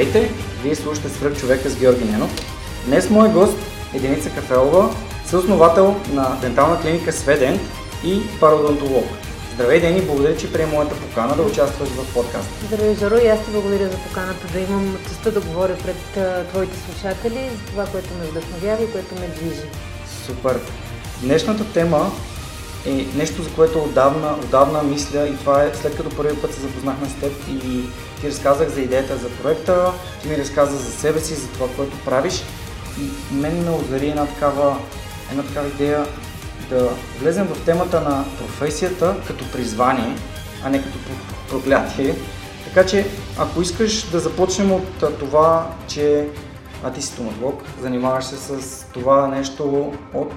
Здравейте! 0.00 0.34
Вие 0.62 0.74
слушате 0.74 1.08
Свръх 1.08 1.40
човека 1.40 1.70
с 1.70 1.76
Георги 1.76 2.04
Ненов. 2.04 2.30
Днес 2.86 3.10
мой 3.10 3.28
гост 3.28 3.56
е 3.94 4.00
Деница 4.00 4.30
Кафелова, 4.30 4.94
съосновател 5.26 5.96
на 6.12 6.38
дентална 6.40 6.80
клиника 6.80 7.12
Сведен 7.12 7.60
и 8.04 8.20
пародонтолог. 8.40 9.04
Здравей, 9.54 9.80
Дени, 9.80 10.02
благодаря, 10.02 10.36
че 10.36 10.52
приема 10.52 10.72
моята 10.72 10.94
покана 10.94 11.36
да 11.36 11.42
участваш 11.42 11.88
в 11.88 12.14
подкаста. 12.14 12.66
Здравей, 12.66 12.96
Жоро, 12.96 13.16
и 13.16 13.26
аз 13.26 13.44
ти 13.44 13.50
благодаря 13.50 13.88
за 13.88 13.96
поканата 13.96 14.46
да 14.52 14.60
имам 14.60 14.96
честа 15.08 15.32
да 15.32 15.40
говоря 15.40 15.76
пред 15.84 16.16
а, 16.16 16.44
твоите 16.44 16.76
слушатели 16.78 17.50
за 17.56 17.70
това, 17.70 17.86
което 17.86 18.08
ме 18.14 18.26
вдъхновява 18.26 18.82
и 18.82 18.92
което 18.92 19.14
ме 19.14 19.28
движи. 19.28 19.66
Супер! 20.26 20.60
Днешната 21.22 21.72
тема 21.72 22.10
е 22.86 23.06
нещо, 23.16 23.42
за 23.42 23.50
което 23.50 23.78
отдавна, 23.78 24.34
отдавна 24.44 24.82
мисля 24.82 25.28
и 25.28 25.36
това 25.36 25.62
е 25.62 25.72
след 25.74 25.96
като 25.96 26.16
първи 26.16 26.36
път 26.36 26.54
се 26.54 26.60
запознахме 26.60 27.08
с 27.08 27.14
теб 27.14 27.32
и 27.64 27.82
ти 28.20 28.28
разказах 28.28 28.68
за 28.68 28.80
идеята 28.80 29.16
за 29.16 29.28
проекта, 29.42 29.92
ти 30.22 30.28
ми 30.28 30.38
разказа 30.38 30.76
за 30.76 30.90
себе 30.90 31.20
си, 31.20 31.34
за 31.34 31.48
това, 31.48 31.68
което 31.76 32.04
правиш 32.04 32.42
и 33.00 33.34
мен 33.34 33.64
ме 33.64 33.70
озари 33.70 34.08
една 34.08 34.26
такава, 34.26 34.76
една 35.30 35.42
такава 35.42 35.68
идея 35.68 36.06
да 36.70 36.90
влезем 37.20 37.46
в 37.46 37.64
темата 37.64 38.00
на 38.00 38.24
професията 38.38 39.16
като 39.26 39.52
призвание, 39.52 40.16
а 40.64 40.70
не 40.70 40.82
като 40.82 40.98
проклятие. 41.48 42.14
Така 42.64 42.86
че, 42.86 43.06
ако 43.38 43.62
искаш 43.62 44.10
да 44.10 44.20
започнем 44.20 44.72
от 44.72 45.18
това, 45.18 45.70
че 45.88 46.28
а 46.84 46.92
ти 46.92 47.02
си 47.02 47.08
стоматолог, 47.08 47.62
занимаваш 47.80 48.24
се 48.24 48.36
с 48.36 48.86
това 48.92 49.28
нещо 49.28 49.92
от 50.14 50.32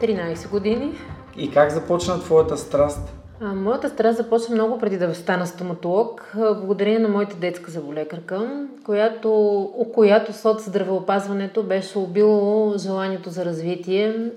13 0.00 0.48
години. 0.48 0.98
И 1.36 1.50
как 1.50 1.72
започна 1.72 2.20
твоята 2.20 2.56
страст? 2.56 3.00
Моята 3.40 3.88
страст 3.88 4.16
започна 4.16 4.54
много 4.54 4.78
преди 4.78 4.98
да 4.98 5.14
стана 5.14 5.46
стоматолог, 5.46 6.32
благодарение 6.36 6.98
на 6.98 7.08
моята 7.08 7.36
детска 7.36 7.70
заболекарка, 7.70 8.66
която, 8.84 9.32
у 9.76 9.92
която 9.92 10.32
соц 10.32 10.64
здравеопазването 10.64 11.62
беше 11.62 11.98
убило 11.98 12.74
желанието 12.78 13.30
за 13.30 13.44
развитие, 13.44 14.30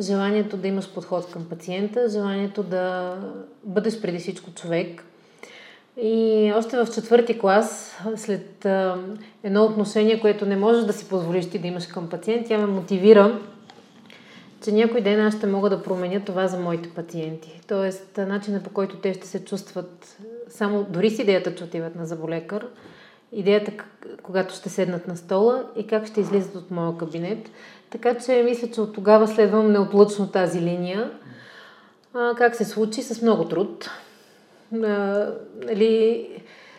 желанието 0.00 0.56
да 0.56 0.68
имаш 0.68 0.94
подход 0.94 1.30
към 1.32 1.44
пациента, 1.44 2.08
желанието 2.08 2.62
да 2.62 3.16
бъдеш 3.64 4.00
преди 4.00 4.18
всичко 4.18 4.50
човек. 4.50 5.04
И 6.02 6.52
още 6.56 6.76
в 6.76 6.94
четвърти 6.94 7.38
клас, 7.38 7.96
след 8.16 8.66
едно 9.42 9.64
отношение, 9.64 10.20
което 10.20 10.46
не 10.46 10.56
можеш 10.56 10.84
да 10.84 10.92
си 10.92 11.08
позволиш 11.08 11.50
ти 11.50 11.58
да 11.58 11.68
имаш 11.68 11.86
към 11.86 12.08
пациент, 12.08 12.46
тя 12.48 12.58
ме 12.58 12.66
мотивира 12.66 13.40
че 14.64 14.72
някой 14.72 15.00
ден 15.00 15.20
аз 15.20 15.36
ще 15.36 15.46
мога 15.46 15.70
да 15.70 15.82
променя 15.82 16.20
това 16.20 16.46
за 16.48 16.58
моите 16.58 16.88
пациенти. 16.88 17.60
Тоест, 17.68 18.16
начинът 18.16 18.64
по 18.64 18.70
който 18.70 18.96
те 18.96 19.14
ще 19.14 19.26
се 19.26 19.44
чувстват, 19.44 20.18
само 20.48 20.86
дори 20.90 21.10
с 21.10 21.18
идеята, 21.18 21.54
че 21.54 21.64
отиват 21.64 21.96
на 21.96 22.06
заболекар, 22.06 22.66
идеята, 23.32 23.72
когато 24.22 24.54
ще 24.54 24.68
седнат 24.68 25.08
на 25.08 25.16
стола 25.16 25.64
и 25.76 25.86
как 25.86 26.06
ще 26.06 26.20
излизат 26.20 26.54
от 26.54 26.70
моя 26.70 26.96
кабинет. 26.96 27.50
Така 27.90 28.18
че 28.18 28.42
мисля, 28.42 28.68
че 28.70 28.80
от 28.80 28.94
тогава 28.94 29.28
следвам 29.28 29.72
неотлъчно 29.72 30.28
тази 30.28 30.60
линия. 30.60 31.10
А, 32.14 32.34
как 32.34 32.56
се 32.56 32.64
случи? 32.64 33.02
С 33.02 33.22
много 33.22 33.44
труд. 33.44 33.90
А, 34.74 34.78
нали, 35.66 36.28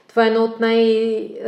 това 0.08 0.26
е 0.26 0.28
едно 0.28 0.44
от 0.44 0.60
най- 0.60 1.40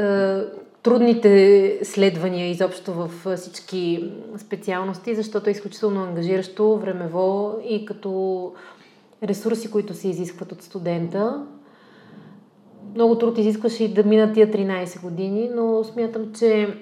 трудните 0.85 1.79
следвания 1.84 2.50
изобщо 2.50 2.94
в 2.94 3.35
всички 3.38 4.12
специалности, 4.38 5.16
защото 5.16 5.50
е 5.50 5.51
изключително 5.51 6.03
ангажиращо 6.03 6.78
времево 6.78 7.59
и 7.69 7.85
като 7.85 8.53
ресурси, 9.23 9.72
които 9.72 9.94
се 9.94 10.07
изискват 10.07 10.51
от 10.51 10.62
студента. 10.62 11.46
Много 12.96 13.18
труд 13.18 13.38
изискваше 13.38 13.84
и 13.84 13.94
да 13.94 14.03
минат 14.03 14.34
тия 14.34 14.51
13 14.51 15.01
години, 15.01 15.50
но 15.56 15.84
смятам, 15.84 16.34
че 16.34 16.78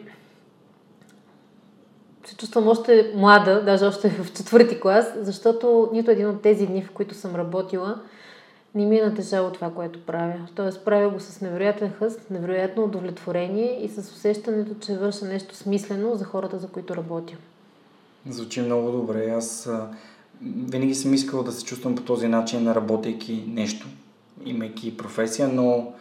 се 2.25 2.37
чувствам 2.37 2.67
още 2.67 3.11
млада, 3.15 3.63
даже 3.65 3.85
още 3.85 4.09
в 4.09 4.33
четвърти 4.33 4.79
клас, 4.79 5.13
защото 5.17 5.89
нито 5.93 6.11
един 6.11 6.29
от 6.29 6.41
тези 6.41 6.67
дни, 6.67 6.83
в 6.83 6.91
които 6.91 7.15
съм 7.15 7.35
работила, 7.35 8.01
не 8.75 8.85
ми 8.85 8.97
е 8.97 9.05
натежало 9.05 9.51
това, 9.51 9.71
което 9.71 10.05
правя. 10.05 10.47
Тоест, 10.55 10.85
правя 10.85 11.09
го 11.09 11.19
с 11.19 11.41
невероятен 11.41 11.91
хъст, 11.91 12.29
невероятно 12.29 12.83
удовлетворение 12.83 13.85
и 13.85 13.89
с 13.89 13.97
усещането, 13.97 14.75
че 14.85 14.97
върша 14.97 15.25
нещо 15.25 15.55
смислено 15.55 16.15
за 16.15 16.25
хората, 16.25 16.59
за 16.59 16.67
които 16.67 16.95
работя. 16.95 17.33
Звучи 18.29 18.61
много 18.61 18.91
добре. 18.91 19.29
Аз 19.29 19.69
винаги 20.41 20.95
съм 20.95 21.13
искал 21.13 21.43
да 21.43 21.51
се 21.51 21.65
чувствам 21.65 21.95
по 21.95 22.01
този 22.01 22.27
начин, 22.27 22.71
работейки 22.71 23.43
нещо, 23.47 23.87
имайки 24.45 24.97
професия, 24.97 25.47
но 25.47 25.93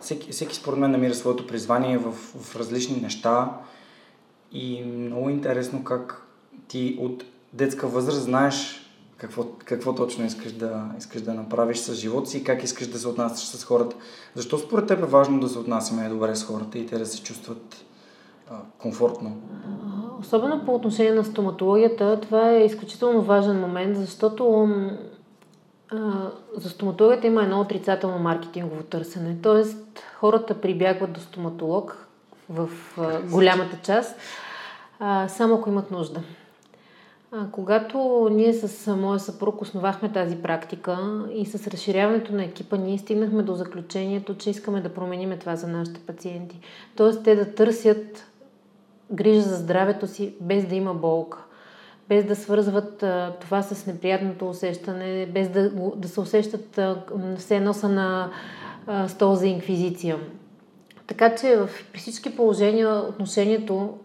всеки, 0.00 0.32
всеки 0.32 0.56
според 0.56 0.78
мен 0.78 0.90
намира 0.90 1.14
своето 1.14 1.46
призвание 1.46 1.98
в, 1.98 2.12
в 2.12 2.56
различни 2.56 3.00
неща 3.00 3.50
и 4.52 4.82
много 4.84 5.30
интересно 5.30 5.84
как 5.84 6.26
ти 6.68 6.98
от 7.00 7.24
детска 7.52 7.86
възраст 7.86 8.22
знаеш 8.22 8.87
какво, 9.18 9.44
какво 9.64 9.94
точно 9.94 10.24
искаш 10.24 10.52
да, 10.52 10.84
искаш 10.98 11.22
да 11.22 11.34
направиш 11.34 11.78
с 11.78 11.94
живота 11.94 12.30
си 12.30 12.38
и 12.38 12.44
как 12.44 12.62
искаш 12.62 12.86
да 12.86 12.98
се 12.98 13.08
отнасяш 13.08 13.46
с 13.46 13.64
хората. 13.64 13.96
Защо 14.34 14.58
според 14.58 14.86
теб 14.86 14.98
е 14.98 15.06
важно 15.06 15.40
да 15.40 15.48
се 15.48 15.58
отнасяме 15.58 16.08
добре 16.08 16.36
с 16.36 16.44
хората 16.44 16.78
и 16.78 16.86
те 16.86 16.98
да 16.98 17.06
се 17.06 17.22
чувстват 17.22 17.84
а, 18.50 18.54
комфортно? 18.78 19.36
Особено 20.20 20.64
по 20.64 20.74
отношение 20.74 21.12
на 21.12 21.24
стоматологията, 21.24 22.20
това 22.20 22.50
е 22.50 22.64
изключително 22.64 23.22
важен 23.22 23.60
момент, 23.60 23.96
защото 23.96 24.68
а, 25.90 26.30
за 26.56 26.70
стоматологията 26.70 27.26
има 27.26 27.42
едно 27.42 27.60
отрицателно 27.60 28.18
маркетингово 28.18 28.82
търсене. 28.82 29.36
Тоест, 29.42 30.02
хората 30.16 30.60
прибягват 30.60 31.12
до 31.12 31.20
стоматолог 31.20 32.08
в 32.48 32.68
а, 32.98 33.20
голямата 33.20 33.78
част, 33.82 34.16
а, 35.00 35.28
само 35.28 35.54
ако 35.54 35.68
имат 35.68 35.90
нужда. 35.90 36.20
Когато 37.52 38.28
ние 38.32 38.52
с 38.52 38.96
моя 38.96 39.18
съпруг 39.18 39.62
основахме 39.62 40.12
тази 40.12 40.36
практика 40.36 41.24
и 41.34 41.46
с 41.46 41.66
разширяването 41.66 42.34
на 42.34 42.44
екипа, 42.44 42.76
ние 42.76 42.98
стигнахме 42.98 43.42
до 43.42 43.54
заключението, 43.54 44.34
че 44.34 44.50
искаме 44.50 44.80
да 44.80 44.94
променим 44.94 45.38
това 45.38 45.56
за 45.56 45.68
нашите 45.68 46.00
пациенти. 46.00 46.60
Тоест 46.96 47.24
те 47.24 47.36
да 47.36 47.54
търсят 47.54 48.30
грижа 49.12 49.40
за 49.40 49.56
здравето 49.56 50.06
си 50.06 50.34
без 50.40 50.66
да 50.66 50.74
има 50.74 50.94
болка, 50.94 51.38
без 52.08 52.24
да 52.24 52.36
свързват 52.36 53.04
това 53.40 53.62
с 53.62 53.86
неприятното 53.86 54.48
усещане, 54.48 55.26
без 55.26 55.48
да, 55.48 55.70
да 55.96 56.08
се 56.08 56.20
усещат 56.20 56.80
все 57.38 57.56
едно 57.56 57.74
са 57.74 57.88
на 57.88 58.30
стол 59.08 59.34
за 59.34 59.46
инквизиция. 59.46 60.18
Така 61.06 61.34
че 61.34 61.56
в, 61.56 61.70
при 61.92 62.00
всички 62.00 62.36
положения 62.36 62.94
отношението 62.94 63.98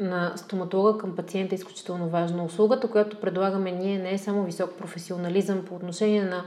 на 0.00 0.32
стоматолога 0.36 0.98
към 0.98 1.16
пациента 1.16 1.54
е 1.54 1.56
изключително 1.56 2.08
важна. 2.08 2.44
Услугата, 2.44 2.88
която 2.88 3.20
предлагаме 3.20 3.72
ние, 3.72 3.98
не 3.98 4.14
е 4.14 4.18
само 4.18 4.44
висок 4.44 4.78
професионализъм 4.78 5.64
по 5.64 5.74
отношение 5.74 6.22
на 6.22 6.44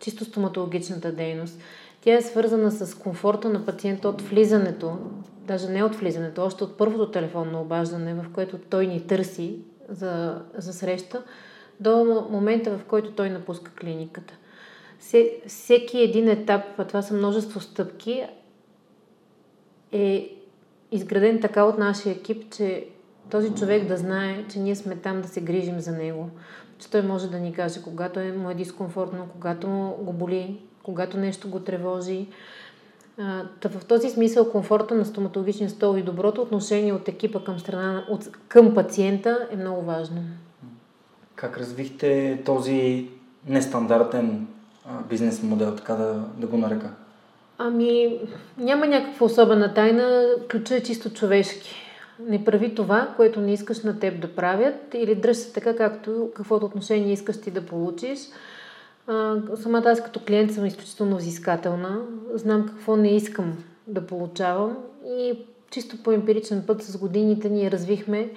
чисто 0.00 0.24
стоматологичната 0.24 1.12
дейност. 1.12 1.58
Тя 2.00 2.16
е 2.16 2.22
свързана 2.22 2.70
с 2.70 2.98
комфорта 2.98 3.48
на 3.48 3.66
пациента 3.66 4.08
от 4.08 4.22
влизането, 4.22 4.98
даже 5.46 5.68
не 5.68 5.82
от 5.82 5.94
влизането, 5.94 6.44
още 6.44 6.64
от 6.64 6.78
първото 6.78 7.10
телефонно 7.10 7.60
обаждане, 7.60 8.14
в 8.14 8.26
което 8.34 8.58
той 8.58 8.86
ни 8.86 9.06
търси 9.06 9.58
за, 9.88 10.42
за 10.56 10.72
среща, 10.72 11.22
до 11.80 12.26
момента, 12.30 12.78
в 12.78 12.84
който 12.84 13.12
той 13.12 13.30
напуска 13.30 13.70
клиниката. 13.80 14.34
всеки 15.46 15.98
един 16.00 16.28
етап, 16.28 16.62
а 16.78 16.84
това 16.84 17.02
са 17.02 17.14
множество 17.14 17.60
стъпки, 17.60 18.24
е 19.92 20.36
изграден 20.94 21.40
така 21.40 21.64
от 21.64 21.78
нашия 21.78 22.12
екип, 22.12 22.52
че 22.52 22.86
този 23.30 23.54
човек 23.54 23.86
да 23.86 23.96
знае, 23.96 24.44
че 24.48 24.58
ние 24.58 24.76
сме 24.76 24.96
там 24.96 25.22
да 25.22 25.28
се 25.28 25.40
грижим 25.40 25.80
за 25.80 25.92
него. 25.92 26.30
Че 26.78 26.90
той 26.90 27.02
може 27.02 27.30
да 27.30 27.38
ни 27.38 27.52
каже, 27.52 27.82
когато 27.82 28.20
е, 28.20 28.32
му 28.32 28.50
е 28.50 28.54
дискомфортно, 28.54 29.28
когато 29.32 29.68
го 30.00 30.12
боли, 30.12 30.60
когато 30.82 31.18
нещо 31.18 31.48
го 31.48 31.60
тревожи. 31.60 32.26
Та 33.60 33.68
в 33.68 33.84
този 33.84 34.10
смисъл 34.10 34.50
комфорта 34.50 34.94
на 34.94 35.04
стоматологичния 35.04 35.70
стол 35.70 35.98
и 35.98 36.02
доброто 36.02 36.42
отношение 36.42 36.92
от 36.92 37.08
екипа 37.08 37.44
към, 37.44 37.58
страна, 37.58 38.06
от, 38.10 38.28
към 38.48 38.74
пациента 38.74 39.48
е 39.50 39.56
много 39.56 39.82
важно. 39.82 40.22
Как 41.34 41.58
развихте 41.58 42.42
този 42.44 43.08
нестандартен 43.46 44.46
бизнес 45.08 45.42
модел, 45.42 45.76
така 45.76 45.94
да, 45.94 46.24
да 46.36 46.46
го 46.46 46.56
нарека? 46.56 46.90
Ами, 47.58 48.20
няма 48.58 48.86
някаква 48.86 49.26
особена 49.26 49.74
тайна. 49.74 50.26
Ключът 50.50 50.70
е 50.70 50.82
чисто 50.82 51.10
човешки. 51.10 51.74
Не 52.18 52.44
прави 52.44 52.74
това, 52.74 53.08
което 53.16 53.40
не 53.40 53.52
искаш 53.52 53.82
на 53.82 53.98
теб 53.98 54.20
да 54.20 54.34
правят 54.34 54.94
или 54.94 55.14
дръж 55.14 55.36
се 55.36 55.52
така, 55.52 55.76
както 55.76 56.30
каквото 56.34 56.66
отношение 56.66 57.12
искаш 57.12 57.40
ти 57.40 57.50
да 57.50 57.66
получиш. 57.66 58.18
А, 59.06 59.36
самата 59.56 59.84
аз 59.86 60.02
като 60.02 60.20
клиент 60.20 60.52
съм 60.52 60.66
изключително 60.66 61.16
взискателна. 61.16 62.00
Знам 62.34 62.66
какво 62.66 62.96
не 62.96 63.16
искам 63.16 63.64
да 63.86 64.06
получавам 64.06 64.76
и 65.06 65.38
чисто 65.70 66.02
по 66.02 66.12
емпиричен 66.12 66.64
път 66.66 66.82
с 66.82 66.98
годините 66.98 67.48
ние 67.48 67.70
развихме 67.70 68.30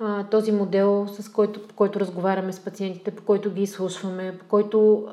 а, 0.00 0.24
този 0.24 0.52
модел, 0.52 1.06
с 1.08 1.28
който, 1.28 1.68
по 1.68 1.74
който 1.74 2.00
разговаряме 2.00 2.52
с 2.52 2.60
пациентите, 2.60 3.10
по 3.10 3.22
който 3.22 3.50
ги 3.50 3.62
изслушваме, 3.62 4.38
по 4.38 4.44
който 4.44 5.08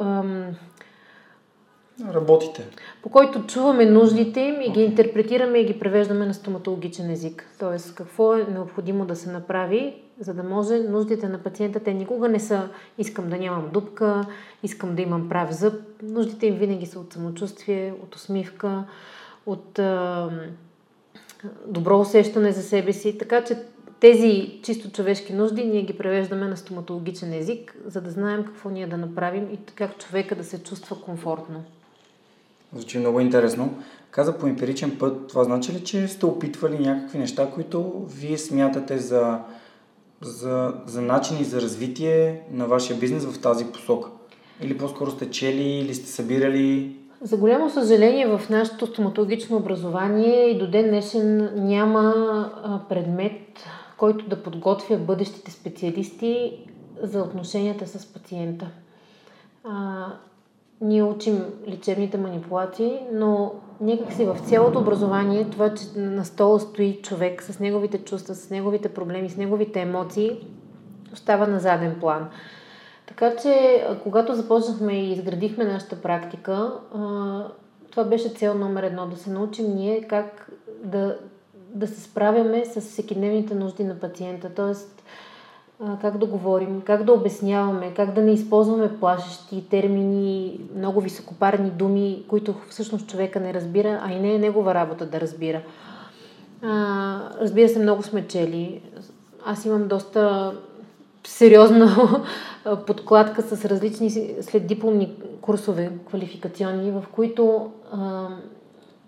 ам, 0.00 0.46
работите? 2.08 2.66
По 3.02 3.08
който 3.08 3.46
чуваме 3.46 3.86
нуждите 3.86 4.40
им 4.40 4.60
и 4.60 4.70
ги 4.70 4.82
интерпретираме 4.82 5.58
и 5.58 5.64
ги 5.64 5.78
превеждаме 5.78 6.26
на 6.26 6.34
стоматологичен 6.34 7.10
език. 7.10 7.46
Тоест, 7.58 7.94
какво 7.94 8.34
е 8.34 8.44
необходимо 8.44 9.04
да 9.04 9.16
се 9.16 9.30
направи, 9.30 9.94
за 10.20 10.34
да 10.34 10.42
може 10.42 10.78
нуждите 10.78 11.28
на 11.28 11.38
пациента, 11.38 11.80
те 11.80 11.94
никога 11.94 12.28
не 12.28 12.40
са 12.40 12.68
искам 12.98 13.30
да 13.30 13.36
нямам 13.36 13.70
дупка, 13.72 14.26
искам 14.62 14.94
да 14.94 15.02
имам 15.02 15.28
прав 15.28 15.52
зъб. 15.52 15.74
Нуждите 16.02 16.46
им 16.46 16.54
винаги 16.54 16.86
са 16.86 17.00
от 17.00 17.12
самочувствие, 17.12 17.94
от 18.02 18.14
усмивка, 18.14 18.84
от 19.46 19.78
а, 19.78 20.30
добро 21.66 22.00
усещане 22.00 22.52
за 22.52 22.62
себе 22.62 22.92
си. 22.92 23.18
Така 23.18 23.44
че 23.44 23.58
тези 24.00 24.60
чисто 24.62 24.90
човешки 24.90 25.32
нужди 25.32 25.64
ние 25.64 25.82
ги 25.82 25.98
превеждаме 25.98 26.48
на 26.48 26.56
стоматологичен 26.56 27.32
език, 27.32 27.76
за 27.86 28.00
да 28.00 28.10
знаем 28.10 28.44
какво 28.44 28.70
ние 28.70 28.86
да 28.86 28.96
направим 28.96 29.48
и 29.52 29.58
как 29.74 29.98
човека 29.98 30.34
да 30.34 30.44
се 30.44 30.62
чувства 30.62 31.00
комфортно. 31.00 31.64
Звучи 32.72 32.98
много 32.98 33.20
интересно. 33.20 33.74
Каза 34.10 34.38
по 34.38 34.46
емпиричен 34.46 34.98
път, 34.98 35.28
това 35.28 35.44
значи 35.44 35.72
ли, 35.72 35.84
че 35.84 36.08
сте 36.08 36.26
опитвали 36.26 36.78
някакви 36.78 37.18
неща, 37.18 37.50
които 37.54 38.06
вие 38.08 38.38
смятате 38.38 38.98
за, 38.98 39.38
за, 40.20 40.74
за 40.86 41.02
начини 41.02 41.44
за 41.44 41.60
развитие 41.60 42.42
на 42.50 42.66
вашия 42.66 42.96
бизнес 42.96 43.24
в 43.24 43.40
тази 43.40 43.66
посока? 43.66 44.10
Или 44.62 44.78
по-скоро 44.78 45.10
сте 45.10 45.30
чели, 45.30 45.62
или 45.62 45.94
сте 45.94 46.10
събирали? 46.10 46.96
За 47.22 47.36
голямо 47.36 47.70
съжаление 47.70 48.26
в 48.26 48.40
нашето 48.50 48.86
стоматологично 48.86 49.56
образование 49.56 50.50
и 50.50 50.58
до 50.58 50.70
ден 50.70 50.88
днешен 50.88 51.50
няма 51.54 52.84
предмет, 52.88 53.40
който 53.96 54.28
да 54.28 54.42
подготвя 54.42 54.96
бъдещите 54.96 55.50
специалисти 55.50 56.52
за 57.02 57.22
отношенията 57.22 57.86
с 57.86 58.06
пациента. 58.06 58.70
Ние 60.80 61.02
учим 61.02 61.44
лечебните 61.68 62.18
манипулации, 62.18 63.00
но 63.12 63.54
някакси 63.80 64.24
в 64.24 64.38
цялото 64.44 64.78
образование 64.78 65.50
това, 65.50 65.74
че 65.74 65.84
на 65.96 66.24
стола 66.24 66.60
стои 66.60 67.00
човек 67.02 67.42
с 67.42 67.60
неговите 67.60 67.98
чувства, 67.98 68.34
с 68.34 68.50
неговите 68.50 68.88
проблеми, 68.88 69.30
с 69.30 69.36
неговите 69.36 69.80
емоции, 69.80 70.46
остава 71.12 71.46
на 71.46 71.60
заден 71.60 71.96
план. 72.00 72.28
Така 73.06 73.36
че, 73.36 73.84
когато 74.02 74.34
започнахме 74.34 74.92
и 74.92 75.12
изградихме 75.12 75.64
нашата 75.64 76.02
практика, 76.02 76.72
това 77.90 78.04
беше 78.04 78.28
цел 78.28 78.54
номер 78.54 78.82
едно 78.82 79.06
да 79.06 79.16
се 79.16 79.30
научим 79.30 79.74
ние 79.74 80.02
как 80.02 80.50
да, 80.84 81.18
да 81.74 81.86
се 81.86 82.00
справяме 82.00 82.64
с 82.64 82.80
всекидневните 82.80 83.54
нужди 83.54 83.84
на 83.84 83.94
пациента. 83.94 84.50
Тоест, 84.54 84.99
как 86.00 86.18
да 86.18 86.26
говорим, 86.26 86.82
как 86.86 87.04
да 87.04 87.12
обясняваме, 87.12 87.94
как 87.94 88.12
да 88.12 88.22
не 88.22 88.32
използваме 88.32 88.98
плашещи 88.98 89.68
термини, 89.70 90.60
много 90.76 91.00
високопарни 91.00 91.70
думи, 91.70 92.24
които 92.28 92.54
всъщност 92.68 93.08
човека 93.08 93.40
не 93.40 93.54
разбира, 93.54 94.00
а 94.04 94.12
и 94.12 94.20
не 94.20 94.34
е 94.34 94.38
негова 94.38 94.74
работа 94.74 95.06
да 95.06 95.20
разбира. 95.20 95.62
А, 96.62 97.18
разбира 97.40 97.68
се, 97.68 97.78
много 97.78 98.02
сме 98.02 98.26
чели. 98.26 98.82
Аз 99.44 99.64
имам 99.64 99.88
доста 99.88 100.52
сериозна 101.26 102.24
подкладка 102.86 103.42
с 103.42 103.64
различни 103.64 104.10
следдипломни 104.40 105.14
курсове 105.40 105.92
квалификационни, 106.08 106.90
в 106.90 107.04
които 107.12 107.72
а, 107.92 108.28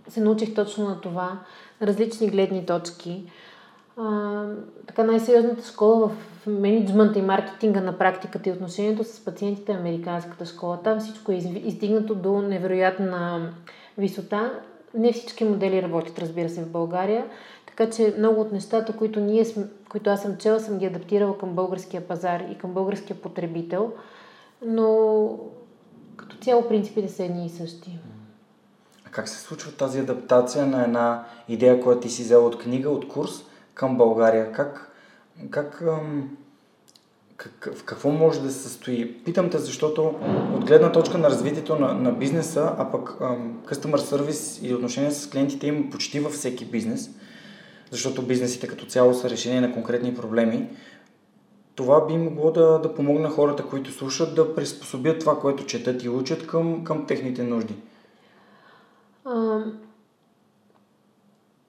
се 0.08 0.20
научих 0.20 0.54
точно 0.54 0.84
на 0.84 1.00
това, 1.00 1.38
различни 1.82 2.28
гледни 2.28 2.66
точки. 2.66 3.24
Така 4.86 5.04
най-сериозната 5.04 5.62
школа 5.62 6.08
в 6.08 6.46
менеджмента 6.46 7.18
и 7.18 7.22
маркетинга 7.22 7.80
на 7.80 7.98
практиката 7.98 8.48
и 8.48 8.52
отношението 8.52 9.04
с 9.04 9.24
пациентите 9.24 9.72
е 9.72 9.76
американската 9.76 10.46
школа. 10.46 10.78
Там 10.84 11.00
всичко 11.00 11.32
е 11.32 11.34
издигнато 11.34 12.14
до 12.14 12.42
невероятна 12.42 13.50
висота. 13.98 14.60
Не 14.94 15.12
всички 15.12 15.44
модели 15.44 15.82
работят, 15.82 16.18
разбира 16.18 16.48
се, 16.48 16.62
в 16.62 16.70
България. 16.70 17.26
Така 17.66 17.90
че 17.90 18.14
много 18.18 18.40
от 18.40 18.52
нещата, 18.52 18.96
които, 18.96 19.20
ние, 19.20 19.46
които 19.90 20.10
аз 20.10 20.22
съм 20.22 20.36
чела, 20.36 20.60
съм 20.60 20.78
ги 20.78 20.86
адаптирала 20.86 21.38
към 21.38 21.48
българския 21.48 22.08
пазар 22.08 22.40
и 22.50 22.58
към 22.58 22.70
българския 22.70 23.16
потребител. 23.16 23.92
Но 24.66 25.38
като 26.16 26.36
цяло 26.36 26.68
принципите 26.68 27.08
са 27.08 27.24
едни 27.24 27.46
и 27.46 27.50
същи. 27.50 27.98
А 29.06 29.10
как 29.10 29.28
се 29.28 29.40
случва 29.40 29.72
тази 29.72 30.00
адаптация 30.00 30.66
на 30.66 30.84
една 30.84 31.24
идея, 31.48 31.80
която 31.80 32.00
ти 32.00 32.08
си 32.10 32.22
взела 32.22 32.46
от 32.46 32.58
книга, 32.58 32.90
от 32.90 33.08
курс, 33.08 33.44
към 33.74 33.96
България? 33.96 34.52
Как, 34.52 34.92
как, 35.50 35.84
как, 37.36 37.74
в 37.74 37.84
какво 37.84 38.10
може 38.10 38.42
да 38.42 38.50
се 38.50 38.68
състои? 38.68 39.24
Питам 39.24 39.50
те, 39.50 39.58
защото 39.58 40.14
от 40.54 40.64
гледна 40.64 40.92
точка 40.92 41.18
на 41.18 41.30
развитието 41.30 41.76
на, 41.76 41.94
на 41.94 42.12
бизнеса, 42.12 42.74
а 42.78 42.90
пък 42.90 43.08
customer 43.66 43.96
service 43.96 44.66
и 44.66 44.74
отношения 44.74 45.12
с 45.12 45.30
клиентите 45.30 45.66
има 45.66 45.90
почти 45.90 46.20
във 46.20 46.32
всеки 46.32 46.64
бизнес, 46.64 47.10
защото 47.90 48.22
бизнесите 48.22 48.66
като 48.66 48.86
цяло 48.86 49.14
са 49.14 49.30
решение 49.30 49.60
на 49.60 49.72
конкретни 49.72 50.14
проблеми. 50.14 50.68
Това 51.74 52.06
би 52.06 52.16
могло 52.16 52.50
да, 52.50 52.78
да 52.78 52.94
помогне 52.94 53.28
хората, 53.28 53.62
които 53.66 53.92
слушат, 53.92 54.34
да 54.34 54.54
приспособят 54.54 55.20
това, 55.20 55.40
което 55.40 55.66
четат 55.66 56.02
и 56.02 56.08
учат 56.08 56.46
към, 56.46 56.84
към 56.84 57.06
техните 57.06 57.42
нужди. 57.42 57.74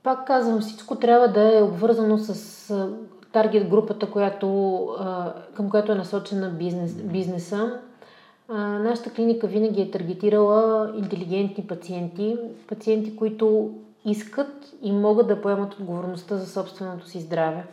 Пак 0.04 0.28
казвам, 0.28 0.62
всичко 0.62 0.96
трябва 0.96 1.28
да 1.28 1.58
е 1.58 1.62
обвързано 1.62 2.18
с 2.18 2.90
таргет 3.32 3.68
групата, 3.70 4.12
която, 4.12 4.88
към 5.56 5.70
която 5.70 5.92
е 5.92 5.96
насочена 5.96 6.50
бизнес, 6.50 6.94
бизнеса. 6.94 7.80
Нашата 8.50 9.10
клиника 9.10 9.48
винаги 9.48 9.82
е 9.82 9.92
таргетирала 9.92 10.92
интелигентни 10.98 11.68
пациенти, 11.68 12.38
пациенти, 12.68 13.16
които 13.16 13.72
искат 14.06 14.74
и 14.82 14.92
могат 14.92 15.28
да 15.28 15.42
поемат 15.42 15.74
отговорността 15.74 16.38
за 16.38 16.48
собственото 16.48 17.08
си 17.08 17.20
здраве. 17.20 17.64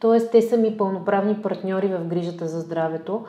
Тоест, 0.00 0.30
те 0.30 0.42
са 0.42 0.56
ми 0.56 0.76
пълноправни 0.76 1.42
партньори 1.42 1.88
в 1.88 2.04
грижата 2.04 2.48
за 2.48 2.60
здравето. 2.60 3.24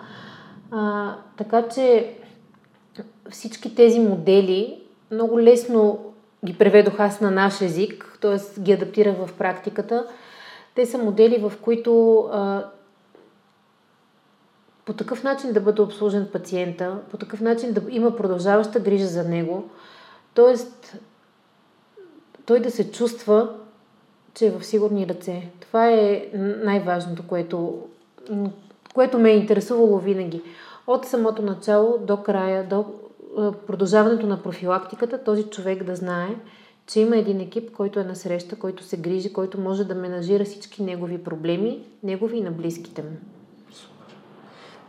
А, 0.72 1.14
така 1.38 1.68
че 1.68 2.16
всички 3.30 3.76
тези 3.76 4.00
модели 4.00 4.82
много 5.12 5.40
лесно 5.40 6.00
ги 6.46 6.58
преведох 6.58 7.00
аз 7.00 7.22
на 7.22 7.32
наш 7.32 7.62
език, 7.62 8.15
т.е. 8.26 8.62
ги 8.62 8.72
адаптирах 8.72 9.16
в 9.18 9.34
практиката. 9.38 10.08
Те 10.76 10.86
са 10.86 10.98
модели, 10.98 11.38
в 11.38 11.54
които 11.62 12.20
а, 12.32 12.66
по 14.86 14.94
такъв 14.94 15.24
начин 15.24 15.54
да 15.54 15.62
бъде 15.62 15.82
обслужен 15.82 16.30
пациента, 16.34 16.98
по 17.12 17.18
такъв 17.18 17.42
начин 17.42 17.74
да 17.74 17.82
има 17.90 18.16
продължаваща 18.16 18.80
грижа 18.80 19.08
за 19.08 19.24
него, 19.24 19.70
т.е. 20.34 20.56
той 22.46 22.60
да 22.60 22.72
се 22.72 22.92
чувства, 22.92 23.50
че 24.34 24.48
е 24.48 24.52
в 24.52 24.66
сигурни 24.66 25.08
ръце. 25.08 25.50
Това 25.60 25.92
е 25.92 26.30
най-важното, 26.64 27.28
което, 27.28 27.80
което 28.94 29.20
ме 29.20 29.32
е 29.32 29.38
интересувало 29.38 30.00
винаги. 30.00 30.42
От 30.88 31.06
самото 31.06 31.42
начало 31.42 31.98
до 31.98 32.18
края, 32.18 32.70
до 32.70 32.86
продължаването 33.68 34.28
на 34.28 34.44
профилактиката, 34.44 35.24
този 35.24 35.44
човек 35.44 35.84
да 35.84 35.96
знае, 35.96 36.30
че 36.88 37.00
има 37.00 37.18
един 37.18 37.40
екип, 37.40 37.72
който 37.72 38.00
е 38.00 38.04
на 38.04 38.16
среща, 38.16 38.56
който 38.56 38.84
се 38.84 38.98
грижи, 38.98 39.34
който 39.34 39.62
може 39.62 39.84
да 39.84 39.96
менажира 39.96 40.46
всички 40.46 40.84
негови 40.84 41.24
проблеми, 41.24 41.80
негови 42.04 42.38
и 42.38 42.42
на 42.42 42.52
близките 42.52 43.02
му. 43.02 43.18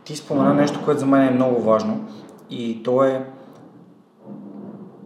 ти 0.03 0.15
спомена 0.15 0.53
нещо, 0.53 0.81
което 0.85 0.99
за 0.99 1.05
мен 1.05 1.27
е 1.27 1.31
много 1.31 1.61
важно 1.61 2.07
и 2.49 2.83
то 2.83 3.03
е 3.03 3.25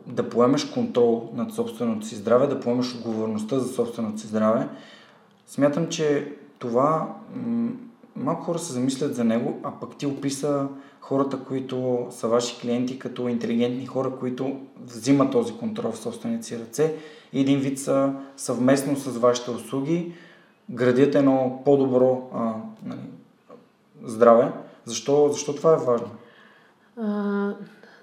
да 0.07 0.29
поемеш 0.29 0.65
контрол 0.65 1.29
над 1.33 1.53
собственото 1.53 2.05
си 2.05 2.15
здраве, 2.15 2.48
да 2.48 2.60
поемеш 2.60 2.95
отговорността 2.95 3.60
за 3.60 3.74
собственото 3.74 4.19
си 4.19 4.27
здраве. 4.27 4.67
Смятам, 5.48 5.88
че 5.88 6.33
това 6.60 7.15
малко 8.15 8.44
хора 8.44 8.60
се 8.60 8.74
замислят 8.74 9.15
за 9.15 9.24
него, 9.24 9.60
а 9.63 9.72
пък 9.80 9.96
ти 9.96 10.06
описа 10.06 10.68
хората, 11.01 11.39
които 11.48 12.08
са 12.10 12.27
ваши 12.27 12.60
клиенти, 12.62 13.00
като 13.00 13.27
интелигентни 13.27 13.86
хора, 13.86 14.12
които 14.20 14.60
взимат 14.86 15.32
този 15.32 15.53
контрол 15.53 15.91
в 15.91 15.98
собствените 15.98 16.46
си 16.46 16.60
ръце 16.60 16.96
и 17.34 17.41
един 17.41 17.60
вид 17.60 17.80
са 17.80 18.13
съвместно 18.38 18.96
с 18.96 19.18
вашите 19.18 19.51
услуги 19.51 20.13
градят 20.70 21.15
едно 21.15 21.62
по-добро 21.65 22.30
а, 22.34 22.53
нали, 22.86 23.00
здраве. 24.03 24.51
Защо, 24.86 25.30
защо 25.32 25.56
това 25.56 25.74
е 25.74 25.86
важно? 25.86 26.10
А, 26.98 27.53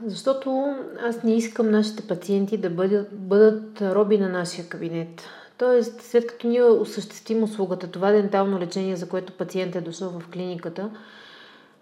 защото 0.06 0.76
аз 1.08 1.22
не 1.22 1.36
искам 1.36 1.70
нашите 1.70 2.06
пациенти 2.06 2.56
да 2.56 2.70
бъдат, 2.70 3.08
бъдат 3.12 3.82
роби 3.82 4.18
на 4.18 4.28
нашия 4.28 4.68
кабинет. 4.68 5.22
Тоест, 5.58 6.02
след 6.02 6.26
като 6.26 6.48
ние 6.48 6.62
осъществим 6.62 7.42
услугата, 7.42 7.90
това 7.90 8.12
дентално 8.12 8.58
лечение, 8.58 8.96
за 8.96 9.08
което 9.08 9.32
пациент 9.32 9.76
е 9.76 9.80
дошъл 9.80 10.10
в 10.10 10.28
клиниката, 10.32 10.90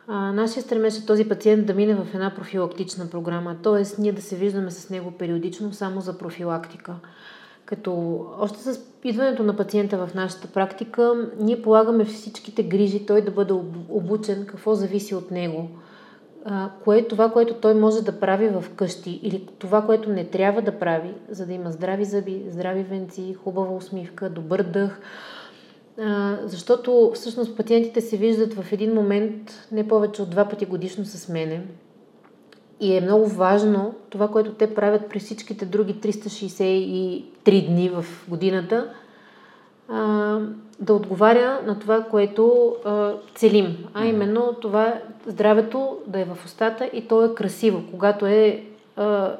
а, 0.09 0.33
нашия 0.33 0.63
стремеж 0.63 0.99
е 0.99 1.07
този 1.07 1.29
пациент 1.29 1.67
да 1.67 1.75
мине 1.75 1.95
в 1.95 2.07
една 2.15 2.35
профилактична 2.35 3.11
програма, 3.11 3.57
т.е. 3.63 4.01
ние 4.03 4.13
да 4.13 4.23
се 4.23 4.37
виждаме 4.37 4.71
с 4.71 4.91
него 4.91 5.11
периодично 5.11 5.73
само 5.73 6.01
за 6.01 6.19
профилактика. 6.19 6.95
Като 7.65 8.21
още 8.39 8.59
с 8.59 8.81
идването 9.05 9.43
на 9.43 9.57
пациента 9.57 10.07
в 10.07 10.15
нашата 10.15 10.49
практика, 10.49 11.29
ние 11.39 11.63
полагаме 11.63 12.05
всичките 12.05 12.63
грижи 12.63 13.07
той 13.07 13.23
да 13.23 13.31
бъде 13.31 13.53
обучен 13.89 14.47
какво 14.47 14.75
зависи 14.75 15.15
от 15.15 15.31
него. 15.31 15.69
А, 16.49 16.71
кое 16.85 16.99
е 16.99 17.09
това, 17.09 17.31
което 17.31 17.55
той 17.55 17.75
може 17.75 18.03
да 18.03 18.21
прави 18.21 18.49
в 18.49 18.65
къщи 18.77 19.21
или 19.23 19.49
това, 19.59 19.83
което 19.83 20.11
не 20.11 20.25
трябва 20.25 20.63
да 20.63 20.79
прави, 20.79 21.15
за 21.29 21.47
да 21.47 21.53
има 21.53 21.73
здрави 21.73 22.05
зъби, 22.05 22.45
здрави 22.49 22.83
венци, 22.83 23.35
хубава 23.45 23.75
усмивка, 23.75 24.31
добър 24.31 24.63
дъх. 24.63 25.01
А, 26.01 26.37
защото 26.45 27.11
всъщност 27.15 27.57
пациентите 27.57 28.01
се 28.01 28.17
виждат 28.17 28.55
в 28.55 28.73
един 28.73 28.95
момент 28.95 29.69
не 29.73 29.89
повече 29.89 30.23
от 30.23 30.31
два 30.31 30.45
пъти 30.45 30.67
годишно 30.67 31.05
с 31.05 31.29
мене. 31.29 31.67
И 32.81 32.97
е 32.97 33.01
много 33.01 33.27
важно 33.27 33.95
това, 34.11 34.29
което 34.29 34.55
те 34.55 34.75
правят 34.75 35.09
през 35.09 35.25
всичките 35.25 35.67
други 35.67 35.95
363 35.95 37.67
дни 37.67 37.89
в 37.89 38.05
годината, 38.29 38.93
а, 39.89 40.39
да 40.81 40.95
отговаря 40.95 41.61
на 41.67 41.79
това, 41.79 42.03
което 42.03 42.75
а, 42.85 43.13
целим. 43.35 43.77
А 43.95 44.05
именно 44.05 44.57
това 44.61 44.95
здравето 45.27 45.99
да 46.07 46.21
е 46.21 46.25
в 46.25 46.39
устата 46.45 46.91
и 46.93 47.09
то 47.09 47.25
е 47.25 47.35
красиво, 47.35 47.83
когато 47.91 48.27
е 48.27 48.65
а, 48.97 49.37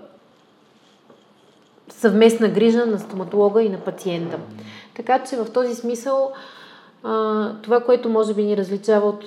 съвместна 1.89 2.49
грижа 2.49 2.87
на 2.87 2.99
стоматолога 2.99 3.63
и 3.63 3.69
на 3.69 3.79
пациента. 3.79 4.39
Така 4.95 5.25
че 5.25 5.37
в 5.37 5.53
този 5.53 5.75
смисъл 5.75 6.33
а, 7.03 7.53
това, 7.63 7.81
което 7.81 8.09
може 8.09 8.35
би 8.35 8.45
ни 8.45 8.57
различава 8.57 9.09
от 9.09 9.25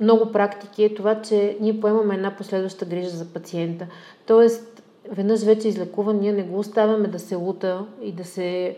много 0.00 0.32
практики 0.32 0.84
е 0.84 0.94
това, 0.94 1.22
че 1.22 1.56
ние 1.60 1.80
поемаме 1.80 2.14
една 2.14 2.36
последваща 2.36 2.84
грижа 2.84 3.08
за 3.08 3.24
пациента. 3.24 3.86
Тоест, 4.26 4.82
веднъж 5.10 5.42
вече 5.42 5.68
излекуван, 5.68 6.18
ние 6.20 6.32
не 6.32 6.42
го 6.42 6.58
оставяме 6.58 7.08
да 7.08 7.18
се 7.18 7.34
лута 7.34 7.84
и 8.02 8.12
да 8.12 8.24
се 8.24 8.76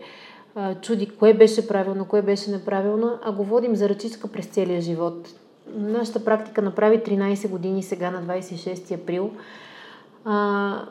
чуди 0.81 1.09
кое 1.09 1.33
беше 1.33 1.67
правилно, 1.67 2.05
кое 2.05 2.21
беше 2.21 2.51
неправилно, 2.51 3.19
а 3.21 3.31
го 3.31 3.43
водим 3.43 3.75
за 3.75 3.89
ръчичка 3.89 4.27
през 4.27 4.45
целия 4.45 4.81
живот. 4.81 5.27
Нашата 5.75 6.25
практика 6.25 6.61
направи 6.61 6.97
13 6.97 7.49
години 7.49 7.83
сега 7.83 8.11
на 8.11 8.23
26 8.23 8.95
април. 8.95 9.31
А, 10.25 10.81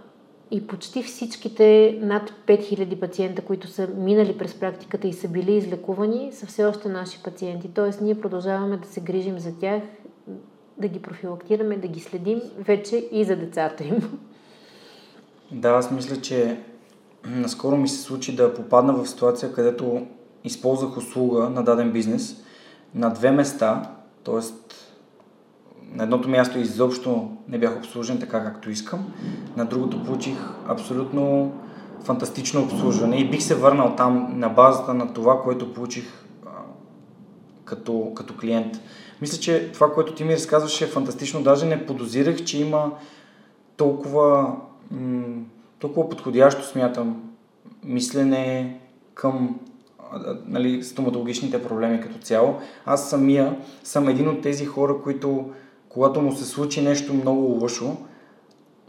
и 0.50 0.66
почти 0.66 1.02
всичките 1.02 1.98
над 2.02 2.32
5000 2.46 3.00
пациента, 3.00 3.42
които 3.42 3.68
са 3.68 3.88
минали 3.96 4.38
през 4.38 4.54
практиката 4.54 5.08
и 5.08 5.12
са 5.12 5.28
били 5.28 5.54
излекувани, 5.54 6.30
са 6.32 6.46
все 6.46 6.64
още 6.64 6.88
наши 6.88 7.22
пациенти. 7.22 7.68
Тоест, 7.74 8.00
ние 8.00 8.20
продължаваме 8.20 8.76
да 8.76 8.88
се 8.88 9.00
грижим 9.00 9.38
за 9.38 9.58
тях 9.58 9.82
да 10.78 10.88
ги 10.88 11.02
профилактираме, 11.02 11.76
да 11.76 11.88
ги 11.88 12.00
следим 12.00 12.42
вече 12.58 13.08
и 13.12 13.24
за 13.24 13.36
децата 13.36 13.84
им. 13.84 14.18
Да, 15.52 15.68
аз 15.68 15.90
мисля, 15.90 16.20
че 16.20 16.60
наскоро 17.26 17.76
ми 17.76 17.88
се 17.88 18.02
случи 18.02 18.36
да 18.36 18.54
попадна 18.54 18.92
в 18.92 19.06
ситуация, 19.06 19.52
където 19.52 20.06
използвах 20.44 20.96
услуга 20.96 21.50
на 21.50 21.64
даден 21.64 21.92
бизнес 21.92 22.36
на 22.94 23.10
две 23.10 23.30
места, 23.30 23.90
т.е. 24.24 24.40
на 25.92 26.02
едното 26.02 26.28
място 26.28 26.58
изобщо 26.58 27.30
не 27.48 27.58
бях 27.58 27.76
обслужен 27.76 28.20
така 28.20 28.44
както 28.44 28.70
искам, 28.70 29.12
на 29.56 29.64
другото 29.64 30.04
получих 30.04 30.36
абсолютно 30.68 31.52
фантастично 32.04 32.62
обслужване 32.62 33.16
и 33.16 33.30
бих 33.30 33.42
се 33.42 33.54
върнал 33.54 33.94
там 33.96 34.38
на 34.38 34.48
базата 34.48 34.94
на 34.94 35.12
това, 35.12 35.42
което 35.42 35.74
получих 35.74 36.26
като, 37.64 38.12
като 38.14 38.36
клиент. 38.36 38.80
Мисля, 39.20 39.38
че 39.38 39.72
това, 39.72 39.92
което 39.92 40.14
ти 40.14 40.24
ми 40.24 40.34
разказваше 40.34 40.84
е 40.84 40.88
фантастично. 40.88 41.42
Даже 41.42 41.66
не 41.66 41.86
подозирах, 41.86 42.44
че 42.44 42.60
има 42.60 42.90
толкова, 43.76 44.56
м- 44.90 45.42
толкова 45.86 46.08
подходящо, 46.08 46.66
смятам, 46.66 47.22
мислене 47.84 48.80
към 49.14 49.60
нали, 50.46 50.82
стоматологичните 50.82 51.62
проблеми 51.62 52.00
като 52.00 52.18
цяло. 52.18 52.54
Аз 52.86 53.10
самия 53.10 53.56
съм 53.84 54.08
един 54.08 54.28
от 54.28 54.42
тези 54.42 54.66
хора, 54.66 54.94
които 55.04 55.50
когато 55.88 56.22
му 56.22 56.32
се 56.32 56.44
случи 56.44 56.82
нещо 56.82 57.14
много 57.14 57.40
лошо 57.40 57.96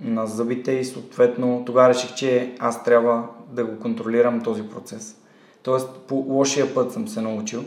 на 0.01 0.27
зъбите 0.27 0.71
и 0.71 0.85
съответно 0.85 1.63
тогава 1.65 1.89
реших, 1.89 2.15
че 2.15 2.55
аз 2.59 2.83
трябва 2.83 3.27
да 3.51 3.65
го 3.65 3.79
контролирам 3.79 4.41
този 4.41 4.63
процес. 4.63 5.17
Тоест 5.63 5.89
по 6.07 6.15
лошия 6.15 6.73
път 6.73 6.91
съм 6.91 7.07
се 7.07 7.21
научил 7.21 7.63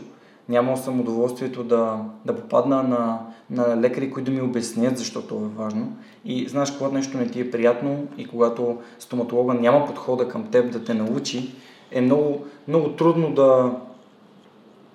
нямал 0.49 0.77
съм 0.77 0.99
удоволствието 0.99 1.63
да, 1.63 1.97
да 2.25 2.35
попадна 2.35 2.83
на, 2.83 3.19
на 3.49 3.81
лекари, 3.81 4.11
които 4.11 4.31
да 4.31 4.37
ми 4.37 4.41
обяснят, 4.41 4.97
защото 4.97 5.35
е 5.35 5.61
важно. 5.61 5.95
И 6.25 6.47
знаеш, 6.47 6.71
когато 6.71 6.95
нещо 6.95 7.17
не 7.17 7.27
ти 7.27 7.39
е 7.41 7.51
приятно 7.51 8.07
и 8.17 8.27
когато 8.27 8.77
стоматолога 8.99 9.53
няма 9.53 9.85
подхода 9.85 10.27
към 10.27 10.47
теб 10.47 10.71
да 10.71 10.83
те 10.83 10.93
научи, 10.93 11.55
е 11.91 12.01
много, 12.01 12.45
много 12.67 12.89
трудно 12.89 13.33
да, 13.33 13.71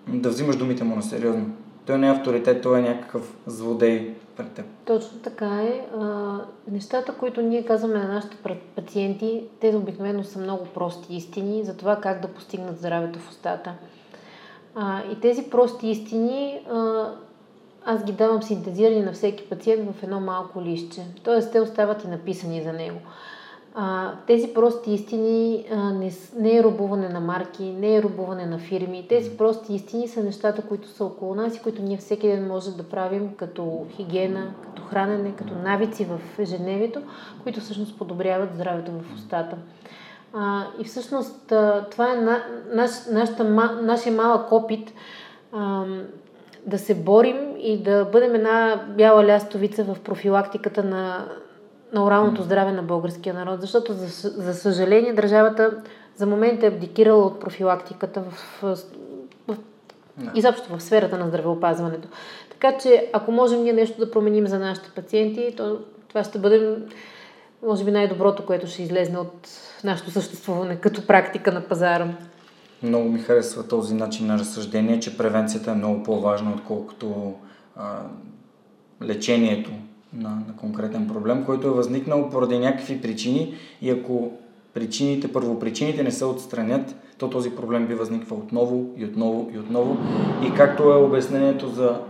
да 0.08 0.28
взимаш 0.28 0.56
думите 0.56 0.84
му 0.84 0.96
на 0.96 1.02
сериозно. 1.02 1.46
Той 1.86 1.98
не 1.98 2.06
е 2.06 2.10
авторитет, 2.10 2.62
той 2.62 2.78
е 2.78 2.82
някакъв 2.82 3.36
злодей 3.46 4.14
пред 4.36 4.52
теб. 4.52 4.66
Точно 4.84 5.18
така 5.18 5.62
е. 5.62 5.86
А, 6.00 6.38
нещата, 6.70 7.14
които 7.14 7.42
ние 7.42 7.64
казваме 7.64 7.98
на 7.98 8.08
нашите 8.08 8.36
пациенти, 8.76 9.42
те 9.60 9.76
обикновено 9.76 10.24
са 10.24 10.38
много 10.38 10.64
прости 10.64 11.16
истини 11.16 11.64
за 11.64 11.76
това 11.76 11.96
как 11.96 12.20
да 12.20 12.28
постигнат 12.28 12.78
здравето 12.78 13.18
в 13.18 13.30
устата. 13.30 13.74
А, 14.78 15.02
и 15.12 15.21
тези 15.21 15.50
прости 15.50 15.88
истини 15.88 16.61
а, 16.71 17.09
аз 17.85 18.04
ги 18.04 18.12
давам 18.12 18.42
синтезирани 18.42 19.00
на 19.00 19.12
всеки 19.12 19.49
пациент 19.49 19.90
в 19.90 20.02
едно 20.02 20.21
малко 20.21 20.62
лище. 20.62 21.06
Тоест, 21.25 21.52
те 21.52 21.61
остават 21.61 22.04
и 22.04 22.09
написани 22.09 22.62
за 22.62 22.73
него. 22.73 22.99
А, 23.75 24.12
тези 24.26 24.54
прости 24.54 24.92
истини 24.92 25.66
а, 25.73 25.76
не, 25.76 26.12
не 26.38 26.56
е 26.56 26.62
рубуване 26.62 27.09
на 27.09 27.21
марки, 27.21 27.62
не 27.62 27.97
е 27.97 28.02
рубуване 28.02 28.47
на 28.47 28.59
фирми. 28.59 29.06
Тези 29.09 29.37
прости 29.37 29.75
истини 29.75 30.09
са 30.09 30.23
нещата, 30.23 30.62
които 30.62 30.88
са 30.88 31.04
около 31.04 31.35
нас 31.35 31.56
и 31.56 31.62
които 31.62 31.83
ние 31.83 31.97
всеки 31.97 32.26
ден 32.26 32.47
можем 32.47 32.75
да 32.76 32.83
правим 32.83 33.35
като 33.37 33.87
хигиена, 33.97 34.54
като 34.62 34.83
хранене, 34.83 35.33
като 35.37 35.54
навици 35.54 36.04
в 36.04 36.38
ежедневието, 36.38 37.02
които 37.42 37.61
всъщност 37.61 37.99
подобряват 37.99 38.54
здравето 38.54 38.92
в 38.92 39.14
устата. 39.14 39.56
А, 40.38 40.64
и 40.78 40.85
всъщност 40.85 41.52
а, 41.52 41.85
това 41.90 42.12
е 42.12 42.16
на, 42.16 42.43
наш, 42.73 42.90
нашата, 43.11 43.45
нашия 43.83 44.12
малък 44.12 44.52
опит 44.52 44.93
а, 45.52 45.85
да 46.66 46.78
се 46.78 46.95
борим 46.95 47.37
и 47.59 47.83
да 47.83 48.05
бъдем 48.05 48.35
една 48.35 48.85
бяла 48.97 49.26
лястовица 49.26 49.85
в 49.85 49.97
профилактиката 50.00 50.85
на, 50.85 51.28
на 51.93 52.05
оралното 52.05 52.43
здраве 52.43 52.73
на 52.73 52.83
българския 52.83 53.35
народ. 53.35 53.61
Защото, 53.61 53.93
за, 53.93 54.28
за 54.28 54.55
съжаление, 54.55 55.12
държавата 55.12 55.83
за 56.16 56.26
момент 56.26 56.62
е 56.62 56.66
абдикирала 56.66 57.25
от 57.25 57.40
профилактиката 57.40 58.21
в, 58.21 58.59
в, 58.62 58.78
в, 59.49 59.57
изобщо 60.35 60.76
в 60.76 60.83
сферата 60.83 61.19
на 61.19 61.28
здравеопазването. 61.28 62.09
Така 62.50 62.78
че, 62.78 63.11
ако 63.12 63.33
можем 63.33 63.62
ние 63.62 63.73
нещо 63.73 63.99
да 63.99 64.11
променим 64.11 64.47
за 64.47 64.59
нашите 64.59 64.90
пациенти, 64.90 65.55
то 65.57 65.78
това 66.09 66.25
ще 66.25 66.38
бъде, 66.38 66.76
може 67.66 67.85
би, 67.85 67.90
най-доброто, 67.90 68.46
което 68.46 68.66
ще 68.66 68.82
излезне 68.82 69.18
от 69.18 69.49
нашето 69.85 70.11
съществуване 70.11 70.76
като 70.76 71.06
практика 71.06 71.52
на 71.52 71.61
пазара. 71.61 72.08
Много 72.82 73.08
ми 73.08 73.18
харесва 73.18 73.68
този 73.68 73.94
начин 73.94 74.26
на 74.26 74.38
разсъждение, 74.38 75.00
че 75.00 75.18
превенцията 75.18 75.70
е 75.70 75.75
много 75.75 76.02
по-важна, 76.02 76.52
отколкото 76.56 77.35
а, 77.76 78.02
лечението 79.02 79.70
на, 80.12 80.28
на 80.28 80.56
конкретен 80.56 81.08
проблем, 81.08 81.44
който 81.44 81.66
е 81.66 81.70
възникнал 81.70 82.30
поради 82.30 82.58
някакви 82.58 83.00
причини 83.00 83.54
и 83.82 83.90
ако 83.90 84.32
причините, 84.75 85.32
първопричините 85.32 86.02
не 86.02 86.11
се 86.11 86.25
отстранят, 86.25 86.94
то 87.18 87.30
този 87.30 87.50
проблем 87.50 87.87
би 87.87 87.94
възниква 87.94 88.37
отново 88.37 88.87
и 88.96 89.04
отново 89.04 89.50
и 89.54 89.58
отново. 89.58 89.96
И 90.46 90.54
както 90.54 90.82
е 90.82 90.96
обяснението 90.96 91.68
за 91.68 92.00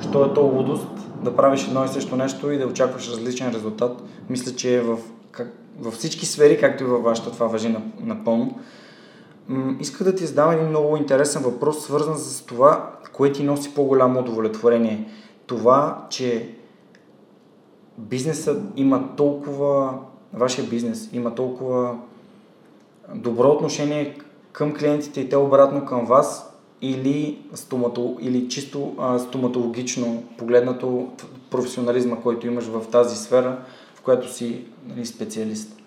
що 0.00 0.24
е 0.24 0.34
то 0.34 0.42
лудост 0.42 0.88
да 1.22 1.36
правиш 1.36 1.66
едно 1.66 1.84
и 1.84 1.88
също 1.88 2.16
нещо 2.16 2.50
и 2.50 2.58
да 2.58 2.66
очакваш 2.66 3.10
различен 3.10 3.50
резултат. 3.50 4.02
Мисля, 4.30 4.56
че 4.56 4.76
е 4.76 4.80
в, 4.80 4.98
как, 5.30 5.52
във 5.78 5.94
всички 5.94 6.26
сфери, 6.26 6.60
както 6.60 6.84
и 6.84 6.86
във 6.86 7.02
вашата, 7.02 7.30
това 7.30 7.46
въжи 7.46 7.76
напълно. 8.00 8.58
М- 9.48 9.76
да 10.00 10.14
ти 10.14 10.26
задам 10.26 10.50
един 10.50 10.68
много 10.68 10.96
интересен 10.96 11.42
въпрос, 11.42 11.84
свързан 11.84 12.18
с 12.18 12.42
това, 12.42 12.90
кое 13.12 13.32
ти 13.32 13.44
носи 13.44 13.74
по-голямо 13.74 14.20
удовлетворение. 14.20 15.10
Това, 15.46 16.06
че 16.10 16.54
бизнесът 17.98 18.62
има 18.76 19.16
толкова, 19.16 19.94
вашия 20.32 20.68
бизнес 20.68 21.08
има 21.12 21.34
толкова 21.34 21.96
добро 23.14 23.48
отношение 23.48 24.18
към 24.52 24.74
клиентите 24.74 25.20
и 25.20 25.28
те 25.28 25.36
обратно 25.36 25.84
към 25.84 26.06
вас 26.06 26.47
или, 26.82 27.38
стомато, 27.54 28.16
или 28.20 28.48
чисто 28.48 28.94
а, 28.98 29.18
стоматологично 29.18 30.22
погледнато 30.38 31.08
професионализма, 31.50 32.16
който 32.16 32.46
имаш 32.46 32.64
в 32.64 32.90
тази 32.90 33.16
сфера, 33.16 33.58
в 33.94 34.02
която 34.02 34.32
си 34.32 34.64
нали, 34.88 35.06
специалист? 35.06 35.78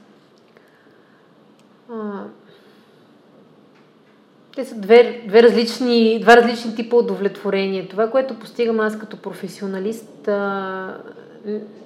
Те 4.55 4.65
са 4.65 4.75
две, 4.75 5.24
две 5.27 5.43
различни, 5.43 6.19
два 6.21 6.38
различни 6.38 6.75
типа 6.75 6.95
удовлетворение. 6.95 7.88
Това, 7.88 8.10
което 8.10 8.39
постигам 8.39 8.79
аз 8.79 9.00
като 9.00 9.17
професионалист, 9.17 10.27
а, 10.27 10.98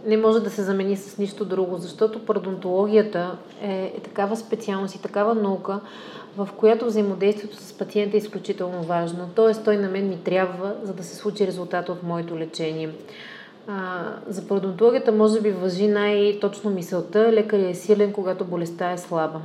не 0.05 0.17
може 0.17 0.39
да 0.39 0.49
се 0.49 0.63
замени 0.63 0.97
с 0.97 1.17
нищо 1.17 1.45
друго, 1.45 1.77
защото 1.77 2.25
парадонтологията 2.25 3.37
е, 3.61 3.93
е 3.97 3.99
такава 3.99 4.37
специалност 4.37 4.95
и 4.95 5.01
такава 5.01 5.35
наука, 5.35 5.79
в 6.37 6.49
която 6.57 6.85
взаимодействието 6.85 7.57
с 7.57 7.73
пациента 7.73 8.17
е 8.17 8.19
изключително 8.19 8.83
важно. 8.83 9.29
Тоест, 9.35 9.65
той 9.65 9.77
на 9.77 9.89
мен 9.89 10.09
ми 10.09 10.17
трябва, 10.23 10.75
за 10.83 10.93
да 10.93 11.03
се 11.03 11.15
случи 11.15 11.47
резултата 11.47 11.91
от 11.91 12.03
моето 12.03 12.37
лечение. 12.37 12.89
А, 13.67 14.03
за 14.27 14.47
парадонтологията 14.47 15.11
може 15.11 15.41
би 15.41 15.51
въжи 15.51 15.87
най-точно 15.87 16.71
мисълта, 16.71 17.31
лекаря 17.31 17.69
е 17.69 17.75
силен, 17.75 18.13
когато 18.13 18.45
болестта 18.45 18.91
е 18.91 18.97
слаба. 18.97 19.41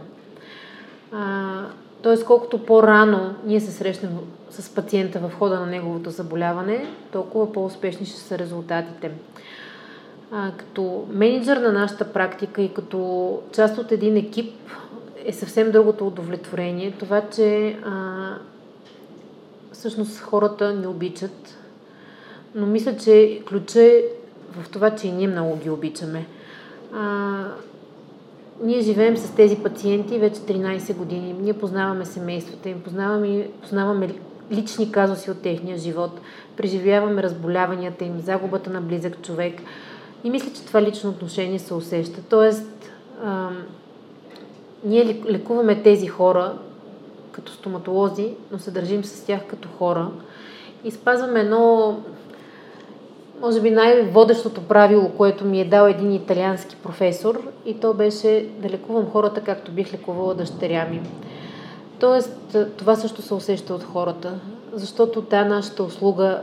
А, 1.12 1.64
Тоест, 2.02 2.25
колкото 2.25 2.67
по-рано 2.67 3.35
ние 3.45 3.61
се 3.61 3.71
срещнем 3.71 4.11
с 4.50 4.75
пациента 4.75 5.19
в 5.19 5.33
хода 5.38 5.61
на 5.61 5.67
неговото 5.67 6.11
заболяване, 6.11 6.87
толкова 7.12 7.52
по-успешни 7.52 8.07
ще 8.07 8.19
са 8.19 8.38
резултатите. 8.38 9.11
А, 10.33 10.53
като 10.57 11.07
менеджер 11.11 11.57
на 11.57 11.73
нашата 11.73 12.13
практика 12.13 12.63
и 12.63 12.75
като 12.75 13.41
част 13.53 13.79
от 13.79 13.93
един 13.93 14.17
екип 14.17 14.55
е 15.25 15.33
съвсем 15.33 15.71
другото 15.71 16.07
удовлетворение. 16.07 16.95
Това, 16.99 17.23
че 17.35 17.77
а, 17.85 18.35
всъщност 19.73 20.21
хората 20.21 20.75
не 20.75 20.87
обичат, 20.87 21.59
но 22.55 22.67
мисля, 22.67 22.97
че 22.97 23.43
ключа 23.49 23.83
е 23.83 24.03
в 24.53 24.71
това, 24.71 24.91
че 24.91 25.09
и 25.09 25.13
ние 25.13 25.29
много 25.29 25.57
ги 25.57 25.71
обичаме. 25.71 26.27
А, 26.95 27.45
ние 28.63 28.81
живеем 28.81 29.17
с 29.17 29.35
тези 29.35 29.57
пациенти 29.57 30.19
вече 30.19 30.41
13 30.41 30.97
години. 30.97 31.37
Ние 31.41 31.53
познаваме 31.53 32.05
семействата 32.05 32.69
им, 32.69 32.81
познаваме, 32.81 33.49
познаваме 33.61 34.09
лични 34.53 34.93
казуси 34.93 35.31
от 35.31 35.43
техния 35.43 35.79
живот, 35.79 36.21
преживяваме 36.57 37.23
разболяванията 37.23 38.05
им, 38.05 38.21
загубата 38.21 38.71
на 38.71 38.81
близък 38.81 39.23
човек. 39.23 39.63
И 40.25 40.31
мисля, 40.31 40.53
че 40.55 40.65
това 40.65 40.83
лично 40.83 41.11
отношение 41.11 41.59
се 41.59 41.75
усеща. 41.75 42.21
Тоест, 42.31 42.67
а, 43.25 43.49
ние 44.85 45.23
лекуваме 45.31 45.83
тези 45.83 46.07
хора 46.07 46.59
като 47.33 47.53
стоматолози, 47.53 48.35
но 48.53 48.59
се 48.59 48.71
държим 48.71 49.05
с 49.05 49.25
тях 49.25 49.41
като 49.47 49.69
хора 49.79 50.11
и 50.85 50.91
спазваме 50.91 51.41
едно 51.41 51.97
може 53.41 53.61
би 53.61 53.71
най-водещото 53.71 54.61
правило, 54.61 55.11
което 55.17 55.45
ми 55.45 55.61
е 55.61 55.65
дал 55.65 55.87
един 55.87 56.12
италиански 56.12 56.77
професор 56.77 57.49
и 57.67 57.75
то 57.75 57.95
беше 57.95 58.49
да 58.59 58.71
лекувам 58.71 59.11
хората 59.11 59.40
както 59.40 59.73
бих 59.73 59.92
лекувала 59.92 60.35
дъщеря 60.35 60.85
ми. 60.85 61.03
Тоест, 62.01 62.57
това 62.77 62.97
също 62.97 63.23
се 63.23 63.35
усеща 63.35 63.75
от 63.75 63.85
хората, 63.85 64.35
защото 64.73 65.23
та 65.23 65.44
нашата 65.44 65.83
услуга 65.83 66.40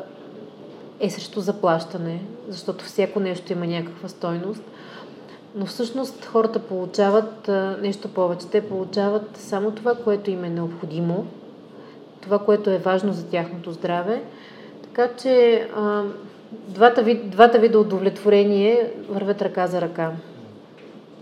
е 0.99 1.09
срещу 1.09 1.39
заплащане, 1.39 2.21
защото 2.47 2.85
всяко 2.85 3.19
нещо 3.19 3.53
има 3.53 3.67
някаква 3.67 4.09
стойност. 4.09 4.61
Но 5.55 5.65
всъщност 5.65 6.25
хората 6.25 6.59
получават 6.59 7.49
нещо 7.81 8.07
повече. 8.07 8.47
Те 8.47 8.69
получават 8.69 9.37
само 9.37 9.71
това, 9.71 9.95
което 9.95 10.31
им 10.31 10.43
е 10.43 10.49
необходимо, 10.49 11.25
това, 12.21 12.39
което 12.39 12.69
е 12.69 12.77
важно 12.77 13.13
за 13.13 13.25
тяхното 13.25 13.71
здраве. 13.71 14.23
Така 14.83 15.07
че 15.21 15.67
двата, 16.67 17.03
вид, 17.03 17.29
двата 17.29 17.59
вида 17.59 17.79
удовлетворение 17.79 18.91
вървят 19.09 19.41
ръка 19.41 19.67
за 19.67 19.81
ръка. 19.81 20.11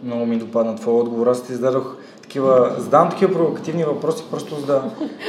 Много 0.03 0.25
ми 0.25 0.37
допадна 0.37 0.75
твоя 0.75 0.97
отговор. 0.97 1.27
Аз 1.27 1.43
ти 1.43 1.53
зададох 1.53 1.95
такива, 2.21 2.75
задавам 2.77 3.09
такива 3.09 3.33
провокативни 3.33 3.83
въпроси, 3.83 4.23
просто 4.31 4.55
за 4.55 4.65
да, 4.65 4.83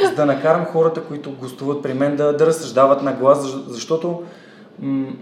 за 0.05 0.15
да 0.15 0.27
накарам 0.27 0.65
хората, 0.65 1.03
които 1.05 1.33
гостуват 1.41 1.83
при 1.83 1.95
мен, 1.95 2.17
да, 2.17 2.37
да 2.37 2.47
разсъждават 2.47 3.03
на 3.03 3.13
глас, 3.13 3.55
защото 3.69 4.23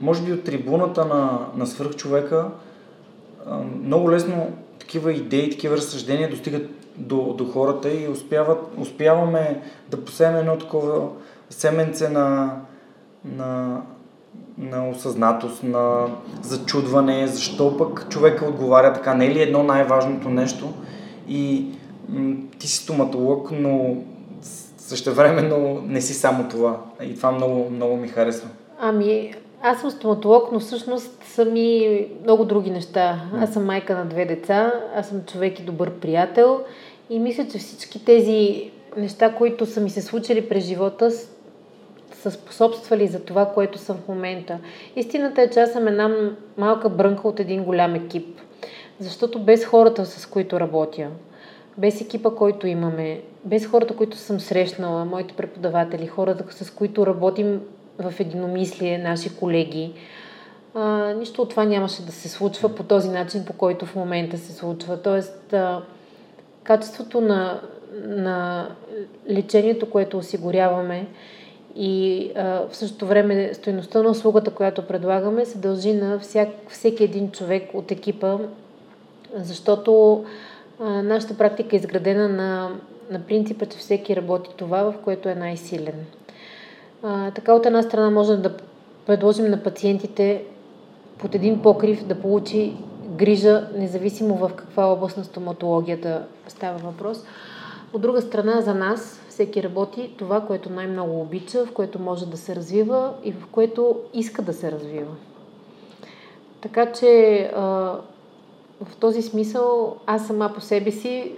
може 0.00 0.22
би 0.22 0.32
от 0.32 0.44
трибуната 0.44 1.04
на, 1.04 1.46
на 1.56 1.66
свърхчовека 1.66 2.46
много 3.82 4.10
лесно 4.10 4.52
такива 4.78 5.12
идеи, 5.12 5.50
такива 5.50 5.76
разсъждения 5.76 6.30
достигат 6.30 6.70
до, 6.96 7.34
до 7.38 7.44
хората 7.44 7.94
и 7.94 8.08
успяват, 8.08 8.58
успяваме 8.78 9.62
да 9.90 10.04
посеем 10.04 10.36
едно 10.36 10.58
такова 10.58 11.08
семенце 11.50 12.08
на, 12.08 12.56
на 13.24 13.80
на 14.58 14.88
осъзнатост, 14.88 15.62
на 15.62 16.06
зачудване, 16.42 17.26
защо 17.26 17.76
пък 17.76 18.06
човека 18.08 18.44
отговаря 18.44 18.92
така, 18.92 19.14
не 19.14 19.26
е 19.26 19.34
ли 19.34 19.42
едно 19.42 19.62
най-важното 19.62 20.28
нещо 20.28 20.72
и 21.28 21.66
м- 22.08 22.34
ти 22.58 22.68
си 22.68 22.78
стоматолог, 22.78 23.50
но 23.52 23.96
същевременно 24.78 25.82
не 25.86 26.00
си 26.00 26.14
само 26.14 26.48
това. 26.48 26.80
И 27.02 27.16
това 27.16 27.32
много, 27.32 27.70
много 27.70 27.96
ми 27.96 28.08
харесва. 28.08 28.48
Ами, 28.80 29.34
аз 29.66 29.80
съм 29.80 29.90
стоматолог, 29.90 30.52
но 30.52 30.60
всъщност 30.60 31.24
са 31.24 31.44
ми 31.44 32.08
много 32.22 32.44
други 32.44 32.70
неща. 32.70 33.20
Аз 33.34 33.52
съм 33.52 33.64
майка 33.64 33.94
на 33.94 34.04
две 34.04 34.24
деца, 34.24 34.72
аз 34.96 35.08
съм 35.08 35.24
човек 35.24 35.60
и 35.60 35.62
добър 35.62 35.90
приятел 35.90 36.60
и 37.10 37.18
мисля, 37.18 37.46
че 37.48 37.58
всички 37.58 38.04
тези 38.04 38.70
неща, 38.96 39.34
които 39.34 39.66
са 39.66 39.80
ми 39.80 39.90
се 39.90 40.02
случили 40.02 40.48
през 40.48 40.64
живота, 40.64 41.10
са 42.12 42.30
способствали 42.30 43.06
за 43.06 43.20
това, 43.20 43.46
което 43.46 43.78
съм 43.78 43.96
в 43.96 44.08
момента. 44.08 44.58
Истината 44.96 45.42
е, 45.42 45.50
че 45.50 45.60
аз 45.60 45.72
съм 45.72 45.88
една 45.88 46.30
малка 46.56 46.88
брънка 46.88 47.28
от 47.28 47.40
един 47.40 47.64
голям 47.64 47.94
екип. 47.94 48.40
Защото 48.98 49.38
без 49.38 49.64
хората, 49.64 50.06
с 50.06 50.26
които 50.26 50.60
работя, 50.60 51.08
без 51.78 52.00
екипа, 52.00 52.30
който 52.30 52.66
имаме, 52.66 53.20
без 53.44 53.66
хората, 53.66 53.96
които 53.96 54.16
съм 54.16 54.40
срещнала, 54.40 55.04
моите 55.04 55.34
преподаватели, 55.34 56.06
хората, 56.06 56.64
с 56.64 56.70
които 56.70 57.06
работим 57.06 57.60
в 57.98 58.20
единомислие, 58.20 58.98
наши 58.98 59.36
колеги, 59.36 59.92
а, 60.74 61.12
нищо 61.12 61.42
от 61.42 61.50
това 61.50 61.64
нямаше 61.64 62.02
да 62.02 62.12
се 62.12 62.28
случва 62.28 62.74
по 62.74 62.82
този 62.82 63.08
начин, 63.08 63.44
по 63.44 63.52
който 63.52 63.86
в 63.86 63.94
момента 63.94 64.38
се 64.38 64.52
случва. 64.52 65.02
Тоест, 65.02 65.52
а, 65.52 65.82
качеството 66.62 67.20
на, 67.20 67.60
на 68.04 68.68
лечението, 69.30 69.90
което 69.90 70.18
осигуряваме, 70.18 71.06
и 71.76 72.30
а, 72.36 72.68
в 72.68 72.76
същото 72.76 73.06
време 73.06 73.54
стоеността 73.54 74.02
на 74.02 74.10
услугата, 74.10 74.50
която 74.50 74.86
предлагаме, 74.86 75.44
се 75.44 75.58
дължи 75.58 75.92
на 75.92 76.18
всяк, 76.18 76.48
всеки 76.68 77.04
един 77.04 77.30
човек 77.30 77.70
от 77.74 77.90
екипа, 77.90 78.38
защото 79.36 80.24
а, 80.80 81.02
нашата 81.02 81.36
практика 81.38 81.76
е 81.76 81.78
изградена 81.78 82.28
на, 82.28 82.70
на 83.10 83.20
принципа, 83.20 83.66
че 83.66 83.78
всеки 83.78 84.16
работи 84.16 84.50
това, 84.56 84.82
в 84.82 84.94
което 85.04 85.28
е 85.28 85.34
най-силен. 85.34 85.94
А, 87.06 87.30
така 87.30 87.54
от 87.54 87.66
една 87.66 87.82
страна 87.82 88.10
можем 88.10 88.42
да 88.42 88.56
предложим 89.06 89.50
на 89.50 89.62
пациентите 89.62 90.44
под 91.18 91.34
един 91.34 91.62
покрив 91.62 92.04
да 92.06 92.20
получи 92.20 92.76
грижа, 93.16 93.68
независимо 93.74 94.34
в 94.34 94.50
каква 94.56 94.86
област 94.86 95.16
на 95.16 95.24
стоматологията 95.24 96.26
става 96.48 96.78
въпрос. 96.78 97.24
От 97.92 98.02
друга 98.02 98.22
страна, 98.22 98.60
за 98.60 98.74
нас 98.74 99.20
всеки 99.28 99.62
работи 99.62 100.10
това, 100.18 100.40
което 100.40 100.70
най-много 100.70 101.20
обича, 101.20 101.66
в 101.66 101.72
което 101.72 101.98
може 101.98 102.26
да 102.26 102.36
се 102.36 102.56
развива 102.56 103.12
и 103.24 103.32
в 103.32 103.46
което 103.46 103.96
иска 104.14 104.42
да 104.42 104.52
се 104.52 104.72
развива. 104.72 105.12
Така 106.60 106.92
че 106.92 107.50
в 108.80 108.96
този 109.00 109.22
смисъл 109.22 109.96
аз 110.06 110.26
сама 110.26 110.52
по 110.54 110.60
себе 110.60 110.90
си 110.90 111.32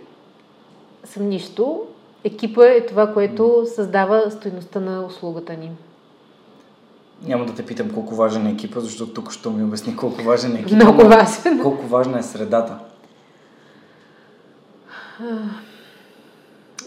съм 1.05 1.29
нищо. 1.29 1.87
Екипа 2.27 2.67
е 2.67 2.87
това, 2.87 3.12
което 3.12 3.67
създава 3.75 4.31
стоеността 4.31 4.81
на 4.81 5.07
услугата 5.07 5.53
ни. 5.53 5.71
Няма 7.27 7.47
да 7.47 7.55
те 7.55 7.67
питам 7.67 7.91
колко 7.91 8.15
важен 8.15 8.47
е 8.47 8.51
екипа, 8.51 8.81
защото 8.81 9.12
тук 9.12 9.33
ще 9.33 9.49
ми 9.49 9.65
обясни 9.65 9.97
колко 9.97 10.23
важен 10.23 10.57
е 10.57 10.61
екипа. 10.61 10.75
Много 10.75 11.03
важен. 11.09 11.61
Колко 11.62 11.87
важна 11.87 12.19
е 12.19 12.23
средата. 12.23 12.79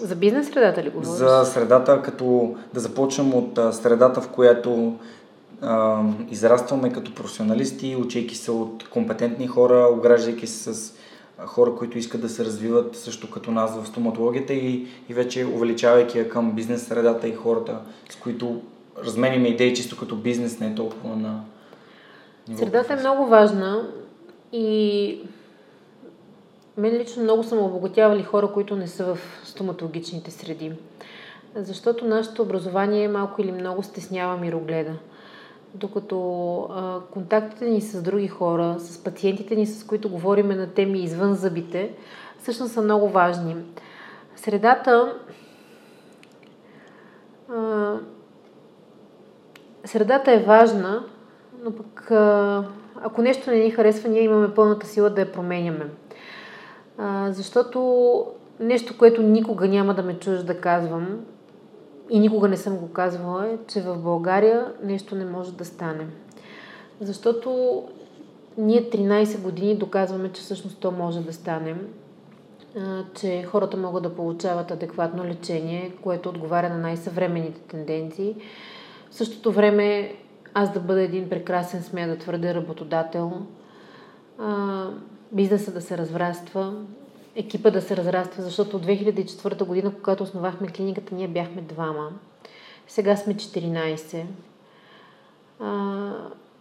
За 0.01 0.15
бизнес 0.15 0.49
средата 0.49 0.83
ли 0.83 0.89
говориш? 0.89 1.09
За 1.09 1.45
средата, 1.45 2.01
като 2.01 2.55
да 2.73 2.79
започнем 2.79 3.33
от 3.33 3.59
средата, 3.71 4.21
в 4.21 4.29
която 4.29 4.95
а, 5.61 6.03
израстваме 6.29 6.93
като 6.93 7.15
професионалисти, 7.15 7.95
учейки 7.95 8.35
се 8.35 8.51
от 8.51 8.89
компетентни 8.89 9.47
хора, 9.47 9.87
ограждайки 9.97 10.47
се 10.47 10.73
с 10.73 10.93
хора, 11.45 11.75
които 11.75 11.97
искат 11.97 12.21
да 12.21 12.29
се 12.29 12.45
развиват 12.45 12.95
също 12.95 13.31
като 13.31 13.51
нас 13.51 13.81
в 13.81 13.87
стоматологията 13.87 14.53
и, 14.53 14.87
и 15.09 15.13
вече 15.13 15.45
увеличавайки 15.45 16.19
я 16.19 16.29
към 16.29 16.51
бизнес 16.51 16.87
средата 16.87 17.27
и 17.27 17.35
хората, 17.35 17.81
с 18.09 18.15
които 18.15 18.61
разменяме 19.05 19.47
идеи 19.47 19.75
чисто 19.75 19.97
като 19.97 20.15
бизнес, 20.15 20.59
не 20.59 20.75
толкова 20.75 21.15
на 21.15 21.43
Средата 22.57 22.93
е 22.93 22.99
много 22.99 23.25
важна 23.25 23.89
и 24.51 25.21
мен 26.77 26.93
лично 26.93 27.23
много 27.23 27.43
съм 27.43 27.59
обогатявали 27.59 28.23
хора, 28.23 28.51
които 28.53 28.75
не 28.75 28.87
са 28.87 29.15
в 29.15 29.19
стоматологичните 29.43 30.31
среди. 30.31 30.71
Защото 31.55 32.05
нашето 32.05 32.41
образование 32.41 33.07
малко 33.07 33.41
или 33.41 33.51
много 33.51 33.83
стеснява 33.83 34.37
мирогледа. 34.37 34.93
Докато 35.73 36.61
а, 36.71 36.99
контактите 37.11 37.65
ни 37.65 37.81
с 37.81 38.01
други 38.01 38.27
хора, 38.27 38.75
с 38.79 39.03
пациентите 39.03 39.55
ни, 39.55 39.65
с 39.65 39.85
които 39.85 40.09
говориме 40.09 40.55
на 40.55 40.67
теми 40.67 40.99
извън 40.99 41.33
зъбите, 41.33 41.93
всъщност 42.39 42.73
са 42.73 42.81
много 42.81 43.09
важни. 43.09 43.55
Средата 44.35 45.19
а, 47.49 47.95
средата 49.85 50.31
е 50.31 50.43
важна, 50.43 51.03
но 51.63 51.71
пък 51.71 52.11
а, 52.11 52.63
ако 53.01 53.21
нещо 53.21 53.49
не 53.49 53.57
ни 53.57 53.71
харесва, 53.71 54.09
ние 54.09 54.23
имаме 54.23 54.53
пълната 54.53 54.87
сила 54.87 55.09
да 55.09 55.21
я 55.21 55.31
променяме. 55.31 55.89
А, 56.97 57.31
защото 57.31 58.25
нещо, 58.59 58.97
което 58.97 59.21
никога 59.21 59.67
няма 59.67 59.93
да 59.93 60.03
ме 60.03 60.19
чуеш 60.19 60.39
да 60.39 60.61
казвам, 60.61 61.19
и 62.09 62.19
никога 62.19 62.47
не 62.47 62.57
съм 62.57 62.77
го 62.77 62.91
казвала, 62.91 63.47
е, 63.47 63.57
че 63.67 63.81
в 63.81 63.97
България 63.97 64.73
нещо 64.83 65.15
не 65.15 65.25
може 65.25 65.53
да 65.53 65.65
стане. 65.65 66.07
Защото 67.01 67.83
ние 68.57 68.89
13 68.89 69.41
години 69.41 69.75
доказваме, 69.75 70.31
че 70.31 70.41
всъщност 70.41 70.77
то 70.79 70.91
може 70.91 71.21
да 71.21 71.33
стане, 71.33 71.75
че 73.15 73.43
хората 73.43 73.77
могат 73.77 74.03
да 74.03 74.15
получават 74.15 74.71
адекватно 74.71 75.25
лечение, 75.25 75.93
което 76.03 76.29
отговаря 76.29 76.69
на 76.69 76.77
най-съвременните 76.77 77.61
тенденции. 77.61 78.35
В 79.11 79.15
същото 79.15 79.51
време 79.51 80.15
аз 80.53 80.73
да 80.73 80.79
бъда 80.79 81.01
един 81.01 81.29
прекрасен, 81.29 81.83
смея 81.83 82.07
да 82.07 82.17
твърде 82.17 82.53
работодател, 82.53 83.31
бизнеса 85.31 85.71
да 85.71 85.81
се 85.81 85.97
разраства, 85.97 86.73
екипа 87.39 87.69
да 87.71 87.81
се 87.81 87.97
разраства, 87.97 88.43
защото 88.43 88.77
от 88.77 88.85
2004 88.85 89.63
година, 89.63 89.91
когато 89.93 90.23
основахме 90.23 90.67
клиниката, 90.67 91.15
ние 91.15 91.27
бяхме 91.27 91.61
двама. 91.61 92.09
Сега 92.87 93.15
сме 93.15 93.35
14. 93.35 94.23
А, 95.59 96.11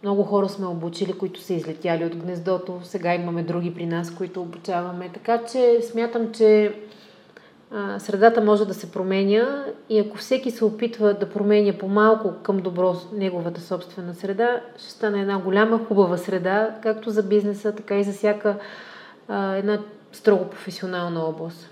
много 0.03 0.23
хора 0.23 0.49
сме 0.49 0.67
обучили, 0.67 1.13
които 1.13 1.41
са 1.41 1.53
излетяли 1.53 2.05
от 2.05 2.15
гнездото. 2.15 2.79
Сега 2.83 3.15
имаме 3.15 3.43
други 3.43 3.73
при 3.73 3.85
нас, 3.85 4.15
които 4.15 4.41
обучаваме. 4.41 5.09
Така 5.13 5.45
че 5.45 5.81
смятам, 5.81 6.31
че 6.31 6.75
а, 7.71 7.99
средата 7.99 8.41
може 8.41 8.65
да 8.65 8.73
се 8.73 8.91
променя 8.91 9.65
и 9.89 9.99
ако 9.99 10.17
всеки 10.17 10.51
се 10.51 10.65
опитва 10.65 11.13
да 11.13 11.29
променя 11.29 11.73
по-малко 11.73 12.33
към 12.43 12.57
добро 12.57 12.95
неговата 13.13 13.61
собствена 13.61 14.15
среда, 14.15 14.61
ще 14.77 14.91
стане 14.91 15.21
една 15.21 15.39
голяма, 15.39 15.85
хубава 15.87 16.17
среда, 16.17 16.75
както 16.83 17.09
за 17.09 17.23
бизнеса, 17.23 17.75
така 17.75 17.99
и 17.99 18.03
за 18.03 18.11
всяка 18.11 18.55
а, 19.27 19.55
една 19.55 19.79
строго 20.11 20.49
професионална 20.49 21.19
област. 21.25 21.69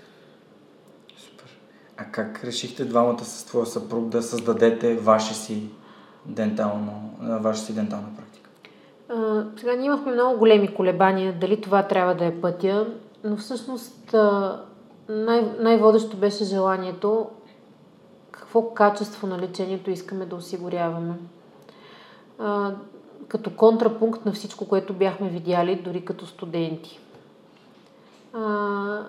Супер. 1.16 1.58
А 1.96 2.04
как 2.04 2.44
решихте 2.44 2.84
двамата 2.84 3.24
с 3.24 3.44
твоя 3.44 3.66
съпруг 3.66 4.08
да 4.08 4.22
създадете 4.22 4.94
ваше 4.94 5.34
си 5.34 5.70
дентално, 6.26 7.10
ваша 7.20 7.62
си 7.62 7.74
дентална 7.74 8.08
практика? 8.16 8.50
А, 9.08 9.44
сега 9.56 9.76
ние 9.76 9.86
имахме 9.86 10.12
много 10.12 10.38
големи 10.38 10.74
колебания 10.74 11.38
дали 11.40 11.60
това 11.60 11.82
трябва 11.82 12.14
да 12.14 12.24
е 12.24 12.40
пътя, 12.40 12.86
но 13.24 13.36
всъщност 13.36 14.14
най- 15.08 15.52
най-водещо 15.60 16.16
беше 16.16 16.44
желанието 16.44 17.28
какво 18.30 18.74
качество 18.74 19.26
на 19.26 19.38
лечението 19.38 19.90
искаме 19.90 20.26
да 20.26 20.36
осигуряваме. 20.36 21.14
А, 22.38 22.74
като 23.28 23.50
контрапункт 23.50 24.26
на 24.26 24.32
всичко, 24.32 24.68
което 24.68 24.92
бяхме 24.92 25.28
видяли, 25.28 25.82
дори 25.84 26.04
като 26.04 26.26
студенти. 26.26 27.00
А, 28.38 29.06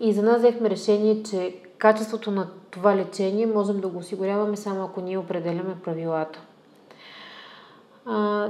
и 0.00 0.12
за 0.12 0.22
нас 0.22 0.38
взехме 0.38 0.70
решение, 0.70 1.22
че 1.22 1.56
качеството 1.78 2.30
на 2.30 2.46
това 2.70 2.96
лечение 2.96 3.46
можем 3.46 3.80
да 3.80 3.88
го 3.88 3.98
осигуряваме 3.98 4.56
само 4.56 4.84
ако 4.84 5.00
ние 5.00 5.18
определяме 5.18 5.76
правилата. 5.84 6.40
А, 8.06 8.48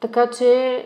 така 0.00 0.30
че 0.30 0.84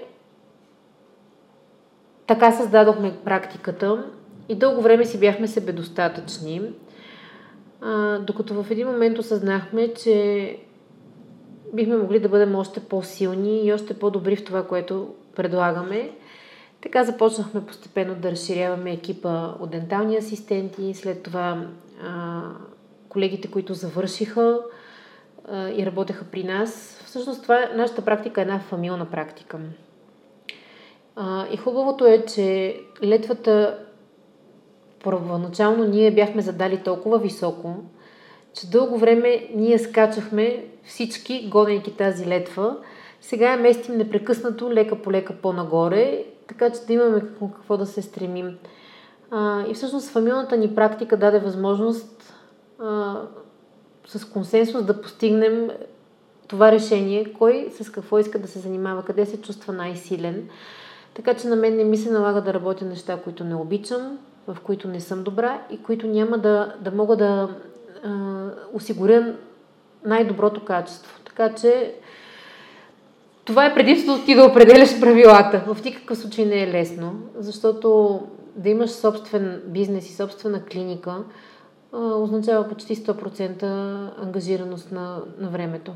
така 2.27 2.53
създадохме 2.53 3.19
практиката 3.25 4.11
и 4.49 4.55
дълго 4.55 4.83
време 4.83 5.05
си 5.05 5.21
бяхме 5.21 5.49
себедостатъчни, 5.49 6.63
а, 7.81 8.19
докато 8.19 8.63
в 8.63 8.71
един 8.71 8.87
момент 8.87 9.19
осъзнахме, 9.19 9.95
че 9.95 10.57
бихме 11.73 11.97
могли 11.97 12.21
да 12.21 12.29
бъдем 12.29 12.55
още 12.55 12.81
по-силни 12.81 13.65
и 13.65 13.73
още 13.73 13.99
по-добри 13.99 14.37
в 14.37 14.45
това, 14.45 14.67
което 14.67 15.15
предлагаме 15.37 16.11
така 16.83 17.05
започнахме 17.05 17.67
постепенно 17.67 18.15
да 18.15 18.31
разширяваме 18.31 18.93
екипа 18.93 19.55
от 19.61 19.71
дентални 19.71 20.17
асистенти, 20.17 20.95
след 20.95 21.23
това 21.23 21.67
а, 22.03 22.43
колегите, 23.09 23.51
които 23.51 23.75
завършиха 23.75 24.61
а, 25.49 25.69
и 25.69 25.87
работеха 25.87 26.25
при 26.25 26.45
нас. 26.45 27.01
Всъщност 27.05 27.43
това 27.43 27.69
нашата 27.75 28.05
практика 28.05 28.41
е 28.41 28.43
една 28.43 28.59
фамилна 28.59 29.11
практика. 29.11 29.59
А, 31.17 31.47
и 31.53 31.57
хубавото 31.57 32.07
е, 32.07 32.25
че 32.25 32.77
летвата 33.05 33.79
първоначално 35.05 35.85
ние 35.85 36.11
бяхме 36.11 36.43
задали 36.43 36.77
толкова 36.77 37.19
високо, 37.19 37.75
че 38.55 38.71
дълго 38.71 38.99
време 38.99 39.49
ние 39.55 39.79
скачахме 39.79 40.65
всички, 40.85 41.49
гонейки 41.49 41.97
тази 41.97 42.27
летва. 42.27 42.77
Сега 43.21 43.51
я 43.51 43.57
местим 43.57 43.97
непрекъснато, 43.97 44.73
лека 44.73 45.03
по 45.03 45.13
лека 45.13 45.33
по-нагоре 45.33 46.25
така 46.49 46.71
че 46.71 46.81
да 46.87 46.93
имаме 46.93 47.21
какво, 47.21 47.49
какво 47.49 47.77
да 47.77 47.87
се 47.87 48.03
стремим. 48.03 48.59
А, 49.31 49.67
и 49.67 49.75
всъщност 49.75 50.11
фамилната 50.11 50.57
ни 50.57 50.75
практика 50.75 51.17
даде 51.17 51.39
възможност 51.39 52.35
а, 52.79 53.17
с 54.07 54.25
консенсус 54.25 54.85
да 54.85 55.03
постигнем 55.03 55.71
това 56.49 56.73
решение, 56.73 57.33
кой 57.33 57.69
с 57.81 57.91
какво 57.91 58.19
иска 58.19 58.39
да 58.39 58.49
се 58.49 58.59
занимава, 58.59 59.03
къде 59.03 59.27
се 59.27 59.41
чувства 59.41 59.73
най-силен. 59.73 60.49
Така 61.15 61.35
че 61.35 61.49
на 61.49 61.57
мен 61.57 61.77
не 61.77 61.85
ми 61.85 61.97
се 61.97 62.11
налага 62.11 62.41
да 62.41 62.55
работя 62.55 62.85
неща, 62.85 63.21
които 63.25 63.45
не 63.45 63.55
обичам, 63.55 64.19
в 64.47 64.57
които 64.63 64.89
не 64.89 65.01
съм 65.01 65.23
добра 65.23 65.63
и 65.71 65.83
които 65.83 66.07
няма 66.07 66.39
да, 66.39 66.75
да 66.81 66.91
мога 66.91 67.17
да 67.17 67.49
а, 68.05 68.11
осигуря 68.73 69.35
най-доброто 70.05 70.65
качество. 70.65 71.21
Така 71.25 71.55
че 71.55 71.95
това 73.49 73.67
е 73.67 73.75
предимството 73.75 74.25
ти 74.25 74.35
да 74.35 74.45
определяш 74.45 75.01
правилата. 75.01 75.65
В 75.75 75.85
никакъв 75.85 76.19
случай 76.19 76.45
не 76.45 76.63
е 76.63 76.69
лесно, 76.69 77.13
защото 77.39 78.21
да 78.57 78.69
имаш 78.69 78.91
собствен 78.91 79.63
бизнес 79.67 80.11
и 80.11 80.15
собствена 80.15 80.65
клиника 80.65 81.17
означава 81.93 82.69
почти 82.69 82.97
100% 82.97 83.63
ангажираност 84.23 84.93
на, 84.93 85.23
на 85.39 85.49
времето. 85.49 85.93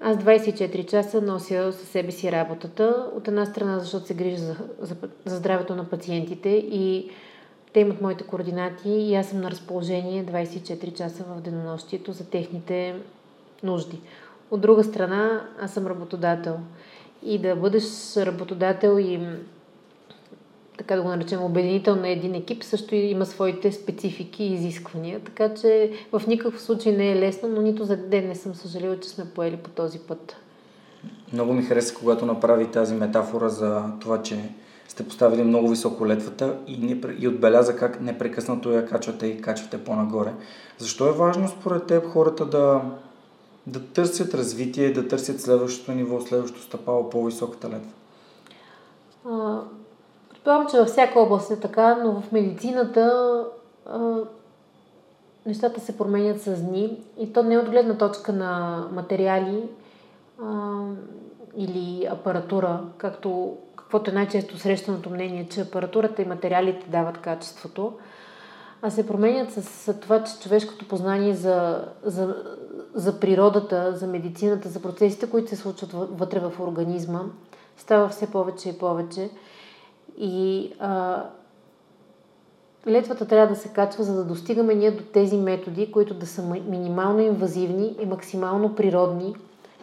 Аз 0.00 0.16
24 0.16 0.86
часа 0.86 1.22
нося 1.22 1.72
със 1.72 1.88
себе 1.88 2.12
си 2.12 2.32
работата. 2.32 3.06
От 3.16 3.28
една 3.28 3.46
страна, 3.46 3.78
защото 3.78 4.06
се 4.06 4.14
грижа 4.14 4.36
за, 4.36 4.56
за, 4.80 4.94
за 5.24 5.36
здравето 5.36 5.74
на 5.74 5.84
пациентите 5.84 6.48
и 6.48 7.10
те 7.72 7.80
имат 7.80 8.00
моите 8.00 8.24
координати 8.24 8.90
и 8.90 9.14
аз 9.14 9.26
съм 9.26 9.40
на 9.40 9.50
разположение 9.50 10.24
24 10.24 10.94
часа 10.94 11.24
в 11.28 11.40
денонощието 11.40 12.12
за 12.12 12.30
техните 12.30 12.94
нужди. 13.62 14.00
От 14.52 14.60
друга 14.60 14.84
страна, 14.84 15.40
аз 15.60 15.72
съм 15.72 15.86
работодател. 15.86 16.56
И 17.22 17.38
да 17.38 17.56
бъдеш 17.56 18.16
работодател 18.16 18.98
и 18.98 19.20
така 20.78 20.96
да 20.96 21.02
го 21.02 21.08
наречем, 21.08 21.44
обединител 21.44 21.96
на 21.96 22.08
един 22.08 22.34
екип, 22.34 22.64
също 22.64 22.94
има 22.94 23.26
своите 23.26 23.72
специфики 23.72 24.44
и 24.44 24.54
изисквания. 24.54 25.20
Така 25.20 25.54
че 25.54 25.92
в 26.12 26.22
никакъв 26.26 26.62
случай 26.62 26.92
не 26.92 27.12
е 27.12 27.16
лесно, 27.16 27.48
но 27.48 27.62
нито 27.62 27.84
за 27.84 27.96
ден 27.96 28.28
не 28.28 28.34
съм 28.34 28.54
съжалила, 28.54 29.00
че 29.00 29.08
сме 29.08 29.24
поели 29.24 29.56
по 29.56 29.70
този 29.70 29.98
път. 29.98 30.36
Много 31.32 31.52
ми 31.52 31.62
хареса, 31.62 31.94
когато 31.94 32.26
направи 32.26 32.66
тази 32.66 32.94
метафора 32.94 33.48
за 33.48 33.84
това, 34.00 34.22
че 34.22 34.38
сте 34.88 35.04
поставили 35.04 35.42
много 35.42 35.68
високо 35.68 36.06
летвата 36.06 36.56
и, 36.66 36.76
не, 36.76 37.00
и 37.18 37.28
отбеляза 37.28 37.76
как 37.76 38.00
непрекъснато 38.00 38.72
я 38.72 38.86
качвате 38.86 39.26
и 39.26 39.40
качвате 39.40 39.84
по-нагоре. 39.84 40.32
Защо 40.78 41.08
е 41.08 41.12
важно 41.12 41.48
според 41.48 41.86
теб 41.86 42.06
хората 42.06 42.46
да 42.46 42.82
да 43.66 43.86
търсят 43.86 44.34
развитие, 44.34 44.92
да 44.92 45.08
търсят 45.08 45.40
следващото 45.40 45.92
ниво, 45.92 46.20
следващото 46.20 46.62
стъпало, 46.62 47.10
по-високата 47.10 47.68
летва? 47.68 47.92
Предполагам, 50.30 50.70
че 50.70 50.78
във 50.78 50.88
всяка 50.88 51.20
област 51.20 51.50
е 51.50 51.60
така, 51.60 51.94
но 51.94 52.20
в 52.20 52.32
медицината 52.32 53.44
а, 53.86 54.16
нещата 55.46 55.80
се 55.80 55.98
променят 55.98 56.42
с 56.42 56.62
дни 56.62 57.02
и 57.18 57.32
то 57.32 57.42
не 57.42 57.58
от 57.58 57.70
гледна 57.70 57.98
точка 57.98 58.32
на 58.32 58.84
материали, 58.92 59.68
а, 60.42 60.80
или 61.56 62.06
апаратура, 62.10 62.80
както 62.98 63.56
каквото 63.92 64.10
е 64.10 64.14
най-често 64.14 64.58
срещаното 64.58 65.10
мнение, 65.10 65.48
че 65.48 65.60
апаратурата 65.60 66.22
и 66.22 66.24
материалите 66.24 66.90
дават 66.90 67.18
качеството, 67.18 67.92
а 68.82 68.90
се 68.90 69.06
променят 69.06 69.52
с 69.52 69.94
това, 70.00 70.24
че 70.24 70.40
човешкото 70.40 70.88
познание 70.88 71.34
за, 71.34 71.84
за, 72.02 72.36
за 72.94 73.20
природата, 73.20 73.96
за 73.96 74.06
медицината, 74.06 74.68
за 74.68 74.82
процесите, 74.82 75.30
които 75.30 75.48
се 75.48 75.56
случват 75.56 75.92
вътре 75.92 76.40
в 76.40 76.60
организма, 76.60 77.20
става 77.76 78.08
все 78.08 78.30
повече 78.30 78.68
и 78.68 78.78
повече. 78.78 79.30
И 80.18 80.72
а, 80.78 81.24
летвата 82.86 83.26
трябва 83.26 83.54
да 83.54 83.60
се 83.60 83.68
качва, 83.68 84.04
за 84.04 84.14
да 84.14 84.24
достигаме 84.24 84.74
ние 84.74 84.90
до 84.90 85.04
тези 85.04 85.36
методи, 85.36 85.92
които 85.92 86.14
да 86.14 86.26
са 86.26 86.42
минимално 86.42 87.20
инвазивни 87.20 87.96
и 88.00 88.06
максимално 88.06 88.74
природни 88.74 89.34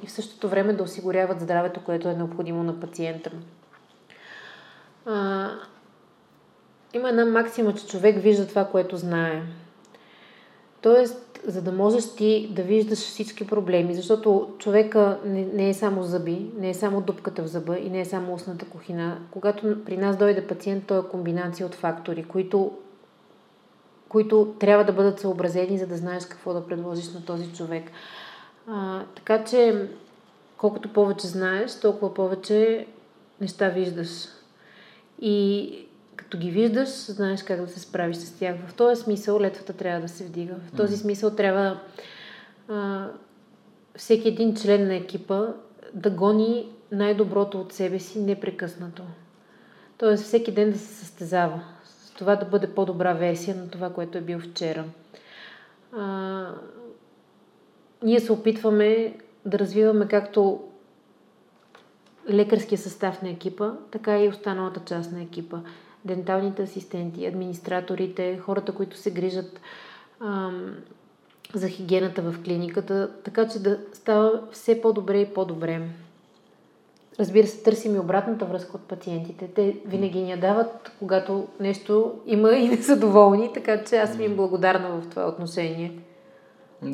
и 0.03 0.07
в 0.07 0.11
същото 0.11 0.49
време 0.49 0.73
да 0.73 0.83
осигуряват 0.83 1.41
здравето, 1.41 1.83
което 1.85 2.07
е 2.07 2.15
необходимо 2.15 2.63
на 2.63 2.79
пациента. 2.79 3.31
А, 5.05 5.49
има 6.93 7.09
една 7.09 7.25
максима, 7.25 7.73
че 7.73 7.87
човек 7.87 8.21
вижда 8.21 8.47
това, 8.47 8.65
което 8.65 8.97
знае. 8.97 9.43
Тоест, 10.81 11.28
за 11.47 11.61
да 11.61 11.71
можеш 11.71 12.15
ти 12.15 12.49
да 12.51 12.63
виждаш 12.63 12.99
всички 12.99 13.47
проблеми, 13.47 13.95
защото 13.95 14.49
човека 14.57 15.19
не, 15.25 15.45
не 15.45 15.69
е 15.69 15.73
само 15.73 16.03
зъби, 16.03 16.51
не 16.57 16.69
е 16.69 16.73
само 16.73 17.01
дупката 17.01 17.43
в 17.43 17.47
зъба 17.47 17.77
и 17.77 17.89
не 17.89 18.01
е 18.01 18.05
само 18.05 18.33
устната 18.33 18.65
кухина. 18.65 19.17
Когато 19.31 19.83
при 19.85 19.97
нас 19.97 20.17
дойде 20.17 20.47
пациент, 20.47 20.83
той 20.87 20.99
е 20.99 21.09
комбинация 21.11 21.65
от 21.65 21.75
фактори, 21.75 22.23
които, 22.23 22.71
които 24.09 24.55
трябва 24.59 24.83
да 24.83 24.93
бъдат 24.93 25.19
съобразени, 25.19 25.77
за 25.77 25.87
да 25.87 25.97
знаеш 25.97 26.25
какво 26.25 26.53
да 26.53 26.67
предложиш 26.67 27.13
на 27.13 27.25
този 27.25 27.53
човек. 27.53 27.91
А, 28.67 29.03
така 29.15 29.43
че, 29.43 29.89
колкото 30.57 30.93
повече 30.93 31.27
знаеш, 31.27 31.79
толкова 31.79 32.13
повече 32.13 32.87
неща 33.41 33.69
виждаш. 33.69 34.09
И 35.21 35.88
като 36.19 36.37
ги 36.37 36.51
виждаш, 36.51 36.89
знаеш 36.89 37.43
как 37.43 37.61
да 37.61 37.67
се 37.67 37.79
справиш 37.79 38.15
с 38.15 38.39
тях. 38.39 38.55
В 38.67 38.73
този 38.73 39.01
смисъл 39.01 39.39
летвата 39.39 39.73
трябва 39.73 40.01
да 40.01 40.07
се 40.07 40.25
вдига. 40.25 40.55
В 40.55 40.77
този 40.77 40.97
смисъл 40.97 41.35
трябва 41.35 41.79
а, 42.67 43.07
всеки 43.95 44.27
един 44.27 44.55
член 44.55 44.87
на 44.87 44.95
екипа 44.95 45.47
да 45.93 46.09
гони 46.09 46.71
най-доброто 46.91 47.61
от 47.61 47.73
себе 47.73 47.99
си 47.99 48.19
непрекъснато. 48.19 49.03
Тоест 49.97 50.23
всеки 50.23 50.51
ден 50.51 50.71
да 50.71 50.77
се 50.77 50.93
състезава. 50.95 51.63
С 51.83 52.11
това 52.11 52.35
да 52.35 52.45
бъде 52.45 52.73
по-добра 52.73 53.13
версия 53.13 53.55
на 53.55 53.69
това, 53.69 53.93
което 53.93 54.17
е 54.17 54.21
бил 54.21 54.39
вчера. 54.39 54.85
А, 55.97 56.45
ние 58.03 58.19
се 58.19 58.31
опитваме 58.31 59.17
да 59.45 59.59
развиваме 59.59 60.07
както 60.07 60.63
лекарския 62.29 62.77
състав 62.77 63.21
на 63.21 63.29
екипа, 63.29 63.71
така 63.91 64.19
и 64.19 64.29
останалата 64.29 64.79
част 64.85 65.11
на 65.11 65.21
екипа. 65.21 65.57
Денталните 66.05 66.63
асистенти, 66.63 67.25
администраторите, 67.25 68.37
хората, 68.37 68.71
които 68.71 68.97
се 68.97 69.11
грижат 69.11 69.61
ам, 70.19 70.75
за 71.53 71.69
хигиената 71.69 72.21
в 72.21 72.43
клиниката, 72.43 73.09
така 73.23 73.47
че 73.47 73.59
да 73.59 73.79
става 73.93 74.41
все 74.51 74.81
по-добре 74.81 75.21
и 75.21 75.33
по-добре. 75.33 75.81
Разбира 77.19 77.47
се, 77.47 77.63
търсим 77.63 77.95
и 77.95 77.99
обратната 77.99 78.45
връзка 78.45 78.71
от 78.75 78.81
пациентите. 78.81 79.47
Те 79.47 79.77
винаги 79.85 80.21
ни 80.21 80.31
я 80.31 80.39
дават, 80.39 80.91
когато 80.99 81.47
нещо 81.59 82.13
има 82.25 82.51
и 82.51 82.67
не 82.69 82.77
са 82.77 82.99
доволни, 82.99 83.53
така 83.53 83.83
че 83.83 83.95
аз 83.95 84.17
ми 84.17 84.25
им 84.25 84.35
благодарна 84.35 85.01
в 85.01 85.09
това 85.09 85.27
отношение. 85.27 85.99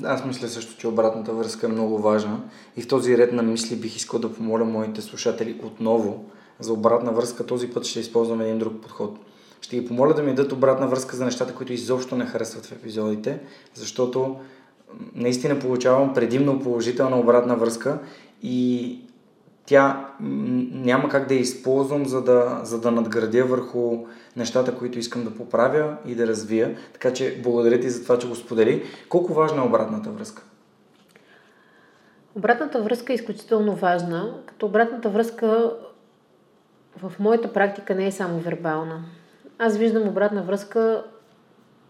Аз 0.03 0.25
мисля 0.25 0.47
също, 0.47 0.77
че 0.77 0.87
обратната 0.87 1.33
връзка 1.33 1.65
е 1.67 1.69
много 1.69 1.97
важна 1.97 2.39
и 2.77 2.81
в 2.81 2.87
този 2.87 3.17
ред 3.17 3.33
на 3.33 3.43
мисли 3.43 3.75
бих 3.75 3.95
искал 3.95 4.19
да 4.19 4.33
помоля 4.33 4.65
моите 4.65 5.01
слушатели 5.01 5.61
отново 5.63 6.25
за 6.59 6.73
обратна 6.73 7.11
връзка. 7.11 7.45
Този 7.45 7.69
път 7.69 7.85
ще 7.85 7.99
използвам 7.99 8.41
един 8.41 8.59
друг 8.59 8.81
подход. 8.81 9.19
Ще 9.61 9.79
ги 9.79 9.87
помоля 9.87 10.13
да 10.13 10.23
ми 10.23 10.33
дадат 10.33 10.51
обратна 10.51 10.87
връзка 10.87 11.15
за 11.15 11.25
нещата, 11.25 11.55
които 11.55 11.73
изобщо 11.73 12.15
не 12.15 12.25
харесват 12.25 12.65
в 12.65 12.71
епизодите, 12.71 13.39
защото 13.73 14.35
наистина 15.15 15.59
получавам 15.59 16.13
предимно 16.13 16.59
положителна 16.59 17.19
обратна 17.19 17.55
връзка 17.55 17.99
и 18.43 18.99
тя 19.65 20.09
няма 20.71 21.09
как 21.09 21.27
да 21.27 21.33
я 21.33 21.39
използвам, 21.39 22.05
за 22.05 22.23
да, 22.23 22.59
за 22.63 22.81
да 22.81 22.91
надградя 22.91 23.45
върху 23.45 24.05
нещата, 24.35 24.75
които 24.75 24.99
искам 24.99 25.23
да 25.23 25.35
поправя 25.35 25.97
и 26.05 26.15
да 26.15 26.27
развия. 26.27 26.77
Така 26.93 27.13
че 27.13 27.41
благодаря 27.43 27.79
ти 27.79 27.89
за 27.89 28.03
това, 28.03 28.19
че 28.19 28.27
го 28.27 28.35
сподели. 28.35 28.83
Колко 29.09 29.33
важна 29.33 29.61
е 29.61 29.65
обратната 29.65 30.09
връзка? 30.09 30.43
Обратната 32.35 32.81
връзка 32.81 33.13
е 33.13 33.15
изключително 33.15 33.75
важна, 33.75 34.41
като 34.45 34.65
обратната 34.65 35.09
връзка 35.09 35.71
в 36.97 37.13
моята 37.19 37.53
практика 37.53 37.95
не 37.95 38.07
е 38.07 38.11
само 38.11 38.39
вербална. 38.39 39.03
Аз 39.59 39.77
виждам 39.77 40.07
обратна 40.07 40.43
връзка 40.43 41.03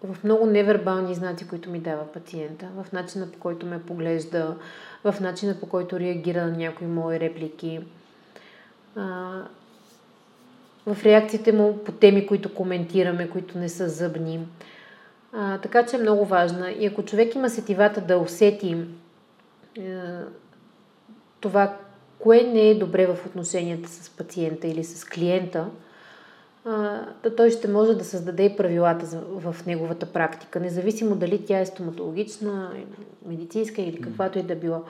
в 0.03 0.23
много 0.23 0.45
невербални 0.45 1.15
знаци, 1.15 1.47
които 1.47 1.69
ми 1.69 1.79
дава 1.79 2.11
пациента, 2.11 2.69
в 2.75 2.91
начина 2.91 3.31
по 3.31 3.39
който 3.39 3.65
ме 3.65 3.83
поглежда, 3.83 4.55
в 5.03 5.15
начина 5.21 5.59
по 5.59 5.69
който 5.69 5.99
реагира 5.99 6.45
на 6.45 6.57
някои 6.57 6.87
мои 6.87 7.19
реплики, 7.19 7.79
в 10.85 10.97
реакциите 11.03 11.51
му 11.51 11.83
по 11.83 11.91
теми, 11.91 12.27
които 12.27 12.53
коментираме, 12.53 13.29
които 13.29 13.57
не 13.57 13.69
са 13.69 13.89
зъбни. 13.89 14.47
Така 15.61 15.85
че 15.85 15.95
е 15.95 15.99
много 15.99 16.25
важна. 16.25 16.71
И 16.71 16.85
ако 16.85 17.03
човек 17.03 17.35
има 17.35 17.49
сетивата 17.49 18.01
да 18.01 18.17
усети 18.17 18.85
е, 19.77 19.99
това, 21.39 21.77
кое 22.25 22.43
не 22.43 22.69
е 22.69 22.79
добре 22.79 23.07
в 23.07 23.25
отношенията 23.25 23.89
с 23.89 24.09
пациента 24.09 24.67
или 24.67 24.83
с 24.83 25.05
клиента, 25.05 25.65
да 27.23 27.35
той 27.37 27.51
ще 27.51 27.67
може 27.67 27.93
да 27.93 28.03
създаде 28.03 28.45
и 28.45 28.55
правилата 28.55 29.05
в 29.23 29.55
неговата 29.65 30.05
практика, 30.05 30.59
независимо 30.59 31.15
дали 31.15 31.45
тя 31.45 31.59
е 31.59 31.65
стоматологична, 31.65 32.71
медицинска 33.25 33.81
или 33.81 34.01
каквато 34.01 34.39
и 34.39 34.43
да 34.43 34.55
било. 34.55 34.83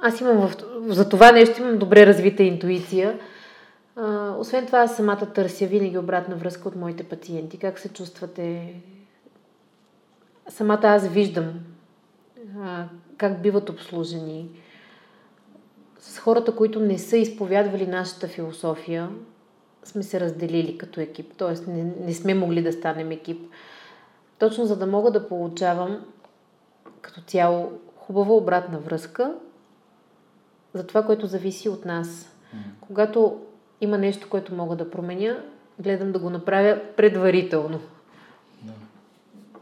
Аз 0.00 0.20
имам 0.20 0.48
в, 0.48 0.54
за 0.86 1.08
това 1.08 1.32
нещо 1.32 1.62
имам 1.62 1.78
добре 1.78 2.06
развита 2.06 2.42
интуиция. 2.42 3.18
Освен 4.38 4.66
това, 4.66 4.78
аз 4.78 4.96
самата 4.96 5.26
търся 5.34 5.66
винаги 5.66 5.98
обратна 5.98 6.36
връзка 6.36 6.68
от 6.68 6.76
моите 6.76 7.04
пациенти. 7.04 7.58
Как 7.58 7.78
се 7.78 7.88
чувствате? 7.88 8.74
Самата 10.48 10.80
аз 10.82 11.08
виждам 11.08 11.52
как 13.16 13.42
биват 13.42 13.70
обслужени. 13.70 14.48
С 16.06 16.18
хората, 16.18 16.56
които 16.56 16.80
не 16.80 16.98
са 16.98 17.16
изповядвали 17.16 17.86
нашата 17.86 18.28
философия, 18.28 19.10
сме 19.84 20.02
се 20.02 20.20
разделили 20.20 20.78
като 20.78 21.00
екип, 21.00 21.36
т.е. 21.36 21.70
Не, 21.70 21.92
не 22.00 22.14
сме 22.14 22.34
могли 22.34 22.62
да 22.62 22.72
станем 22.72 23.10
екип. 23.10 23.50
Точно 24.38 24.66
за 24.66 24.76
да 24.76 24.86
мога 24.86 25.10
да 25.10 25.28
получавам 25.28 26.04
като 27.00 27.20
цяло 27.20 27.72
хубава 27.96 28.34
обратна 28.34 28.78
връзка 28.78 29.34
за 30.74 30.86
това, 30.86 31.02
което 31.02 31.26
зависи 31.26 31.68
от 31.68 31.84
нас. 31.84 32.08
Mm. 32.08 32.58
Когато 32.80 33.40
има 33.80 33.98
нещо, 33.98 34.28
което 34.30 34.54
мога 34.54 34.76
да 34.76 34.90
променя, 34.90 35.38
гледам 35.78 36.12
да 36.12 36.18
го 36.18 36.30
направя 36.30 36.80
предварително. 36.96 37.80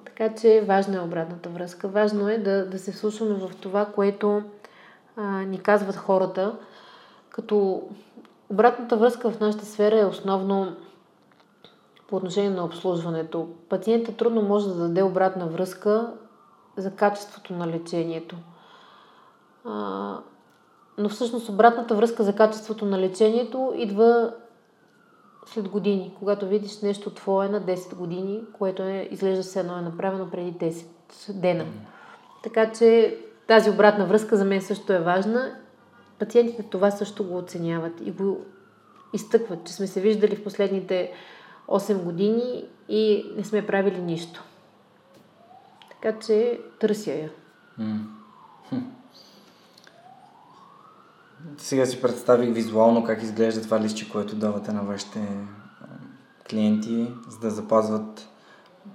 Така 0.04 0.34
че 0.34 0.64
важна 0.68 0.96
е 0.96 1.00
обратната 1.00 1.48
връзка. 1.48 1.88
Важно 1.88 2.28
е 2.28 2.38
да, 2.38 2.66
да 2.66 2.78
се 2.78 2.92
вслушваме 2.92 3.34
в 3.34 3.50
това, 3.60 3.86
което 3.86 4.42
а, 5.16 5.22
ни 5.22 5.58
казват 5.58 5.96
хората, 5.96 6.58
като 7.30 7.82
Обратната 8.50 8.96
връзка 8.96 9.30
в 9.30 9.40
нашата 9.40 9.66
сфера 9.66 10.00
е 10.00 10.04
основно 10.04 10.76
по 12.08 12.16
отношение 12.16 12.50
на 12.50 12.64
обслужването. 12.64 13.48
Пациентът 13.68 14.16
трудно 14.16 14.42
може 14.42 14.68
да 14.68 14.74
даде 14.74 15.02
обратна 15.02 15.46
връзка 15.46 16.12
за 16.76 16.90
качеството 16.90 17.52
на 17.52 17.66
лечението. 17.66 18.36
А, 19.64 20.18
но 20.98 21.08
всъщност 21.08 21.48
обратната 21.48 21.94
връзка 21.94 22.22
за 22.22 22.34
качеството 22.34 22.86
на 22.86 22.98
лечението 22.98 23.72
идва 23.76 24.34
след 25.46 25.68
години, 25.68 26.14
когато 26.18 26.48
видиш 26.48 26.80
нещо 26.80 27.10
твое 27.10 27.48
на 27.48 27.62
10 27.62 27.94
години, 27.94 28.42
което 28.52 28.82
е, 28.82 29.08
изглежда 29.10 29.42
се 29.42 29.60
едно 29.60 29.78
е 29.78 29.82
направено 29.82 30.30
преди 30.30 30.52
10 30.52 30.86
дена. 31.32 31.64
Така 32.42 32.72
че 32.72 33.18
тази 33.46 33.70
обратна 33.70 34.06
връзка 34.06 34.36
за 34.36 34.44
мен 34.44 34.62
също 34.62 34.92
е 34.92 34.98
важна 34.98 35.56
пациентите 36.18 36.62
това 36.62 36.90
също 36.90 37.24
го 37.24 37.36
оценяват 37.36 37.92
и 38.04 38.10
го 38.10 38.40
изтъкват, 39.12 39.66
че 39.66 39.72
сме 39.72 39.86
се 39.86 40.00
виждали 40.00 40.36
в 40.36 40.44
последните 40.44 41.12
8 41.68 42.02
години 42.02 42.64
и 42.88 43.32
не 43.36 43.44
сме 43.44 43.66
правили 43.66 43.98
нищо. 43.98 44.44
Така 45.90 46.18
че 46.18 46.60
търся 46.80 47.12
я. 47.12 47.30
Сега 51.58 51.86
си 51.86 52.02
представих 52.02 52.54
визуално 52.54 53.04
как 53.04 53.22
изглежда 53.22 53.62
това 53.62 53.80
листче, 53.80 54.10
което 54.10 54.36
давате 54.36 54.72
на 54.72 54.82
вашите 54.82 55.28
клиенти, 56.50 57.10
за 57.28 57.38
да 57.38 57.50
запазват 57.50 58.28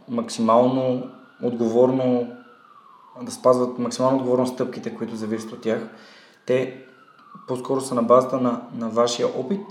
максимално 0.08 1.12
отговорно, 1.44 2.38
да 3.22 3.32
спазват 3.32 3.80
максимално 3.80 4.18
отговорно 4.18 4.48
стъпките, 4.48 4.96
които 4.96 5.16
зависят 5.16 5.52
от 5.52 5.62
тях 5.62 5.90
те 6.50 6.86
по-скоро 7.48 7.82
са 7.82 7.96
на 7.96 8.04
базата 8.04 8.38
на, 8.38 8.62
на 8.78 8.90
вашия 8.90 9.28
опит 9.28 9.66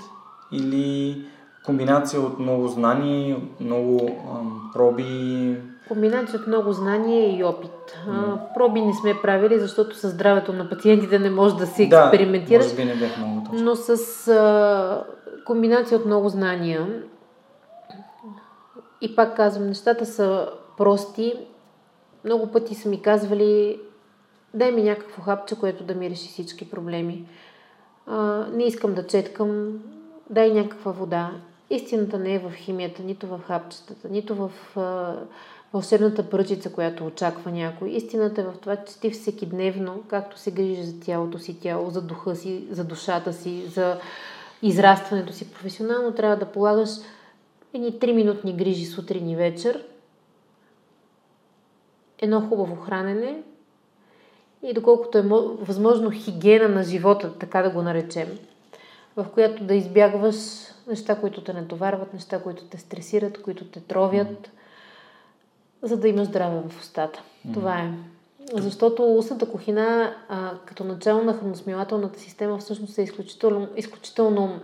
или 0.53 1.25
комбинация 1.65 2.21
от 2.21 2.39
много 2.39 2.69
знания, 2.69 3.37
много 3.61 4.11
ам, 4.31 4.71
проби? 4.75 5.57
Комбинация 5.89 6.41
от 6.41 6.47
много 6.47 6.73
знания 6.73 7.39
и 7.39 7.45
опит. 7.45 7.99
Mm. 8.09 8.55
проби 8.55 8.81
не 8.81 8.95
сме 8.95 9.15
правили, 9.23 9.59
защото 9.59 9.97
със 9.97 10.13
здравето 10.13 10.53
на 10.53 10.69
пациентите 10.69 11.19
не 11.19 11.31
може 11.31 11.57
да 11.57 11.67
се 11.67 11.83
експериментира. 11.83 12.59
Да, 12.59 12.65
може 12.65 12.77
би 12.77 12.85
не 12.85 12.95
бях 12.95 13.19
много 13.19 13.45
точно. 13.45 13.65
Но 13.65 13.77
с 13.77 14.29
а, 14.29 15.05
комбинация 15.47 15.99
от 15.99 16.07
много 16.07 16.29
знания 16.29 17.03
и 19.01 19.17
пак 19.17 19.37
казвам, 19.37 19.67
нещата 19.67 20.07
са 20.07 20.49
прости. 20.77 21.35
Много 22.25 22.47
пъти 22.47 22.75
са 22.75 22.89
ми 22.89 23.03
казвали, 23.03 23.81
дай 24.55 24.73
ми 24.73 24.83
някакво 24.83 25.23
хапче, 25.23 25.55
което 25.55 25.85
да 25.85 25.95
ми 25.95 26.11
реши 26.11 26.29
всички 26.29 26.71
проблеми. 26.71 27.29
А, 28.07 28.47
не 28.53 28.65
искам 28.65 28.95
да 28.95 29.07
четкам, 29.07 29.79
дай 30.31 30.53
някаква 30.53 30.93
вода. 30.93 31.31
Истината 31.71 32.19
не 32.19 32.35
е 32.35 32.39
в 32.39 32.53
химията, 32.53 33.03
нито 33.03 33.27
в 33.27 33.41
хапчетата, 33.47 34.09
нито 34.09 34.35
в 34.35 34.51
а, 34.77 35.15
вълшебната 35.73 36.31
пръчица, 36.31 36.73
която 36.73 37.07
очаква 37.07 37.51
някой. 37.51 37.89
Истината 37.89 38.41
е 38.41 38.45
в 38.45 38.55
това, 38.61 38.77
че 38.77 39.01
ти 39.01 39.11
всеки 39.11 39.47
дневно, 39.47 40.03
както 40.09 40.39
се 40.39 40.51
грижиш 40.51 40.85
за 40.85 41.01
тялото 41.01 41.39
си 41.39 41.61
тяло, 41.61 41.91
за 41.91 42.03
духа 42.03 42.37
си, 42.37 42.65
за 42.71 42.85
душата 42.85 43.33
си, 43.33 43.67
за 43.67 44.01
израстването 44.63 45.33
си 45.33 45.51
професионално, 45.51 46.13
трябва 46.13 46.37
да 46.37 46.47
полагаш 46.47 46.91
едни 47.75 47.93
3 47.93 48.13
минутни 48.13 48.57
грижи 48.57 48.85
сутрин 48.85 49.29
и 49.29 49.37
вечер, 49.37 49.85
едно 52.19 52.41
хубаво 52.41 52.77
хранене 52.77 53.43
и 54.63 54.73
доколкото 54.73 55.19
е 55.19 55.23
възможно 55.61 56.11
хигиена 56.11 56.69
на 56.69 56.83
живота, 56.83 57.39
така 57.39 57.63
да 57.63 57.71
го 57.71 57.83
наречем, 57.83 58.39
в 59.17 59.27
която 59.35 59.65
да 59.65 59.75
избягваш 59.75 60.37
неща, 60.89 61.21
които 61.21 61.45
те 61.45 61.53
натоварват, 61.53 62.15
неща, 62.15 62.43
които 62.43 62.65
те 62.65 62.79
стресират, 62.79 63.43
които 63.43 63.65
те 63.65 63.81
тровят, 63.81 64.51
за 65.83 65.97
да 65.97 66.09
имаш 66.09 66.27
здраве 66.27 66.61
в 66.69 66.81
устата. 66.81 67.23
Това 67.55 67.79
е. 67.79 67.91
Защото 68.55 69.17
устната 69.17 69.51
кухина, 69.51 70.17
а, 70.29 70.53
като 70.65 70.85
начало 70.85 71.25
на 71.25 71.35
храносмилателната 71.35 72.19
система, 72.21 72.59
всъщност 72.59 72.99
е 72.99 73.03
изключително, 73.03 73.69
изключително 73.77 74.61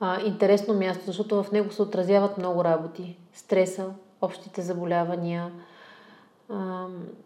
а, 0.00 0.20
интересно 0.20 0.74
място, 0.74 1.02
защото 1.06 1.42
в 1.42 1.52
него 1.52 1.72
се 1.72 1.82
отразяват 1.82 2.38
много 2.38 2.64
работи. 2.64 3.16
Стреса, 3.32 3.86
общите 4.20 4.62
заболявания, 4.62 5.50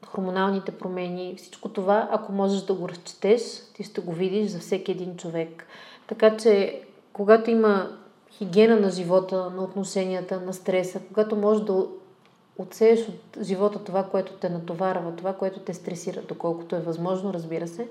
хормоналните 0.07 0.73
промени, 0.73 1.35
всичко 1.39 1.69
това, 1.69 2.09
ако 2.13 2.33
можеш 2.33 2.63
да 2.63 2.75
го 2.75 2.89
разчетеш, 2.89 3.43
ти 3.75 3.85
ще 3.85 4.01
го 4.01 4.13
видиш 4.13 4.51
за 4.51 4.59
всеки 4.59 4.91
един 4.93 5.17
човек. 5.17 5.67
Така 6.07 6.37
че, 6.37 6.83
когато 7.13 7.51
има 7.51 7.91
хигиена 8.31 8.81
на 8.81 8.91
живота, 8.91 9.51
на 9.57 9.63
отношенията, 9.63 10.41
на 10.41 10.53
стреса, 10.53 11.01
когато 11.09 11.37
можеш 11.37 11.65
да 11.65 11.87
отсееш 12.59 13.09
от 13.09 13.45
живота 13.45 13.85
това, 13.85 14.05
което 14.05 14.33
те 14.33 14.49
натоварва, 14.49 15.17
това, 15.17 15.33
което 15.33 15.61
те 15.61 15.75
стресира, 15.75 16.23
доколкото 16.23 16.77
е 16.77 16.81
възможно, 16.81 17.35
разбира 17.35 17.69
се, 17.69 17.89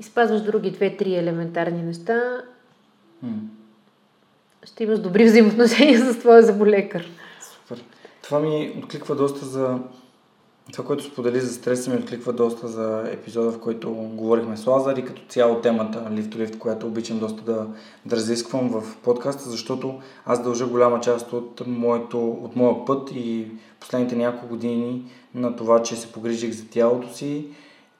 и 0.00 0.02
спазваш 0.02 0.40
други 0.40 0.70
две-три 0.70 1.14
елементарни 1.14 1.82
неща, 1.82 2.42
ще 4.64 4.84
имаш 4.84 4.98
добри 4.98 5.24
взаимоотношения 5.24 5.98
с 6.12 6.18
твоя 6.18 6.42
заболекар. 6.42 7.06
Супер. 7.40 7.84
Това 8.22 8.40
ми 8.40 8.80
откликва 8.82 9.16
доста 9.16 9.46
за... 9.46 9.78
Това, 10.72 10.84
което 10.84 11.04
сподели 11.04 11.40
за 11.40 11.54
стреса 11.54 11.90
ми 11.90 11.96
откликва 11.96 12.32
доста 12.32 12.68
за 12.68 13.04
епизода, 13.12 13.50
в 13.50 13.60
който 13.60 13.92
говорихме 13.92 14.56
с 14.56 14.66
Лазар 14.66 14.96
и 14.96 15.04
като 15.04 15.22
цяло 15.28 15.60
темата 15.60 16.08
Lift 16.10 16.28
to 16.28 16.36
Lift, 16.36 16.58
която 16.58 16.86
обичам 16.86 17.18
доста 17.18 17.42
да, 17.42 17.66
да 18.06 18.16
разисквам 18.16 18.68
в 18.68 18.96
подкаста, 18.96 19.50
защото 19.50 20.00
аз 20.24 20.42
дължа 20.42 20.66
голяма 20.66 21.00
част 21.00 21.32
от, 21.32 21.62
моето, 21.66 22.30
от 22.30 22.56
моя 22.56 22.84
път 22.84 23.10
и 23.14 23.46
последните 23.80 24.16
няколко 24.16 24.46
години 24.46 25.10
на 25.34 25.56
това, 25.56 25.82
че 25.82 25.96
се 25.96 26.12
погрижих 26.12 26.52
за 26.52 26.68
тялото 26.68 27.14
си 27.14 27.46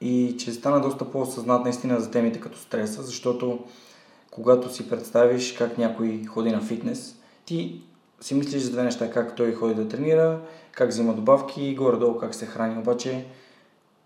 и 0.00 0.36
че 0.38 0.52
стана 0.52 0.80
доста 0.80 1.04
по-осъзнат 1.04 1.64
наистина 1.64 2.00
за 2.00 2.10
темите 2.10 2.40
като 2.40 2.58
стреса, 2.58 3.02
защото 3.02 3.58
когато 4.30 4.74
си 4.74 4.88
представиш 4.88 5.52
как 5.52 5.78
някой 5.78 6.22
ходи 6.28 6.50
на 6.50 6.60
фитнес, 6.60 7.16
ти 7.44 7.80
си 8.20 8.34
мислиш 8.34 8.62
за 8.62 8.70
две 8.70 8.82
неща, 8.82 9.10
как 9.10 9.36
той 9.36 9.54
ходи 9.54 9.74
да 9.74 9.88
тренира, 9.88 10.40
как 10.76 10.88
взима 10.88 11.14
добавки 11.14 11.64
и 11.64 11.74
горе-долу 11.74 12.18
как 12.18 12.34
се 12.34 12.46
храни. 12.46 12.78
Обаче 12.78 13.24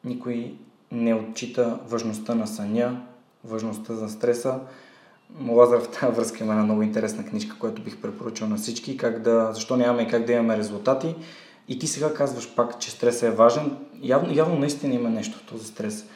никой 0.05 0.55
не 0.93 1.15
отчита 1.15 1.79
важността 1.89 2.35
на 2.35 2.47
съня, 2.47 3.03
важността 3.45 3.95
за 3.95 4.09
стреса. 4.09 4.61
Лазар 5.49 5.81
в 5.81 5.89
тази 5.89 6.17
връзка 6.17 6.45
има 6.45 6.53
една 6.53 6.65
много 6.65 6.83
интересна 6.83 7.25
книжка, 7.25 7.57
която 7.59 7.83
бих 7.83 8.01
препоръчал 8.01 8.49
на 8.49 8.57
всички, 8.57 8.97
как 8.97 9.23
да, 9.23 9.53
защо 9.53 9.77
нямаме 9.77 10.03
и 10.03 10.09
как 10.09 10.25
да 10.25 10.33
имаме 10.33 10.59
резултати. 10.59 11.15
И 11.69 11.79
ти 11.79 11.87
сега 11.87 12.15
казваш 12.15 12.55
пак, 12.55 12.81
че 12.81 12.91
стресът 12.91 13.23
е 13.23 13.37
важен. 13.37 13.77
Явно, 14.03 14.35
явно 14.35 14.59
наистина 14.59 14.95
има 14.95 15.11
нещо 15.11 15.39
в 15.39 15.47
този 15.47 15.67
стрес. 15.67 16.07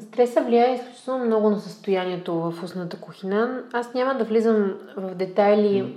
Стреса 0.00 0.40
влияе 0.40 0.74
изключително 0.74 1.24
много 1.24 1.50
на 1.50 1.60
състоянието 1.60 2.34
в 2.34 2.54
устната 2.64 3.00
кухина. 3.00 3.62
Аз 3.72 3.94
няма 3.94 4.14
да 4.14 4.24
влизам 4.24 4.74
в 4.96 5.14
детайли. 5.14 5.94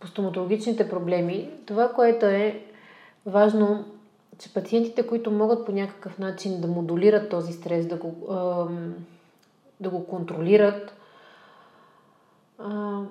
По 0.00 0.06
стоматологичните 0.06 0.88
проблеми. 0.88 1.50
Това, 1.66 1.92
което 1.92 2.26
е 2.26 2.62
важно, 3.26 3.84
че 4.38 4.54
пациентите, 4.54 5.06
които 5.06 5.30
могат 5.30 5.66
по 5.66 5.72
някакъв 5.72 6.18
начин 6.18 6.60
да 6.60 6.68
модулират 6.68 7.30
този 7.30 7.52
стрес, 7.52 7.86
да 7.86 7.96
го, 7.96 8.14
да 9.80 9.90
го 9.90 10.06
контролират, 10.06 10.94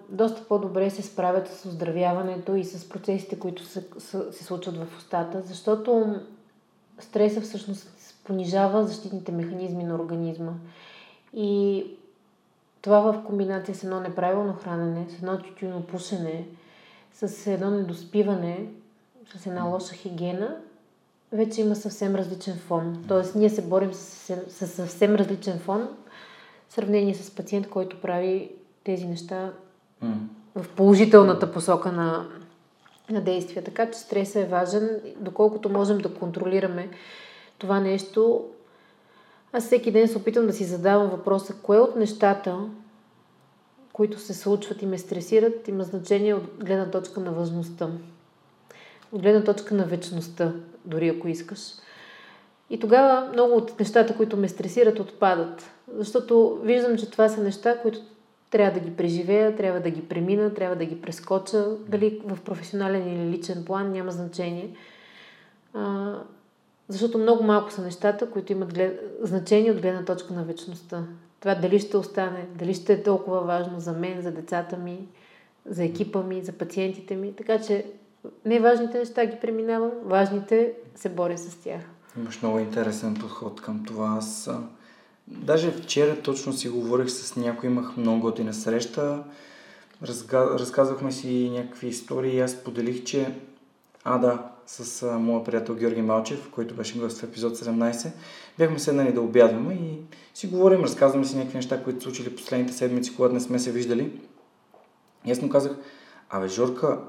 доста 0.10 0.48
по-добре 0.48 0.90
се 0.90 1.02
справят 1.02 1.48
с 1.48 1.66
оздравяването 1.66 2.56
и 2.56 2.64
с 2.64 2.90
процесите, 2.90 3.40
които 3.40 3.66
се, 3.66 3.88
се 4.32 4.44
случват 4.44 4.78
в 4.78 4.98
устата, 4.98 5.42
защото 5.42 6.20
стреса 7.00 7.42
всъщност 7.42 7.88
понижава 8.24 8.84
защитните 8.84 9.32
механизми 9.32 9.84
на 9.84 9.96
организма. 9.96 10.54
И 11.34 11.86
това 12.82 13.00
в 13.00 13.24
комбинация 13.24 13.76
с 13.76 13.84
едно 13.84 14.00
неправилно 14.00 14.54
хранене, 14.54 15.06
с 15.10 15.18
едно 15.18 15.38
тютюно 15.38 15.82
пушене, 15.82 16.46
с 17.16 17.48
едно 17.48 17.72
недоспиване, 17.72 18.66
с 19.38 19.46
една 19.46 19.64
лоша 19.64 19.96
хигиена, 19.96 20.58
вече 21.32 21.62
има 21.62 21.76
съвсем 21.76 22.16
различен 22.16 22.58
фон. 22.58 23.06
Тоест, 23.08 23.36
ние 23.36 23.50
се 23.50 23.62
борим 23.62 23.94
с, 23.94 24.36
с 24.50 24.68
съвсем 24.68 25.16
различен 25.16 25.60
фон 25.60 25.88
в 26.70 26.74
сравнение 26.74 27.16
с 27.16 27.36
пациент, 27.36 27.70
който 27.70 28.02
прави 28.02 28.52
тези 28.84 29.06
неща 29.06 29.54
mm. 30.04 30.14
в 30.56 30.70
положителната 30.76 31.52
посока 31.52 31.92
на, 31.92 32.26
на 33.10 33.22
действия. 33.22 33.64
Така 33.64 33.92
че 33.92 34.00
стресът 34.00 34.36
е 34.36 34.48
важен, 34.48 35.02
доколкото 35.20 35.70
можем 35.70 35.98
да 35.98 36.14
контролираме 36.14 36.90
това 37.58 37.80
нещо, 37.80 38.46
аз 39.54 39.66
всеки 39.66 39.92
ден 39.92 40.08
се 40.08 40.18
опитвам 40.18 40.48
да 40.48 40.54
си 40.54 40.64
задавам 40.64 41.10
въпроса, 41.10 41.54
кое 41.62 41.80
от 41.80 41.96
нещата, 41.96 42.60
които 43.96 44.20
се 44.20 44.34
случват 44.34 44.82
и 44.82 44.86
ме 44.86 44.98
стресират, 44.98 45.68
има 45.68 45.84
значение 45.84 46.34
от 46.34 46.44
гледна 46.64 46.92
точка 46.92 47.20
на 47.20 47.32
важността. 47.32 47.90
От 49.12 49.22
гледна 49.22 49.44
точка 49.44 49.76
на 49.76 49.86
вечността, 49.86 50.54
дори 50.86 51.10
ако 51.10 51.28
искаш. 51.28 51.60
И 52.70 52.80
тогава 52.80 53.30
много 53.34 53.56
от 53.56 53.80
нещата, 53.80 54.16
които 54.18 54.38
ме 54.38 54.48
стресират, 54.48 55.00
отпадат. 55.00 55.72
Защото 55.94 56.60
виждам, 56.64 56.98
че 56.98 57.12
това 57.12 57.30
са 57.30 57.44
неща, 57.44 57.82
които 57.82 58.00
трябва 58.52 58.80
да 58.80 58.86
ги 58.86 58.96
преживея, 58.96 59.56
трябва 59.56 59.80
да 59.80 59.90
ги 59.90 60.08
премина, 60.08 60.54
трябва 60.54 60.76
да 60.76 60.86
ги 60.86 61.02
прескоча. 61.02 61.78
Дали 61.88 62.22
в 62.26 62.42
професионален 62.42 63.08
или 63.08 63.38
личен 63.38 63.66
план, 63.66 63.92
няма 63.92 64.12
значение. 64.12 64.76
Защото 66.88 67.18
много 67.18 67.44
малко 67.44 67.72
са 67.72 67.82
нещата, 67.82 68.30
които 68.30 68.52
имат 68.52 68.74
глед... 68.74 69.18
значение 69.22 69.72
от 69.72 69.82
гледна 69.82 70.06
точка 70.06 70.34
на 70.34 70.44
вечността. 70.44 71.04
Това 71.46 71.56
дали 71.56 71.80
ще 71.80 71.98
остане, 71.98 72.48
дали 72.56 72.74
ще 72.74 72.94
е 72.94 73.04
толкова 73.04 73.42
важно 73.42 73.80
за 73.80 73.94
мен, 73.94 74.22
за 74.22 74.32
децата 74.32 74.78
ми, 74.78 75.08
за 75.66 75.84
екипа 75.84 76.24
ми, 76.24 76.42
за 76.42 76.52
пациентите 76.52 77.16
ми. 77.16 77.36
Така 77.36 77.62
че 77.62 77.86
неважните 78.46 78.98
неща 79.00 79.26
ги 79.26 79.38
преминавам, 79.42 79.92
важните 80.04 80.74
се 80.96 81.10
боря 81.10 81.38
с 81.38 81.56
тях. 81.56 81.82
Имаш 82.18 82.42
много 82.42 82.60
интересен 82.60 83.14
подход 83.14 83.62
към 83.62 83.84
това. 83.86 84.16
Аз 84.18 84.50
даже 85.28 85.72
вчера 85.72 86.22
точно 86.22 86.54
си 86.54 86.70
говорих 86.70 87.10
с 87.10 87.36
някой, 87.36 87.70
имах 87.70 87.98
много 87.98 88.22
готина 88.22 88.54
среща. 88.54 89.24
Разга... 90.04 90.60
Разказахме 90.60 91.12
си 91.12 91.50
някакви 91.54 91.88
истории 91.88 92.36
и 92.36 92.42
аз 92.42 92.56
поделих, 92.56 93.04
че 93.04 93.36
а, 94.04 94.18
да, 94.18 94.52
с 94.68 95.04
а, 95.04 95.20
моя 95.20 95.44
приятел 95.44 95.76
Георги 95.76 96.02
Малчев, 96.02 96.50
който 96.50 96.76
беше 96.76 97.00
гост 97.00 97.20
в 97.20 97.24
епизод 97.24 97.58
17. 97.58 98.12
Бяхме 98.58 98.80
седнали 98.80 99.14
да 99.14 99.22
обядваме 99.22 99.74
и 99.74 100.00
си 100.34 100.48
говорим, 100.48 100.84
разказваме 100.84 101.26
си 101.26 101.38
някакви 101.38 101.58
неща, 101.58 101.84
които 101.84 102.04
случили 102.04 102.36
последните 102.36 102.74
седмици, 102.74 103.16
когато 103.16 103.34
не 103.34 103.40
сме 103.40 103.60
се 103.60 103.72
виждали. 103.72 104.20
И 105.26 105.32
аз 105.32 105.42
му 105.42 105.50
казах, 105.50 105.78
абе 106.30 106.48
Жорка, 106.48 107.00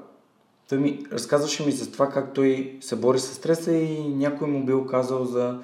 той 0.69 0.77
ми 0.77 1.05
разказваше 1.11 1.65
ми 1.65 1.71
за 1.71 1.91
това 1.91 2.09
как 2.09 2.33
той 2.33 2.77
се 2.81 2.95
бори 2.95 3.19
с 3.19 3.33
стреса 3.33 3.73
и 3.73 4.09
някой 4.09 4.47
му 4.47 4.65
бил 4.65 4.85
казал 4.85 5.25
за 5.25 5.59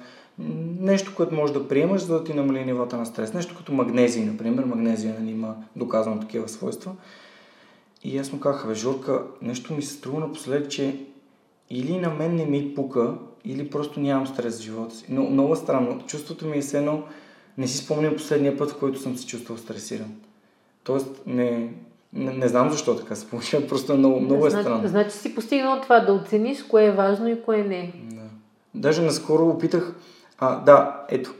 нещо, 0.80 1.12
което 1.16 1.34
можеш 1.34 1.54
да 1.54 1.68
приемаш, 1.68 2.02
за 2.02 2.18
да 2.18 2.24
ти 2.24 2.34
намали 2.34 2.64
нивата 2.64 2.96
на 2.96 3.06
стрес. 3.06 3.34
Нещо 3.34 3.54
като 3.56 3.72
магнезия, 3.72 4.26
например. 4.26 4.64
Магнезия 4.64 5.16
нали, 5.20 5.30
има 5.30 5.56
доказано 5.76 6.20
такива 6.20 6.48
свойства. 6.48 6.92
И 8.04 8.18
аз 8.18 8.32
му 8.32 8.40
казах, 8.40 8.66
бе, 8.66 8.74
Жорка, 8.74 9.22
нещо 9.42 9.74
ми 9.74 9.82
се 9.82 9.94
струва 9.94 10.20
напоследък, 10.20 10.70
че 10.70 11.06
или 11.70 11.98
на 11.98 12.10
мен 12.10 12.34
не 12.34 12.44
ми 12.44 12.74
пука, 12.74 13.14
или 13.44 13.70
просто 13.70 14.00
нямам 14.00 14.26
стрес 14.26 14.58
в 14.58 14.62
живота 14.62 14.94
си. 14.94 15.04
Но 15.08 15.22
много 15.22 15.56
странно. 15.56 16.00
Чувството 16.06 16.46
ми 16.46 16.56
е 16.56 16.60
все 16.60 16.78
едно, 16.78 17.02
не 17.58 17.68
си 17.68 17.78
спомням 17.78 18.16
последния 18.16 18.56
път, 18.56 18.70
в 18.70 18.78
който 18.78 18.98
съм 18.98 19.16
се 19.16 19.26
чувствал 19.26 19.58
стресиран. 19.58 20.14
Тоест, 20.84 21.22
не, 21.26 21.72
не, 22.12 22.32
не 22.32 22.48
знам 22.48 22.70
защо 22.70 22.96
така 22.96 23.14
се 23.14 23.26
получава, 23.26 23.66
просто 23.68 23.92
е 23.92 23.96
много, 23.96 24.20
много 24.20 24.46
е 24.46 24.50
значи, 24.50 24.64
странно. 24.64 24.88
Значи 24.88 25.10
си 25.10 25.34
постигнал 25.34 25.80
това 25.82 26.00
да 26.00 26.12
оцениш 26.12 26.62
кое 26.62 26.84
е 26.84 26.92
важно 26.92 27.28
и 27.28 27.42
кое 27.42 27.64
не. 27.64 27.92
Да. 28.12 28.22
Даже 28.74 29.02
наскоро 29.02 29.48
опитах, 29.48 29.94
а, 30.38 30.60
да, 30.60 31.04
ето, 31.08 31.34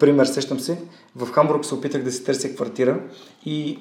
пример, 0.00 0.26
сещам 0.26 0.60
се, 0.60 0.82
в 1.16 1.30
Хамбург 1.30 1.64
се 1.64 1.74
опитах 1.74 2.02
да 2.02 2.12
си 2.12 2.24
търся 2.24 2.54
квартира 2.54 3.00
и 3.46 3.78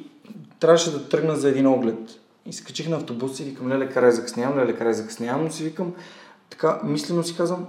трябваше 0.59 0.91
да 0.91 1.09
тръгна 1.09 1.35
за 1.35 1.49
един 1.49 1.67
оглед. 1.67 2.20
И 2.45 2.53
се 2.53 2.63
качих 2.63 2.89
на 2.89 2.95
автобус 2.95 3.39
и 3.39 3.43
викам, 3.43 3.69
леле, 3.69 3.89
карай 3.89 4.11
закъснявам, 4.11 4.59
леле, 4.59 4.77
карай 4.77 4.93
закъснявам, 4.93 5.43
но 5.43 5.51
си 5.51 5.63
викам, 5.63 5.93
така, 6.49 6.79
мислено 6.83 7.23
си 7.23 7.37
казвам, 7.37 7.67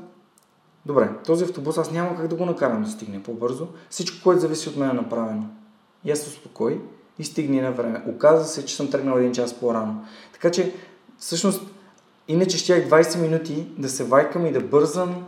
добре, 0.87 1.11
този 1.27 1.45
автобус 1.45 1.79
аз 1.79 1.91
няма 1.91 2.17
как 2.17 2.29
да 2.29 2.37
го 2.37 2.47
накарам 2.47 2.83
да 2.83 2.91
стигне 2.91 3.23
по-бързо. 3.23 3.69
Всичко, 3.91 4.23
което 4.23 4.41
зависи 4.41 4.69
от 4.69 4.77
мен 4.77 4.91
е 4.91 4.93
направено. 4.93 5.47
И 6.05 6.11
аз 6.11 6.19
се 6.19 6.29
успокой 6.29 6.81
и 7.19 7.25
стигни 7.25 7.61
на 7.61 7.73
време. 7.73 8.03
Оказва 8.09 8.45
се, 8.45 8.67
че 8.67 8.77
съм 8.77 8.91
тръгнал 8.91 9.19
един 9.19 9.33
час 9.33 9.55
по-рано. 9.55 10.05
Така 10.33 10.51
че, 10.51 10.75
всъщност, 11.19 11.63
иначе 12.29 12.59
щях 12.59 12.89
20 12.89 13.21
минути 13.21 13.67
да 13.79 13.89
се 13.89 14.05
вайкам 14.05 14.47
и 14.47 14.53
да 14.53 14.61
бързам 14.61 15.27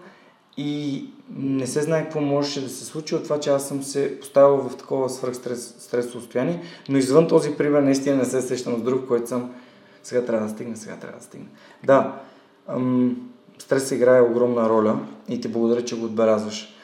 и 0.56 1.04
не 1.36 1.66
се 1.66 1.82
знае 1.82 2.02
какво 2.02 2.20
можеше 2.20 2.60
да 2.60 2.68
се 2.68 2.84
случи 2.84 3.14
от 3.14 3.24
това, 3.24 3.40
че 3.40 3.50
аз 3.50 3.68
съм 3.68 3.82
се 3.82 4.20
поставил 4.20 4.56
в 4.56 4.76
такова 4.76 5.10
свръхстрес 5.10 5.74
стрес 5.78 6.12
състояние, 6.12 6.62
но 6.88 6.98
извън 6.98 7.28
този 7.28 7.50
пример 7.50 7.82
наистина 7.82 8.16
не 8.16 8.24
се 8.24 8.42
сещам 8.42 8.78
с 8.78 8.82
друг, 8.82 9.08
който 9.08 9.28
съм 9.28 9.54
сега 10.02 10.24
трябва 10.24 10.46
да 10.46 10.52
стигна, 10.52 10.76
сега 10.76 10.96
трябва 10.96 11.18
да 11.18 11.24
стигна. 11.24 11.46
Да, 11.84 12.20
ам, 12.68 13.30
стрес 13.58 13.90
играе 13.90 14.20
огромна 14.20 14.68
роля 14.68 14.98
и 15.28 15.40
ти 15.40 15.48
благодаря, 15.48 15.84
че 15.84 15.98
го 15.98 16.04
отбелязваш. 16.04 16.74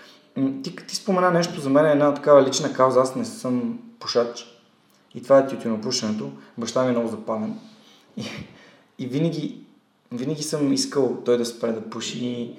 Ти, 0.62 0.76
ти 0.76 0.96
спомена 0.96 1.30
нещо 1.30 1.60
за 1.60 1.70
мен 1.70 1.86
една 1.86 2.14
такава 2.14 2.42
лична 2.42 2.72
кауза. 2.72 3.00
Аз 3.00 3.16
не 3.16 3.24
съм 3.24 3.78
пушач. 3.98 4.60
И 5.14 5.22
това 5.22 5.38
е 5.38 5.46
тютюнопушенето. 5.46 6.30
Баща 6.58 6.82
ми 6.82 6.88
е 6.88 6.92
много 6.92 7.08
запален. 7.08 7.58
И, 8.16 8.24
и 8.98 9.06
винаги, 9.06 9.60
винаги 10.12 10.42
съм 10.42 10.72
искал 10.72 11.22
той 11.24 11.38
да 11.38 11.44
спре 11.44 11.72
да 11.72 11.80
пуши. 11.80 12.18
И, 12.18 12.56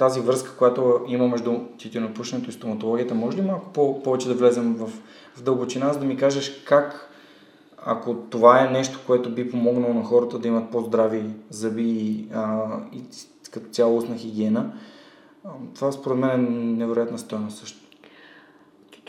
тази 0.00 0.20
връзка, 0.20 0.56
която 0.56 1.00
има 1.08 1.28
между 1.28 1.58
тютюнопушенето 1.78 2.50
и 2.50 2.52
стоматологията, 2.52 3.14
може 3.14 3.36
ли 3.36 3.42
малко 3.42 3.72
по- 3.72 4.02
повече 4.02 4.28
да 4.28 4.34
влезем 4.34 4.74
в, 4.74 4.86
в 5.36 5.42
дълбочина, 5.42 5.92
за 5.92 5.98
да 5.98 6.06
ми 6.06 6.16
кажеш 6.16 6.62
как 6.64 7.10
ако 7.84 8.14
това 8.14 8.64
е 8.64 8.70
нещо, 8.70 9.00
което 9.06 9.34
би 9.34 9.50
помогнало 9.50 9.94
на 9.94 10.04
хората 10.04 10.38
да 10.38 10.48
имат 10.48 10.70
по-здрави 10.70 11.24
зъби 11.50 12.26
а, 12.34 12.66
и 12.92 13.02
като 13.50 13.68
цялостна 13.70 14.16
хигиена, 14.16 14.72
това 15.74 15.92
според 15.92 16.18
мен 16.18 16.30
е 16.30 16.36
невероятна 16.78 17.18
стоеност 17.18 17.58
също. 17.58 17.89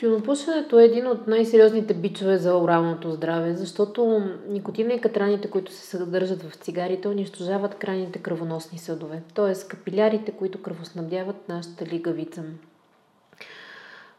Тютюнопушенето 0.01 0.79
е 0.79 0.85
един 0.85 1.07
от 1.07 1.27
най-сериозните 1.27 1.93
бичове 1.93 2.37
за 2.37 2.57
оралното 2.57 3.11
здраве, 3.11 3.53
защото 3.53 4.23
никотина 4.49 4.93
и 4.93 5.01
катраните, 5.01 5.49
които 5.49 5.71
се 5.71 5.85
съдържат 5.85 6.43
в 6.43 6.55
цигарите, 6.55 7.07
унищожават 7.07 7.75
крайните 7.75 8.19
кръвоносни 8.19 8.79
съдове, 8.79 9.21
т.е. 9.33 9.67
капилярите, 9.67 10.31
които 10.31 10.61
кръвоснабдяват 10.61 11.49
нашата 11.49 11.85
лигавица. 11.85 12.43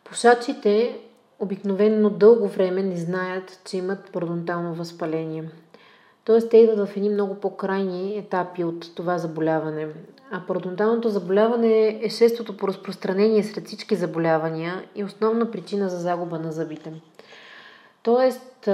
Пушачите 0.04 0.98
обикновенно 1.38 2.10
дълго 2.10 2.48
време 2.48 2.82
не 2.82 2.96
знаят, 2.96 3.60
че 3.64 3.76
имат 3.76 4.10
пародонтално 4.12 4.74
възпаление. 4.74 5.44
Тоест, 6.24 6.50
те 6.50 6.56
идват 6.56 6.88
в 6.88 6.96
едни 6.96 7.08
много 7.08 7.34
по-крайни 7.34 8.18
етапи 8.18 8.64
от 8.64 8.94
това 8.94 9.18
заболяване. 9.18 9.88
А 10.30 10.46
пародонталното 10.46 11.08
заболяване 11.08 12.00
е 12.02 12.10
шестото 12.10 12.56
по 12.56 12.68
разпространение 12.68 13.42
сред 13.42 13.66
всички 13.66 13.96
заболявания 13.96 14.84
и 14.94 15.04
основна 15.04 15.50
причина 15.50 15.88
за 15.88 15.98
загуба 15.98 16.38
на 16.38 16.52
зъбите. 16.52 16.92
Тоест, 18.02 18.68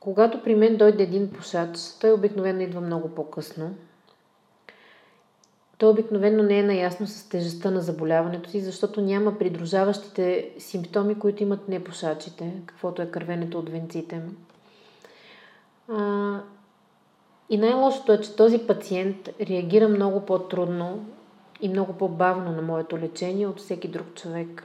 когато 0.00 0.42
при 0.42 0.54
мен 0.54 0.76
дойде 0.76 1.02
един 1.02 1.30
пушач, 1.30 1.78
той 2.00 2.12
обикновено 2.12 2.60
идва 2.60 2.80
много 2.80 3.08
по-късно. 3.08 3.74
Той 5.78 5.90
обикновено 5.90 6.42
не 6.42 6.58
е 6.58 6.62
наясно 6.62 7.06
с 7.06 7.28
тежестта 7.28 7.70
на 7.70 7.80
заболяването 7.80 8.50
си, 8.50 8.60
защото 8.60 9.00
няма 9.00 9.38
придружаващите 9.38 10.50
симптоми, 10.58 11.18
които 11.18 11.42
имат 11.42 11.68
непушачите, 11.68 12.52
каквото 12.66 13.02
е 13.02 13.10
кървенето 13.10 13.58
от 13.58 13.70
венците. 13.70 14.22
А, 15.88 16.40
и 17.50 17.58
най-лошото 17.58 18.12
е, 18.12 18.20
че 18.20 18.36
този 18.36 18.58
пациент 18.58 19.28
реагира 19.40 19.88
много 19.88 20.26
по-трудно 20.26 21.06
и 21.60 21.68
много 21.68 21.92
по-бавно 21.92 22.52
на 22.52 22.62
моето 22.62 22.98
лечение 22.98 23.46
от 23.46 23.58
всеки 23.58 23.88
друг 23.88 24.14
човек. 24.14 24.64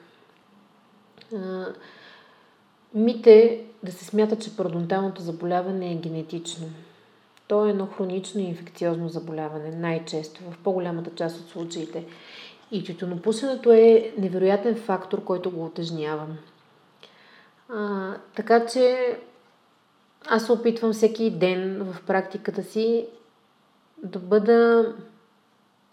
А, 1.36 1.65
мите 2.93 3.65
да 3.84 3.91
се 3.91 4.05
смята, 4.05 4.39
че 4.39 4.57
пародонталното 4.57 5.21
заболяване 5.21 5.91
е 5.91 5.95
генетично. 5.95 6.67
То 7.47 7.65
е 7.65 7.69
едно 7.69 7.86
хронично 7.86 8.41
и 8.41 8.43
инфекциозно 8.43 9.09
заболяване, 9.09 9.71
най-често, 9.71 10.41
в 10.51 10.57
по-голямата 10.63 11.15
част 11.15 11.39
от 11.39 11.49
случаите. 11.49 12.05
И 12.71 12.84
тютюнопушенето 12.84 13.71
е 13.71 14.13
невероятен 14.17 14.76
фактор, 14.76 15.24
който 15.24 15.51
го 15.51 15.65
отежнява. 15.65 16.28
А, 17.69 18.13
така 18.36 18.65
че 18.65 19.17
аз 20.28 20.45
се 20.45 20.51
опитвам 20.51 20.93
всеки 20.93 21.32
ден 21.32 21.84
в 21.84 22.01
практиката 22.05 22.63
си 22.63 23.05
да 24.03 24.19
бъда, 24.19 24.93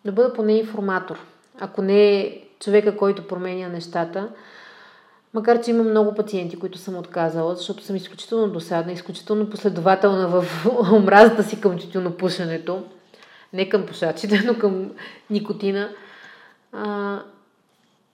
да 0.04 0.12
бъда 0.12 0.32
поне 0.32 0.58
информатор. 0.58 1.18
Ако 1.60 1.82
не 1.82 2.36
човека, 2.60 2.96
който 2.96 3.26
променя 3.26 3.68
нещата, 3.68 4.28
Макар, 5.34 5.62
че 5.62 5.70
има 5.70 5.84
много 5.84 6.14
пациенти, 6.14 6.58
които 6.58 6.78
съм 6.78 6.96
отказала, 6.96 7.54
защото 7.54 7.82
съм 7.82 7.96
изключително 7.96 8.48
досадна, 8.48 8.92
изключително 8.92 9.50
последователна 9.50 10.28
в 10.28 10.66
омразата 10.92 11.44
си 11.44 11.60
към 11.60 11.78
тютюнопушенето. 11.78 12.82
Не 13.52 13.68
към 13.68 13.86
пушачите, 13.86 14.42
но 14.46 14.58
към 14.58 14.90
никотина. 15.30 15.90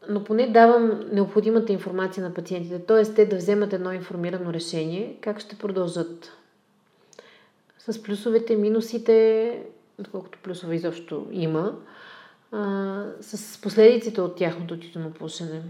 Но 0.09 0.25
поне 0.25 0.47
давам 0.47 1.01
необходимата 1.13 1.73
информация 1.73 2.25
на 2.25 2.35
пациентите, 2.35 2.79
т.е. 2.79 3.03
те 3.03 3.27
да 3.27 3.37
вземат 3.37 3.73
едно 3.73 3.93
информирано 3.93 4.53
решение, 4.53 5.17
как 5.21 5.41
ще 5.41 5.59
продължат. 5.59 6.33
С 7.79 8.03
плюсовете, 8.03 8.57
минусите, 8.57 9.63
колкото 10.13 10.39
плюсове 10.43 10.75
изобщо 10.75 11.27
има, 11.33 11.75
а, 12.53 13.05
с 13.21 13.61
последиците 13.61 14.21
от 14.21 14.37
тяхното 14.37 14.81
тютюнопушене. 14.81 15.63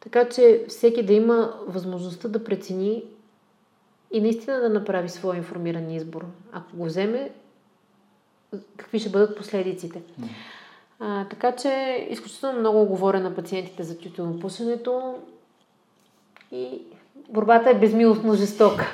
Така 0.00 0.28
че 0.28 0.64
всеки 0.68 1.02
да 1.02 1.12
има 1.12 1.54
възможността 1.66 2.28
да 2.28 2.44
прецени 2.44 3.04
и 4.10 4.20
наистина 4.20 4.60
да 4.60 4.68
направи 4.68 5.08
своя 5.08 5.36
информиран 5.36 5.90
избор. 5.90 6.26
Ако 6.52 6.76
го 6.76 6.84
вземе, 6.84 7.30
какви 8.76 8.98
ще 8.98 9.10
бъдат 9.10 9.36
последиците. 9.36 10.02
А, 11.04 11.24
така 11.24 11.52
че 11.52 12.06
изключително 12.10 12.58
много 12.58 12.86
говоря 12.86 13.20
на 13.20 13.34
пациентите 13.34 13.82
за 13.82 13.98
тютюнопушенето 13.98 15.14
и 16.52 16.82
борбата 17.28 17.70
е 17.70 17.78
безмилостно 17.78 18.34
жестока. 18.34 18.86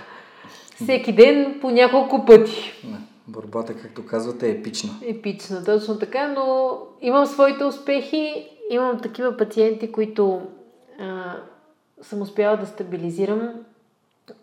Всеки 0.74 1.12
ден 1.12 1.58
по 1.60 1.70
няколко 1.70 2.24
пъти. 2.24 2.72
Борбата, 3.26 3.74
както 3.76 4.06
казвате, 4.06 4.46
е 4.46 4.50
епична. 4.50 4.90
Епична, 5.06 5.64
точно 5.64 5.98
така, 5.98 6.28
но 6.28 6.78
имам 7.00 7.26
своите 7.26 7.64
успехи. 7.64 8.48
Имам 8.70 9.00
такива 9.00 9.36
пациенти, 9.36 9.92
които 9.92 10.42
а, 11.00 11.36
съм 12.02 12.22
успяла 12.22 12.56
да 12.56 12.66
стабилизирам 12.66 13.50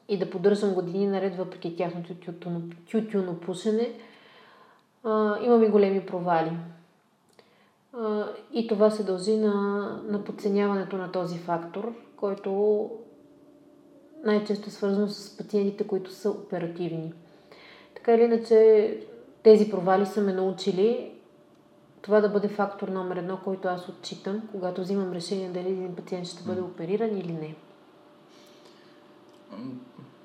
и 0.10 0.18
да 0.18 0.30
поддържам 0.30 0.74
години 0.74 1.08
наред, 1.08 1.36
въпреки 1.36 1.76
тяхното 1.76 2.14
тютюно 2.92 3.40
пушене. 3.40 3.92
А, 5.04 5.38
имам 5.42 5.64
и 5.64 5.68
големи 5.68 6.06
провали. 6.06 6.52
И 8.54 8.68
това 8.68 8.92
се 8.92 9.04
дължи 9.04 9.38
на, 9.38 9.54
на 10.08 10.24
подценяването 10.24 10.98
на 10.98 11.12
този 11.12 11.38
фактор, 11.38 11.94
който 12.16 12.90
най-често 14.24 14.68
е 14.68 14.72
свързано 14.72 15.08
с 15.08 15.38
пациентите, 15.38 15.88
които 15.88 16.12
са 16.12 16.30
оперативни. 16.30 17.14
Така 17.96 18.14
или 18.14 18.24
иначе, 18.24 19.00
тези 19.44 19.70
провали 19.70 20.06
са 20.06 20.22
ме 20.22 20.34
научили 20.34 21.12
това 22.06 22.22
да 22.22 22.30
бъде 22.30 22.48
фактор 22.48 22.88
номер 22.88 23.16
едно, 23.16 23.40
който 23.44 23.68
аз 23.68 23.90
отчитам, 23.90 24.42
когато 24.52 24.82
взимам 24.82 25.14
решение 25.14 25.50
дали 25.50 25.70
един 25.70 25.96
пациент 25.96 26.28
ще 26.28 26.44
бъде 26.44 26.62
опериран 26.62 27.18
или 27.18 27.32
не. 27.32 27.56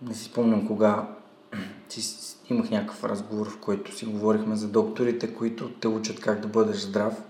Не 0.02 0.14
си 0.14 0.24
спомням 0.24 0.66
кога 0.66 1.08
си, 1.88 2.36
имах 2.50 2.70
някакъв 2.70 3.04
разговор, 3.04 3.50
в 3.50 3.60
който 3.60 3.96
си 3.96 4.06
говорихме 4.06 4.56
за 4.56 4.68
докторите, 4.68 5.34
които 5.34 5.70
те 5.70 5.88
учат 5.88 6.20
как 6.20 6.40
да 6.40 6.48
бъдеш 6.48 6.76
здрав. 6.76 7.22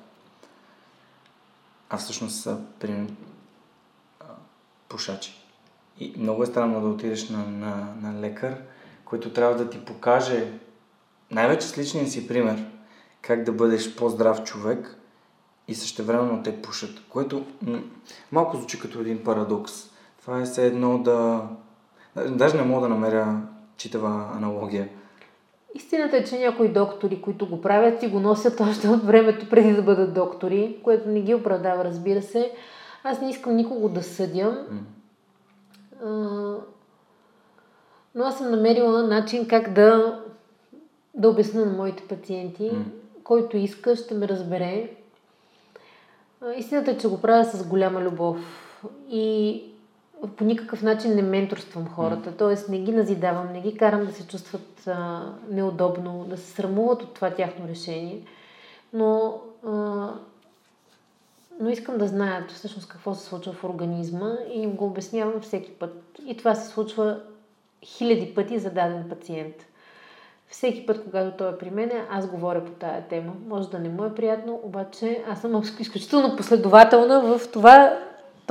А 1.90 1.96
всъщност 1.96 2.40
са, 2.42 2.58
примерно, 2.80 3.16
пушачи. 4.88 5.32
И 5.98 6.14
много 6.18 6.42
е 6.42 6.46
странно 6.46 6.80
да 6.80 6.88
отидеш 6.88 7.28
на, 7.28 7.46
на, 7.46 7.94
на 8.00 8.20
лекар, 8.20 8.62
който 9.04 9.32
трябва 9.32 9.56
да 9.56 9.70
ти 9.70 9.84
покаже, 9.84 10.52
най-вече 11.30 11.66
с 11.66 11.78
личния 11.78 12.06
си 12.06 12.28
пример, 12.28 12.66
как 13.22 13.44
да 13.44 13.52
бъдеш 13.52 13.96
по-здрав 13.96 14.44
човек 14.44 14.96
и 15.68 15.74
същевременно 15.74 16.42
те 16.42 16.62
пушат, 16.62 17.02
което 17.08 17.46
м- 17.62 17.82
малко 18.32 18.56
звучи 18.56 18.80
като 18.80 19.00
един 19.00 19.24
парадокс. 19.24 19.72
Това 20.20 20.40
е 20.40 20.44
все 20.44 20.66
едно 20.66 20.98
да... 20.98 21.48
Даже 22.28 22.56
не 22.56 22.62
мога 22.62 22.88
да 22.88 22.94
намеря 22.94 23.40
читава 23.76 24.30
аналогия. 24.36 24.88
Истината 25.74 26.16
е, 26.16 26.24
че 26.24 26.38
някои 26.38 26.68
доктори, 26.68 27.22
които 27.22 27.48
го 27.48 27.60
правят, 27.60 28.00
си 28.00 28.06
го 28.06 28.20
носят 28.20 28.60
още 28.60 28.88
от 28.88 29.04
времето 29.04 29.48
преди 29.48 29.72
да 29.72 29.82
бъдат 29.82 30.14
доктори, 30.14 30.80
което 30.84 31.08
не 31.08 31.20
ги 31.20 31.34
оправдава, 31.34 31.84
разбира 31.84 32.22
се. 32.22 32.52
Аз 33.04 33.20
не 33.20 33.30
искам 33.30 33.56
никого 33.56 33.88
да 33.88 34.02
съдя. 34.02 34.66
Mm. 36.04 36.58
Но 38.14 38.24
аз 38.24 38.38
съм 38.38 38.50
намерила 38.50 39.02
начин 39.02 39.48
как 39.48 39.72
да, 39.72 40.20
да 41.14 41.28
обясня 41.28 41.66
на 41.66 41.72
моите 41.72 42.02
пациенти. 42.02 42.70
Mm. 42.70 42.82
Който 43.24 43.56
иска, 43.56 43.96
ще 43.96 44.14
ме 44.14 44.28
разбере. 44.28 44.90
Истината 46.56 46.90
е, 46.90 46.98
че 46.98 47.08
го 47.08 47.20
правя 47.20 47.44
с 47.44 47.66
голяма 47.66 48.00
любов. 48.00 48.38
И 49.10 49.64
по 50.36 50.44
никакъв 50.44 50.82
начин 50.82 51.14
не 51.14 51.22
менторствам 51.22 51.88
хората, 51.88 52.32
т.е. 52.32 52.70
не 52.70 52.78
ги 52.78 52.92
назидавам, 52.92 53.52
не 53.52 53.60
ги 53.60 53.76
карам 53.76 54.06
да 54.06 54.12
се 54.12 54.26
чувстват 54.26 54.86
а, 54.86 55.22
неудобно, 55.50 56.26
да 56.28 56.36
се 56.36 56.50
срамуват 56.50 57.02
от 57.02 57.14
това 57.14 57.30
тяхно 57.30 57.68
решение, 57.68 58.22
но, 58.92 59.40
а, 59.66 59.70
но 61.60 61.70
искам 61.70 61.98
да 61.98 62.06
знаят 62.06 62.50
всъщност 62.50 62.88
какво 62.88 63.14
се 63.14 63.26
случва 63.26 63.52
в 63.52 63.64
организма 63.64 64.32
и 64.54 64.62
им 64.62 64.70
го 64.70 64.84
обяснявам 64.84 65.40
всеки 65.40 65.70
път. 65.70 66.02
И 66.26 66.36
това 66.36 66.54
се 66.54 66.68
случва 66.68 67.20
хиляди 67.84 68.34
пъти 68.34 68.58
за 68.58 68.70
даден 68.70 69.06
пациент. 69.08 69.54
Всеки 70.48 70.86
път, 70.86 71.04
когато 71.04 71.36
той 71.36 71.52
е 71.52 71.58
при 71.58 71.70
мен, 71.70 71.90
аз 72.10 72.26
говоря 72.26 72.64
по 72.64 72.70
тая 72.70 73.02
тема. 73.08 73.32
Може 73.48 73.68
да 73.68 73.78
не 73.78 73.88
му 73.88 74.04
е 74.04 74.14
приятно, 74.14 74.60
обаче 74.62 75.24
аз 75.28 75.40
съм 75.40 75.62
изключително 75.80 76.36
последователна 76.36 77.20
в 77.20 77.50
това 77.52 77.98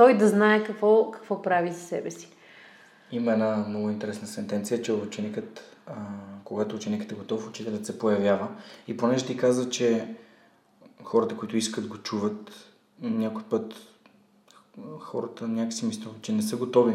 той 0.00 0.16
да 0.16 0.28
знае 0.28 0.64
какво, 0.64 1.10
какво 1.10 1.42
прави 1.42 1.72
за 1.72 1.80
себе 1.80 2.10
си. 2.10 2.28
Има 3.12 3.32
една 3.32 3.56
много 3.56 3.90
интересна 3.90 4.26
сентенция, 4.28 4.82
че 4.82 4.92
ученикът, 4.92 5.76
а, 5.86 5.94
когато 6.44 6.76
ученикът 6.76 7.12
е 7.12 7.14
готов, 7.14 7.48
учителят 7.48 7.86
се 7.86 7.98
появява. 7.98 8.48
И 8.88 8.96
понеже 8.96 9.26
ти 9.26 9.36
каза, 9.36 9.70
че 9.70 10.14
хората, 11.02 11.36
които 11.36 11.56
искат 11.56 11.86
го 11.86 11.98
чуват, 11.98 12.50
някой 13.00 13.42
път 13.42 13.74
хората 14.98 15.48
някакси 15.48 15.86
мислят, 15.86 16.22
че 16.22 16.32
не 16.32 16.42
са 16.42 16.56
готови 16.56 16.94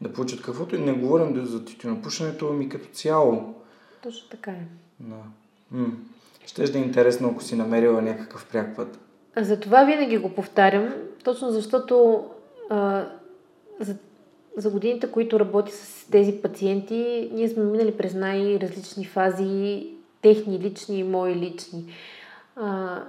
да 0.00 0.12
получат 0.12 0.42
каквото 0.42 0.76
и 0.76 0.78
не 0.78 0.92
говорим 0.92 1.46
за 1.46 1.64
тютюнопушенето, 1.64 2.52
ми 2.52 2.68
като 2.68 2.88
цяло. 2.88 3.54
Точно 4.02 4.28
така 4.28 4.50
е. 4.50 4.66
Да. 5.00 5.16
М- 5.70 5.96
ще 6.46 6.64
да 6.64 6.78
е 6.78 6.82
интересно, 6.82 7.28
ако 7.28 7.42
си 7.42 7.56
намерила 7.56 8.02
някакъв 8.02 8.46
пряк 8.46 8.76
път. 8.76 8.98
А 9.36 9.44
за 9.44 9.60
това 9.60 9.84
винаги 9.84 10.18
го 10.18 10.34
повтарям, 10.34 10.94
точно 11.24 11.50
защото 11.50 12.24
за, 13.80 13.96
за 14.56 14.70
годините, 14.70 15.10
които 15.10 15.40
работи 15.40 15.72
с 15.72 16.10
тези 16.10 16.32
пациенти, 16.32 17.30
ние 17.32 17.48
сме 17.48 17.64
минали 17.64 17.96
през 17.96 18.14
най-различни 18.14 19.04
фази, 19.04 19.86
техни 20.22 20.58
лични 20.58 20.98
и 20.98 21.04
мои 21.04 21.34
лични. 21.34 21.84
А, 22.56 23.02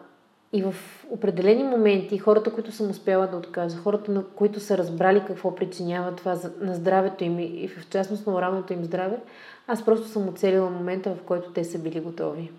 и 0.53 0.62
в 0.62 0.76
определени 1.10 1.64
моменти 1.64 2.18
хората, 2.18 2.53
които 2.53 2.72
съм 2.72 2.89
успяла 2.89 3.28
да 3.28 3.38
откажа, 3.38 3.78
хората, 3.78 4.12
на 4.12 4.24
които 4.24 4.60
са 4.60 4.78
разбрали 4.78 5.24
какво 5.28 5.55
причинява 5.55 6.16
това 6.16 6.36
на 6.62 6.76
здравето 6.76 7.24
им 7.24 7.39
и 7.39 7.68
в 7.68 7.89
частност 7.89 8.28
на 8.28 8.34
моралното 8.34 8.74
им 8.74 8.84
здраве, 8.84 9.20
аз 9.68 9.86
просто 9.86 10.07
съм 10.07 10.30
оцелила 10.30 10.70
момента, 10.70 11.16
в 11.16 11.22
който 11.22 11.51
те 11.51 11.64
са 11.64 11.80
били 11.80 11.99
готови. 11.99 12.51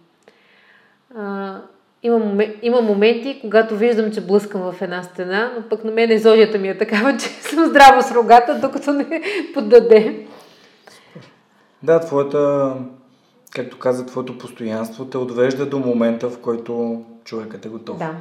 А, 1.16 1.60
има, 2.02 2.44
има 2.62 2.80
моменти, 2.80 3.38
когато 3.40 3.76
виждам, 3.76 4.12
че 4.12 4.26
блъскам 4.26 4.72
в 4.72 4.82
една 4.82 5.02
стена, 5.02 5.52
но 5.56 5.68
пък 5.68 5.84
на 5.84 5.90
мен 5.90 6.10
езодията 6.10 6.58
ми 6.58 6.68
е 6.68 6.78
такава, 6.78 7.16
че 7.18 7.26
съм 7.28 7.66
здраво 7.66 8.02
с 8.02 8.10
рогата, 8.14 8.58
докато 8.60 8.92
не 8.92 9.22
поддаде. 9.54 10.26
Да, 11.82 12.00
твоята, 12.00 12.74
както 13.54 13.78
каза, 13.78 14.06
твоето 14.06 14.38
постоянство 14.38 15.04
те 15.04 15.18
отвежда 15.18 15.66
до 15.66 15.78
момента, 15.78 16.30
в 16.30 16.38
който 16.38 17.04
човекът 17.24 17.66
е 17.66 17.68
готов. 17.68 17.98
Да. 17.98 18.14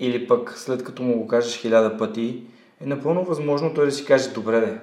Или 0.00 0.26
пък 0.26 0.54
след 0.56 0.84
като 0.84 1.02
му 1.02 1.18
го 1.18 1.26
кажеш 1.26 1.60
хиляда 1.60 1.96
пъти, 1.96 2.42
е 2.80 2.86
напълно 2.86 3.24
възможно 3.24 3.74
той 3.74 3.86
да 3.86 3.92
си 3.92 4.04
каже, 4.04 4.30
добре 4.30 4.60
де, 4.60 4.78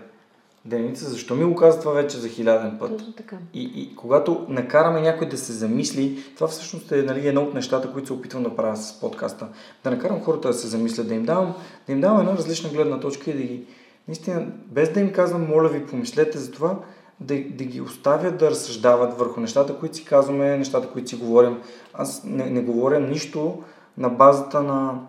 Деница, 0.65 1.09
защо 1.09 1.35
ми 1.35 1.45
го 1.45 1.55
казва 1.55 1.81
това 1.81 1.93
вече 1.93 2.17
за 2.17 2.29
хиляден 2.29 2.77
път? 2.79 2.97
Точно 2.97 3.13
така. 3.13 3.37
И, 3.53 3.71
и 3.75 3.95
когато 3.95 4.45
накараме 4.49 5.01
някой 5.01 5.29
да 5.29 5.37
се 5.37 5.53
замисли, 5.53 6.23
това 6.35 6.47
всъщност 6.47 6.91
е 6.91 7.03
нали, 7.03 7.27
едно 7.27 7.41
от 7.41 7.53
нещата, 7.53 7.91
които 7.93 8.07
се 8.07 8.13
опитвам 8.13 8.43
да 8.43 8.55
правя 8.55 8.77
с 8.77 8.99
подкаста. 8.99 9.47
Да 9.83 9.91
накарам 9.91 10.23
хората 10.23 10.47
да 10.47 10.53
се 10.53 10.67
замислят, 10.67 11.07
да 11.07 11.13
им 11.13 11.25
давам, 11.25 11.53
да 11.87 11.93
им 11.93 12.01
давам 12.01 12.19
една 12.19 12.37
различна 12.37 12.69
гледна 12.69 12.99
точка 12.99 13.31
и 13.31 13.33
да 13.33 13.43
ги, 13.43 13.65
наистина, 14.07 14.47
без 14.65 14.93
да 14.93 14.99
им 14.99 15.13
казвам, 15.13 15.47
моля 15.47 15.69
ви, 15.69 15.85
помислете 15.85 16.37
за 16.37 16.51
това, 16.51 16.79
да, 17.19 17.35
да 17.35 17.63
ги 17.63 17.81
оставят 17.81 18.37
да 18.37 18.51
разсъждават 18.51 19.17
върху 19.17 19.39
нещата, 19.39 19.77
които 19.79 19.95
си 19.95 20.05
казваме, 20.05 20.57
нещата, 20.57 20.89
които 20.89 21.09
си 21.09 21.15
говорим. 21.15 21.61
Аз 21.93 22.23
не, 22.23 22.49
не 22.49 22.61
говоря 22.61 22.99
нищо 22.99 23.63
на 23.97 24.09
базата 24.09 24.63
на 24.63 24.99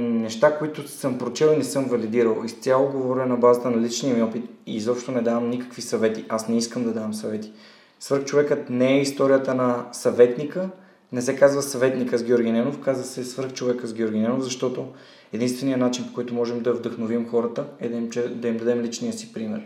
неща, 0.00 0.58
които 0.58 0.88
съм 0.88 1.18
прочел 1.18 1.50
и 1.54 1.56
не 1.56 1.64
съм 1.64 1.84
валидирал. 1.84 2.42
Изцяло 2.44 2.88
говоря 2.88 3.26
на 3.26 3.36
базата 3.36 3.70
на 3.70 3.82
личния 3.82 4.16
ми 4.16 4.22
опит 4.22 4.44
и 4.66 4.76
изобщо 4.76 5.12
не 5.12 5.22
давам 5.22 5.50
никакви 5.50 5.82
съвети. 5.82 6.24
Аз 6.28 6.48
не 6.48 6.56
искам 6.56 6.84
да 6.84 6.92
давам 6.92 7.14
съвети. 7.14 7.52
Свърх 8.00 8.24
човекът 8.24 8.70
не 8.70 8.92
е 8.92 9.00
историята 9.00 9.54
на 9.54 9.84
съветника, 9.92 10.68
не 11.12 11.22
се 11.22 11.36
казва 11.36 11.62
съветника 11.62 12.18
с 12.18 12.24
Георги 12.24 12.52
Ненов, 12.52 12.80
казва 12.80 13.04
се 13.04 13.24
свърх 13.24 13.52
човека 13.52 13.86
с 13.86 13.94
Георги 13.94 14.18
Ненов, 14.18 14.42
защото 14.42 14.86
единственият 15.32 15.80
начин, 15.80 16.04
по 16.06 16.12
който 16.12 16.34
можем 16.34 16.60
да 16.60 16.72
вдъхновим 16.72 17.28
хората 17.28 17.64
е 17.80 17.88
да 17.88 17.96
им, 17.96 18.10
да 18.34 18.48
им 18.48 18.56
дадем 18.56 18.82
личния 18.82 19.12
си 19.12 19.32
пример. 19.32 19.62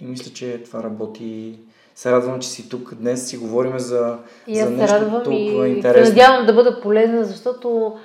И 0.00 0.06
мисля, 0.06 0.32
че 0.32 0.62
това 0.64 0.82
работи. 0.82 1.58
Се 1.94 2.12
радвам, 2.12 2.40
че 2.40 2.48
си 2.48 2.68
тук 2.68 2.94
днес, 2.94 3.28
си 3.28 3.36
говорим 3.36 3.78
за, 3.78 4.18
и 4.46 4.58
за 4.58 4.70
нещо 4.70 5.22
толкова 5.24 5.68
и 5.68 5.76
интересно. 5.76 6.06
се 6.06 6.12
надявам 6.12 6.46
да 6.46 6.52
бъда 6.52 6.80
полезна, 6.80 7.24
защото 7.24 7.96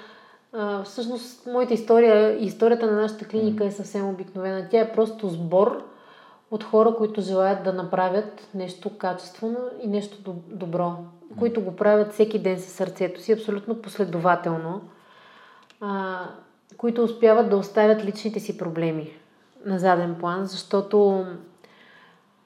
а, 0.54 0.84
всъщност, 0.84 1.46
моята 1.46 1.74
история, 1.74 2.46
историята 2.46 2.86
на 2.86 3.02
нашата 3.02 3.26
клиника 3.26 3.66
е 3.66 3.72
съвсем 3.72 4.10
обикновена. 4.10 4.68
Тя 4.70 4.80
е 4.80 4.94
просто 4.94 5.30
сбор 5.30 5.84
от 6.52 6.64
хора, 6.64 6.96
които 6.96 7.22
желаят 7.22 7.64
да 7.64 7.74
направят 7.74 8.48
нещо 8.54 8.98
качествено 8.98 9.60
и 9.82 9.88
нещо 9.88 10.18
добро, 10.48 10.96
които 11.40 11.62
го 11.62 11.76
правят 11.76 12.14
всеки 12.14 12.40
ден 12.40 12.60
със 12.60 12.74
сърцето 12.74 13.22
си, 13.22 13.32
абсолютно 13.32 13.82
последователно, 13.82 14.82
а, 15.82 16.20
които 16.78 17.04
успяват 17.04 17.50
да 17.50 17.58
оставят 17.58 18.06
личните 18.06 18.40
си 18.40 18.58
проблеми 18.58 19.10
на 19.66 19.80
заден 19.80 20.16
план, 20.20 20.46
защото 20.46 21.26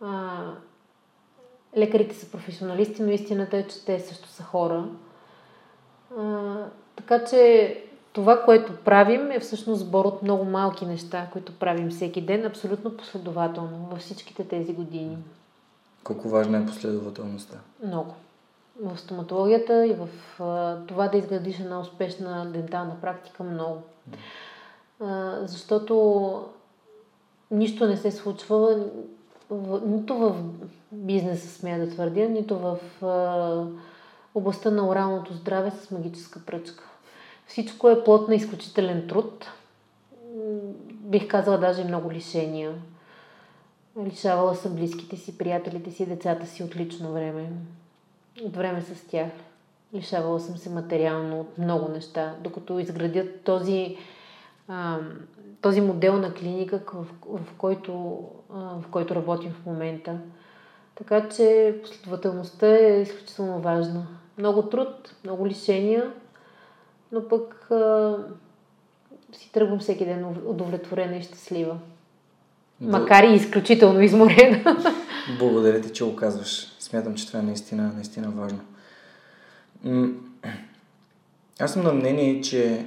а, 0.01 0.39
лекарите 1.77 2.15
са 2.15 2.31
професионалисти, 2.31 3.03
но 3.03 3.11
истината 3.11 3.57
е, 3.57 3.67
че 3.67 3.85
те 3.85 3.99
също 3.99 4.27
са 4.27 4.43
хора. 4.43 4.85
А, 6.17 6.55
така 6.95 7.25
че 7.25 7.83
това, 8.17 8.41
което 8.41 8.75
правим, 8.75 9.31
е 9.31 9.39
всъщност 9.39 9.81
сбор 9.81 10.05
от 10.05 10.23
много 10.23 10.45
малки 10.45 10.85
неща, 10.85 11.27
които 11.31 11.59
правим 11.59 11.89
всеки 11.89 12.21
ден, 12.21 12.45
абсолютно 12.45 12.97
последователно 12.97 13.87
във 13.91 13.99
всичките 13.99 14.47
тези 14.47 14.73
години. 14.73 15.17
Колко 16.03 16.29
важна 16.29 16.57
е 16.57 16.65
последователността? 16.65 17.57
Много. 17.83 18.13
В 18.83 18.97
стоматологията 18.97 19.87
и 19.87 19.93
в 19.93 20.07
това 20.87 21.07
да 21.07 21.17
изградиш 21.17 21.59
една 21.59 21.79
успешна 21.79 22.45
дентална 22.45 22.95
практика 23.01 23.43
много. 23.43 23.81
Защото 25.41 26.45
нищо 27.51 27.87
не 27.87 27.97
се 27.97 28.11
случва 28.11 28.85
нито 29.85 30.17
в 30.17 30.35
бизнеса, 30.91 31.47
смея 31.47 31.79
да 31.79 31.89
твърдя, 31.89 32.27
нито 32.29 32.59
в 32.59 32.77
областта 34.35 34.71
на 34.71 34.87
оралното 34.87 35.33
здраве 35.33 35.71
с 35.71 35.91
магическа 35.91 36.39
пръчка. 36.45 36.83
Всичко 37.47 37.89
е 37.89 38.03
плод 38.03 38.27
на 38.27 38.35
изключителен 38.35 39.07
труд. 39.07 39.51
Бих 40.91 41.27
казала 41.27 41.57
даже 41.57 41.83
много 41.83 42.11
лишения. 42.11 42.73
Лишавала 44.05 44.55
съм 44.55 44.75
близките 44.75 45.17
си, 45.17 45.37
приятелите 45.37 45.91
си, 45.91 46.05
децата 46.05 46.47
си 46.47 46.63
от 46.63 46.75
лично 46.75 47.13
време. 47.13 47.49
От 48.43 48.55
време 48.55 48.81
с 48.81 49.07
тях. 49.07 49.29
Лишавала 49.93 50.39
съм 50.39 50.57
се 50.57 50.69
материално 50.69 51.39
от 51.39 51.57
много 51.57 51.91
неща, 51.91 52.35
докато 52.41 52.79
изградят 52.79 53.41
този, 53.41 53.97
този 55.61 55.81
модел 55.81 56.17
на 56.17 56.33
клиника, 56.33 56.79
в, 56.93 57.05
в, 57.27 57.53
който, 57.57 57.93
в 58.49 58.83
който 58.91 59.15
работим 59.15 59.51
в 59.51 59.65
момента. 59.65 60.17
Така 60.95 61.29
че 61.29 61.75
последователността 61.83 62.67
е 62.67 63.01
изключително 63.01 63.59
важна. 63.59 64.07
Много 64.37 64.61
труд, 64.61 65.15
много 65.23 65.47
лишения, 65.47 66.11
но 67.11 67.27
пък 67.27 67.71
а, 67.71 68.15
си 69.33 69.51
тръгвам 69.51 69.79
всеки 69.79 70.05
ден 70.05 70.25
удовлетворена 70.45 71.17
и 71.17 71.23
щастлива. 71.23 71.77
Макар 72.81 73.23
и 73.23 73.35
изключително 73.35 74.01
изморена. 74.01 74.77
Благодаря 75.39 75.81
ти, 75.81 75.93
че 75.93 76.03
го 76.03 76.15
казваш. 76.15 76.75
Смятам, 76.79 77.15
че 77.15 77.27
това 77.27 77.39
е 77.39 77.43
наистина, 77.43 77.91
наистина 77.95 78.31
важно. 78.31 78.59
Аз 81.59 81.73
съм 81.73 81.83
на 81.83 81.93
мнение, 81.93 82.41
че 82.41 82.85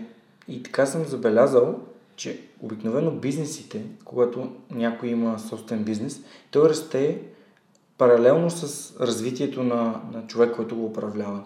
и 0.49 0.63
така 0.63 0.87
съм 0.87 1.05
забелязал, 1.05 1.79
че 2.17 2.41
обикновено 2.61 3.11
бизнесите, 3.11 3.83
когато 4.05 4.53
някой 4.71 5.09
има 5.09 5.39
собствен 5.39 5.85
бизнес, 5.85 6.21
той 6.51 6.69
расте 6.69 7.23
паралелно 7.99 8.51
с 8.51 8.95
развитието 9.01 9.63
на, 9.63 10.01
на 10.13 10.27
човек, 10.27 10.57
който 10.57 10.77
го 10.77 10.87
управлява. 10.87 11.43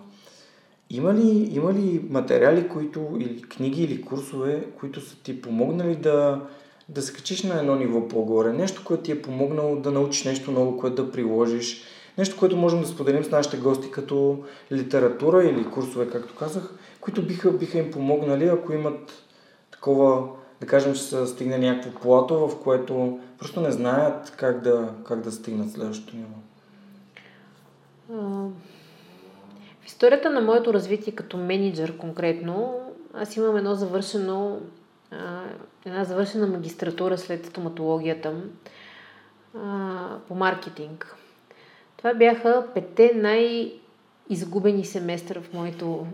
Има 0.90 1.14
ли, 1.14 1.50
има 1.56 1.72
ли 1.72 2.06
материали, 2.10 2.68
които, 2.68 3.16
или 3.20 3.42
книги, 3.42 3.82
или 3.84 4.02
курсове, 4.02 4.66
които 4.78 5.00
са 5.00 5.16
ти 5.22 5.42
помогнали 5.42 5.96
да, 5.96 6.40
да 6.88 7.02
скачиш 7.02 7.42
на 7.42 7.58
едно 7.58 7.76
ниво 7.76 8.08
по-горе? 8.08 8.52
Нещо, 8.52 8.82
което 8.84 9.02
ти 9.02 9.12
е 9.12 9.22
помогнало 9.22 9.76
да 9.76 9.90
научиш 9.90 10.24
нещо 10.24 10.50
ново, 10.50 10.76
което 10.76 11.04
да 11.04 11.12
приложиш? 11.12 11.82
Нещо, 12.18 12.36
което 12.38 12.56
можем 12.56 12.80
да 12.80 12.86
споделим 12.86 13.24
с 13.24 13.30
нашите 13.30 13.56
гости 13.56 13.90
като 13.90 14.44
литература 14.72 15.44
или 15.44 15.64
курсове, 15.64 16.10
както 16.10 16.34
казах, 16.34 16.74
които 17.00 17.26
биха, 17.26 17.52
биха 17.52 17.78
им 17.78 17.90
помогнали, 17.90 18.44
ако 18.44 18.72
имат 18.72 19.12
такова, 19.70 20.28
да 20.60 20.66
кажем, 20.66 20.94
че 20.94 21.02
са 21.02 21.26
стигнали 21.26 21.68
някакво 21.68 22.00
плато, 22.00 22.48
в 22.48 22.62
което 22.62 23.18
просто 23.38 23.60
не 23.60 23.72
знаят 23.72 24.34
как 24.36 24.60
да, 24.60 24.94
как 25.04 25.20
да 25.20 25.32
стигнат 25.32 25.72
следващото 25.72 26.16
ниво. 26.16 26.36
В 29.84 29.86
историята 29.86 30.30
на 30.30 30.40
моето 30.40 30.74
развитие 30.74 31.12
като 31.12 31.36
менеджер 31.36 31.96
конкретно, 31.96 32.80
аз 33.14 33.36
имам 33.36 33.56
едно 33.56 33.74
завършено, 33.74 34.60
една 35.86 36.04
завършена 36.04 36.46
магистратура 36.46 37.18
след 37.18 37.46
стоматологията 37.46 38.34
по 40.28 40.34
маркетинг. 40.34 41.16
Това 41.96 42.14
бяха 42.14 42.66
пете 42.74 43.12
най-изгубени 43.14 44.84
семестра 44.84 45.40
в, 45.40 45.52
моето, 45.52 46.06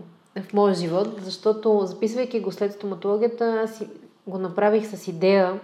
в 0.49 0.53
моя 0.53 0.73
живот, 0.73 1.07
защото 1.21 1.81
записвайки 1.85 2.39
го 2.39 2.51
след 2.51 2.73
стоматологията, 2.73 3.61
аз 3.63 3.83
го 4.27 4.37
направих 4.37 4.87
с 4.87 5.07
идея, 5.07 5.59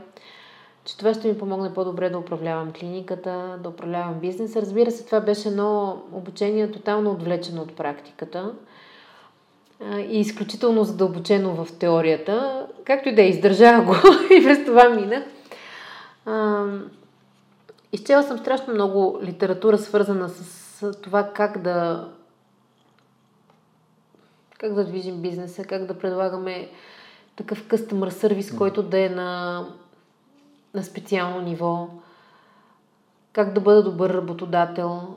че 0.87 0.97
това 0.97 1.13
ще 1.13 1.27
ми 1.27 1.37
помогне 1.37 1.73
по-добре 1.73 2.09
да 2.09 2.17
управлявам 2.17 2.71
клиниката, 2.79 3.59
да 3.63 3.69
управлявам 3.69 4.19
бизнеса. 4.19 4.61
Разбира 4.61 4.91
се, 4.91 5.05
това 5.05 5.19
беше 5.19 5.47
едно 5.47 6.01
обучение 6.11 6.71
тотално 6.71 7.11
отвлечено 7.11 7.61
от 7.61 7.75
практиката 7.75 8.53
и 9.97 10.19
изключително 10.19 10.83
задълбочено 10.83 11.65
в 11.65 11.77
теорията. 11.79 12.67
Както 12.85 13.09
и 13.09 13.15
да 13.15 13.21
е, 13.21 13.29
издържах 13.29 13.85
го 13.85 13.95
и 14.39 14.43
през 14.43 14.65
това 14.65 14.89
минах. 14.89 15.23
Изчела 17.91 18.23
съм 18.23 18.37
страшно 18.37 18.73
много 18.73 19.19
литература, 19.23 19.77
свързана 19.77 20.29
с 20.29 20.91
това 21.01 21.23
как 21.23 21.61
да 21.61 22.07
как 24.57 24.73
да 24.73 24.85
движим 24.85 25.21
бизнеса, 25.21 25.63
как 25.63 25.85
да 25.85 25.99
предлагаме 25.99 26.69
такъв 27.35 27.67
къстъмър 27.67 28.09
сервис, 28.09 28.55
който 28.55 28.83
да 28.83 28.99
е 28.99 29.09
на 29.09 29.65
на 30.77 30.83
специално 30.83 31.41
ниво, 31.41 31.87
как 33.33 33.53
да 33.53 33.61
бъда 33.61 33.83
добър 33.83 34.13
работодател. 34.13 35.15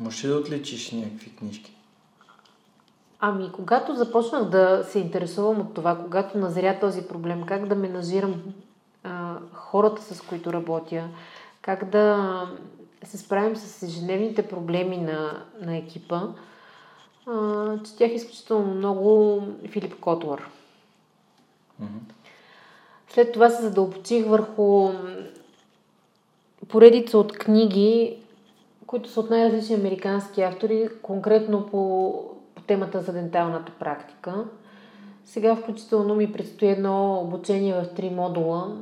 Може 0.00 0.26
ли 0.26 0.32
да 0.32 0.38
отличиш 0.38 0.92
някакви 0.92 1.36
книжки? 1.36 1.76
Ами, 3.20 3.52
когато 3.52 3.94
започнах 3.94 4.44
да 4.44 4.84
се 4.88 4.98
интересувам 4.98 5.60
от 5.60 5.74
това, 5.74 5.98
когато 5.98 6.38
назря 6.38 6.80
този 6.80 7.02
проблем, 7.02 7.46
как 7.46 7.66
да 7.66 7.74
менажирам 7.74 8.42
а, 9.04 9.36
хората, 9.52 10.14
с 10.14 10.20
които 10.20 10.52
работя, 10.52 11.08
как 11.62 11.90
да 11.90 12.48
се 13.04 13.18
справим 13.18 13.56
с 13.56 13.82
ежедневните 13.82 14.48
проблеми 14.48 14.96
на, 14.96 15.44
на 15.60 15.76
екипа, 15.76 16.22
а, 17.26 17.82
четях 17.82 18.12
изключително 18.12 18.74
много 18.74 19.42
Филип 19.68 20.00
Котлър. 20.00 20.48
Mm-hmm. 21.82 22.23
След 23.14 23.32
това 23.32 23.50
се 23.50 23.62
задълбочих 23.62 24.26
върху 24.26 24.90
поредица 26.68 27.18
от 27.18 27.32
книги, 27.32 28.18
които 28.86 29.08
са 29.08 29.20
от 29.20 29.30
най-различни 29.30 29.74
американски 29.74 30.42
автори, 30.42 30.88
конкретно 31.02 31.66
по, 31.66 32.12
по 32.54 32.62
темата 32.62 33.00
за 33.00 33.12
денталната 33.12 33.72
практика. 33.78 34.44
Сега 35.24 35.56
включително 35.56 36.14
ми 36.14 36.32
предстои 36.32 36.68
едно 36.68 37.20
обучение 37.20 37.74
в 37.74 37.94
три 37.96 38.10
модула 38.10 38.76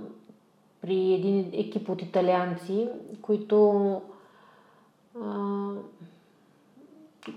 при 0.83 1.13
един 1.13 1.51
екип 1.53 1.89
от 1.89 2.03
италианци, 2.03 2.89
които 3.23 4.01
а, 5.23 5.35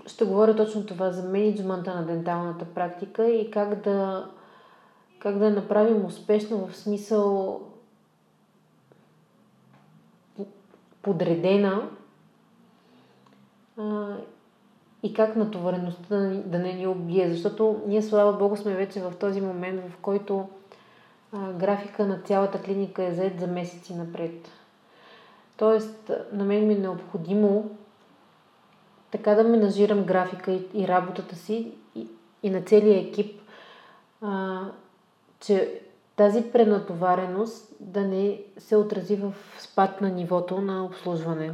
ще 0.06 0.24
говоря 0.24 0.56
точно 0.56 0.86
това 0.86 1.10
за 1.10 1.28
менеджмента 1.28 1.94
на 1.94 2.06
денталната 2.06 2.64
практика 2.64 3.28
и 3.28 3.50
как 3.50 3.82
да 3.82 4.26
как 5.26 5.38
да 5.38 5.44
я 5.44 5.50
направим 5.50 6.04
успешно 6.04 6.66
в 6.66 6.76
смисъл 6.76 7.60
подредена 11.02 11.88
а, 13.76 14.16
и 15.02 15.14
как 15.14 15.36
натовареността 15.36 16.16
да 16.46 16.58
не 16.58 16.72
ни 16.72 16.86
убие. 16.86 17.30
Защото 17.30 17.82
ние, 17.86 18.02
слава 18.02 18.32
Богу, 18.32 18.56
сме 18.56 18.74
вече 18.74 19.00
в 19.00 19.12
този 19.20 19.40
момент, 19.40 19.80
в 19.90 19.96
който 20.02 20.48
а, 21.32 21.52
графика 21.52 22.06
на 22.06 22.18
цялата 22.18 22.62
клиника 22.62 23.04
е 23.04 23.14
заед 23.14 23.40
за 23.40 23.46
месеци 23.46 23.94
напред. 23.94 24.48
Тоест, 25.56 26.10
на 26.32 26.44
мен 26.44 26.66
ми 26.66 26.74
е 26.74 26.78
необходимо 26.78 27.70
така 29.10 29.34
да 29.34 29.44
менажирам 29.44 30.04
графика 30.04 30.52
и, 30.52 30.66
и 30.74 30.88
работата 30.88 31.36
си 31.36 31.72
и, 31.94 32.08
и 32.42 32.50
на 32.50 32.62
целия 32.62 33.00
екип, 33.00 33.40
а, 34.22 34.60
че 35.40 35.80
тази 36.16 36.42
пренатовареност 36.42 37.72
да 37.80 38.00
не 38.00 38.40
се 38.58 38.76
отрази 38.76 39.16
в 39.16 39.32
спад 39.58 40.00
на 40.00 40.08
нивото 40.08 40.60
на 40.60 40.84
обслужване. 40.84 41.52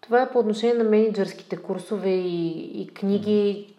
Това 0.00 0.22
е 0.22 0.30
по 0.30 0.38
отношение 0.38 0.74
на 0.74 0.84
менеджерските 0.84 1.56
курсове 1.56 2.10
и, 2.10 2.58
и 2.82 2.88
книги. 2.88 3.74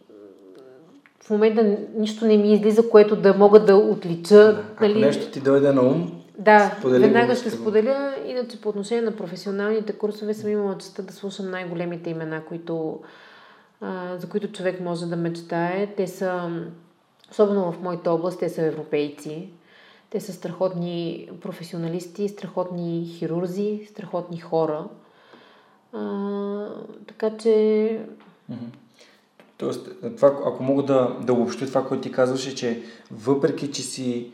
В 1.24 1.30
момента 1.30 1.78
нищо 1.96 2.26
не 2.26 2.38
ми 2.38 2.54
излиза, 2.54 2.90
което 2.90 3.16
да 3.16 3.34
мога 3.34 3.66
да 3.66 3.76
отлича. 3.76 4.36
Да. 4.36 4.64
Ако 4.74 4.84
нали? 4.84 5.00
нещо 5.00 5.32
ти 5.32 5.40
дойде 5.42 5.74
на 5.74 5.82
ум, 5.82 6.22
да, 6.38 6.78
веднага 6.84 7.36
ще 7.36 7.50
споделя. 7.50 8.16
Иначе 8.26 8.62
по 8.62 8.70
отношение 8.70 9.02
на 9.02 9.16
професионалните 9.16 9.94
курсове 9.94 10.34
съм 10.34 10.50
имала 10.50 10.78
честа 10.78 11.04
да 11.04 11.14
слушам 11.14 11.52
най-големите 11.52 12.10
имена, 12.10 12.46
които, 12.46 13.00
а, 13.82 14.18
за 14.18 14.30
които 14.30 14.52
човек 14.52 14.80
може 14.80 15.06
да 15.06 15.16
мечтае. 15.16 15.94
Те 15.98 16.08
са 16.08 16.50
особено 17.32 17.72
в 17.72 17.82
моята 17.82 18.12
област, 18.12 18.40
те 18.40 18.50
са 18.50 18.62
европейци. 18.62 19.50
Те 20.10 20.20
са 20.20 20.34
страхотни 20.34 21.30
професионалисти, 21.42 22.30
страхотни 22.30 23.06
хирурзи, 23.18 23.88
страхотни 23.90 24.38
хора. 24.38 24.86
А, 25.94 26.68
така 27.08 27.38
че... 27.38 28.06
Тоест, 29.58 29.90
това, 30.16 30.28
ако 30.28 30.64
мога 30.64 30.84
да, 30.84 31.18
да 31.22 31.34
обобщя 31.34 31.66
това, 31.66 31.86
което 31.86 32.04
ти 32.04 32.12
казваш, 32.12 32.48
е, 32.48 32.56
че 32.56 32.82
въпреки, 33.12 33.72
че 33.72 33.82
си 33.82 34.32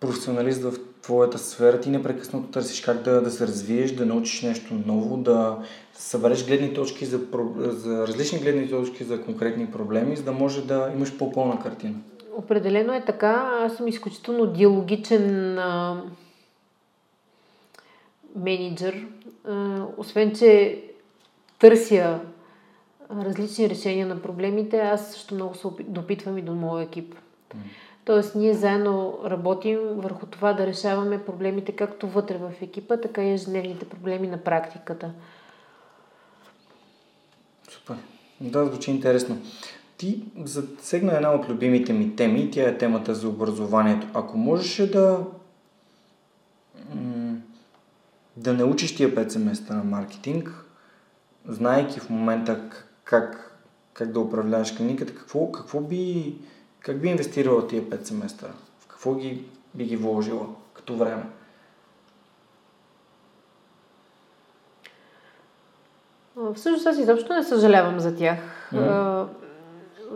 професионалист 0.00 0.62
в 0.62 0.72
твоята 1.02 1.38
сфера, 1.38 1.80
ти 1.80 1.90
непрекъснато 1.90 2.48
търсиш 2.48 2.80
как 2.80 3.02
да, 3.02 3.22
да 3.22 3.30
се 3.30 3.46
развиеш, 3.46 3.92
да 3.92 4.06
научиш 4.06 4.42
нещо 4.42 4.74
ново, 4.86 5.16
да 5.16 5.58
събереш 5.94 6.46
гледни 6.46 6.74
точки 6.74 7.06
за, 7.06 7.20
за 7.56 8.06
различни 8.06 8.38
гледни 8.38 8.70
точки 8.70 9.04
за 9.04 9.22
конкретни 9.22 9.66
проблеми, 9.66 10.16
за 10.16 10.22
да 10.22 10.32
може 10.32 10.66
да 10.66 10.90
имаш 10.94 11.16
по-пълна 11.18 11.60
картина. 11.60 11.94
Определено 12.38 12.94
е 12.94 13.04
така. 13.04 13.58
Аз 13.66 13.76
съм 13.76 13.88
изключително 13.88 14.46
диалогичен 14.46 15.58
а, 15.58 16.02
менеджер. 18.36 19.06
А, 19.44 19.84
освен, 19.96 20.34
че 20.34 20.82
търся 21.58 22.20
различни 23.10 23.70
решения 23.70 24.06
на 24.06 24.22
проблемите, 24.22 24.78
аз 24.78 25.12
също 25.12 25.34
много 25.34 25.54
се 25.54 25.68
допитвам 25.80 26.38
и 26.38 26.42
до 26.42 26.54
моя 26.54 26.84
екип. 26.84 27.14
Mm. 27.14 27.56
Тоест, 28.04 28.34
ние 28.34 28.54
заедно 28.54 29.18
работим 29.24 29.78
върху 29.78 30.26
това 30.26 30.52
да 30.52 30.66
решаваме 30.66 31.24
проблемите 31.24 31.72
както 31.72 32.08
вътре 32.08 32.38
в 32.38 32.52
екипа, 32.62 32.96
така 32.96 33.24
и 33.24 33.32
ежедневните 33.32 33.88
проблеми 33.88 34.28
на 34.28 34.38
практиката. 34.38 35.10
Супер. 37.70 37.96
Да, 38.40 38.66
звучи 38.66 38.90
интересно. 38.90 39.38
Ти 39.98 40.22
засегна 40.44 41.16
една 41.16 41.32
от 41.32 41.48
любимите 41.48 41.92
ми 41.92 42.16
теми, 42.16 42.50
тя 42.50 42.68
е 42.68 42.78
темата 42.78 43.14
за 43.14 43.28
образованието. 43.28 44.06
Ако 44.14 44.38
можеш 44.38 44.86
да 44.86 45.24
да 48.36 48.52
научиш 48.52 48.96
тия 48.96 49.14
5 49.14 49.28
семестра 49.28 49.74
на 49.74 49.84
маркетинг, 49.84 50.64
знаеки 51.48 52.00
в 52.00 52.10
момента 52.10 52.60
как, 53.04 53.58
как 53.92 54.12
да 54.12 54.20
управляваш 54.20 54.76
клиниката, 54.76 55.14
какво, 55.14 55.52
какво 55.52 55.80
би 55.80 56.34
как 56.80 57.00
би 57.00 57.08
инвестирала 57.08 57.68
тия 57.68 57.82
5 57.82 58.04
семестра? 58.04 58.48
В 58.80 58.86
какво 58.86 59.14
ги 59.14 59.44
би 59.74 59.84
ги 59.84 59.96
вложила 59.96 60.46
като 60.74 60.96
време? 60.96 61.24
Всъщност 66.54 66.86
аз 66.86 66.98
изобщо 66.98 67.32
не 67.32 67.44
съжалявам 67.44 68.00
за 68.00 68.16
тях. 68.16 68.38
Mm-hmm. 68.72 69.26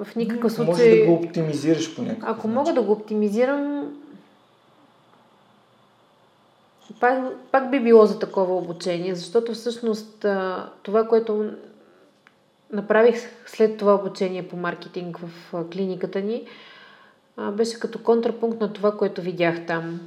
В 0.03 0.17
никакъв 0.17 0.53
случай... 0.53 0.73
Може 0.73 1.01
да 1.01 1.07
го 1.07 1.13
оптимизираш 1.13 1.97
по 1.97 2.03
някакъв 2.03 2.29
Ако 2.29 2.49
начин. 2.49 2.53
мога 2.53 2.73
да 2.73 2.83
го 2.83 2.93
оптимизирам, 2.93 3.93
пак, 7.01 7.19
пак 7.53 7.71
би 7.71 7.81
било 7.81 8.07
за 8.07 8.19
такова 8.19 8.57
обучение, 8.57 9.15
защото 9.15 9.55
всъщност 9.55 10.27
това, 10.83 11.09
което 11.09 11.51
направих 12.73 13.17
след 13.47 13.77
това 13.77 13.95
обучение 13.95 14.49
по 14.49 14.57
маркетинг 14.57 15.19
в 15.19 15.65
клиниката 15.73 16.21
ни, 16.21 16.47
беше 17.53 17.81
като 17.81 17.99
контрапункт 17.99 18.61
на 18.61 18.73
това, 18.73 18.97
което 18.97 19.23
видях 19.23 19.67
там. 19.67 20.01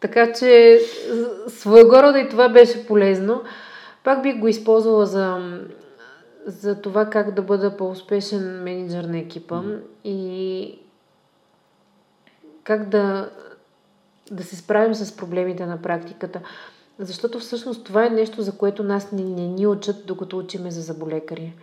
Така 0.00 0.32
че 0.32 0.80
своего 1.48 2.02
рода 2.02 2.18
и 2.18 2.28
това 2.28 2.48
беше 2.48 2.86
полезно. 2.86 3.42
Пак 4.04 4.22
бих 4.22 4.38
го 4.38 4.48
използвала 4.48 5.06
за, 5.06 5.58
за 6.46 6.80
това 6.80 7.10
как 7.10 7.34
да 7.34 7.42
бъда 7.42 7.76
по-успешен 7.76 8.62
менеджер 8.62 9.04
на 9.04 9.18
екипа 9.18 9.54
mm. 9.54 9.80
и 10.04 10.78
как 12.64 12.88
да, 12.88 13.30
да 14.30 14.44
се 14.44 14.56
справим 14.56 14.94
с 14.94 15.16
проблемите 15.16 15.66
на 15.66 15.82
практиката. 15.82 16.40
Защото 16.98 17.38
всъщност 17.38 17.84
това 17.84 18.06
е 18.06 18.10
нещо, 18.10 18.42
за 18.42 18.56
което 18.58 18.84
нас 18.84 19.12
не, 19.12 19.22
не 19.22 19.48
ни 19.48 19.66
учат, 19.66 20.06
докато 20.06 20.38
учиме 20.38 20.70
за 20.70 20.80
заболекари. 20.80 21.54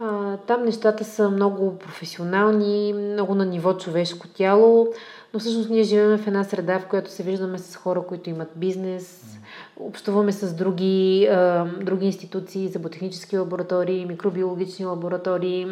А, 0.00 0.36
там 0.36 0.64
нещата 0.64 1.04
са 1.04 1.30
много 1.30 1.78
професионални, 1.78 2.92
много 2.92 3.34
на 3.34 3.44
ниво 3.44 3.74
човешко 3.74 4.28
тяло, 4.28 4.88
но 5.34 5.40
всъщност 5.40 5.70
ние 5.70 5.82
живеем 5.82 6.18
в 6.18 6.26
една 6.26 6.44
среда, 6.44 6.78
в 6.78 6.86
която 6.86 7.10
се 7.10 7.22
виждаме 7.22 7.58
с 7.58 7.76
хора, 7.76 8.02
които 8.02 8.30
имат 8.30 8.48
бизнес, 8.56 9.38
общуваме 9.80 10.32
с 10.32 10.54
други, 10.54 11.28
а, 11.30 11.64
други 11.64 12.06
институции, 12.06 12.68
зъботехнически 12.68 13.38
лаборатории, 13.38 14.06
микробиологични 14.06 14.86
лаборатории, 14.86 15.66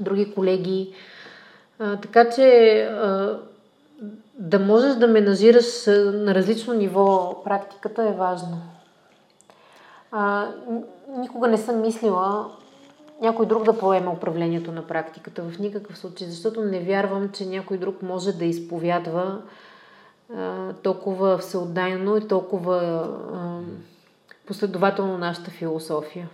други 0.00 0.34
колеги. 0.34 0.94
А, 1.78 1.96
така 1.96 2.30
че 2.30 2.80
а, 2.82 3.38
да 4.38 4.58
можеш 4.58 4.94
да 4.94 5.08
менажираш 5.08 5.86
на 6.14 6.34
различно 6.34 6.74
ниво 6.74 7.36
практиката 7.44 8.02
е 8.02 8.12
важно. 8.12 8.60
А, 10.12 10.48
никога 11.18 11.48
не 11.48 11.58
съм 11.58 11.80
мислила 11.80 12.50
някой 13.24 13.46
друг 13.46 13.64
да 13.64 13.78
поеме 13.78 14.08
управлението 14.08 14.72
на 14.72 14.86
практиката 14.86 15.42
в 15.42 15.58
никакъв 15.58 15.98
случай, 15.98 16.26
защото 16.26 16.60
не 16.60 16.80
вярвам, 16.80 17.30
че 17.32 17.46
някой 17.46 17.78
друг 17.78 18.02
може 18.02 18.32
да 18.32 18.44
изповядва 18.44 19.42
а, 20.36 20.72
толкова 20.72 21.38
всеотдайно 21.38 22.16
и 22.16 22.28
толкова 22.28 23.08
а, 23.34 23.58
последователно 24.46 25.18
нашата 25.18 25.50
философия. 25.50 26.28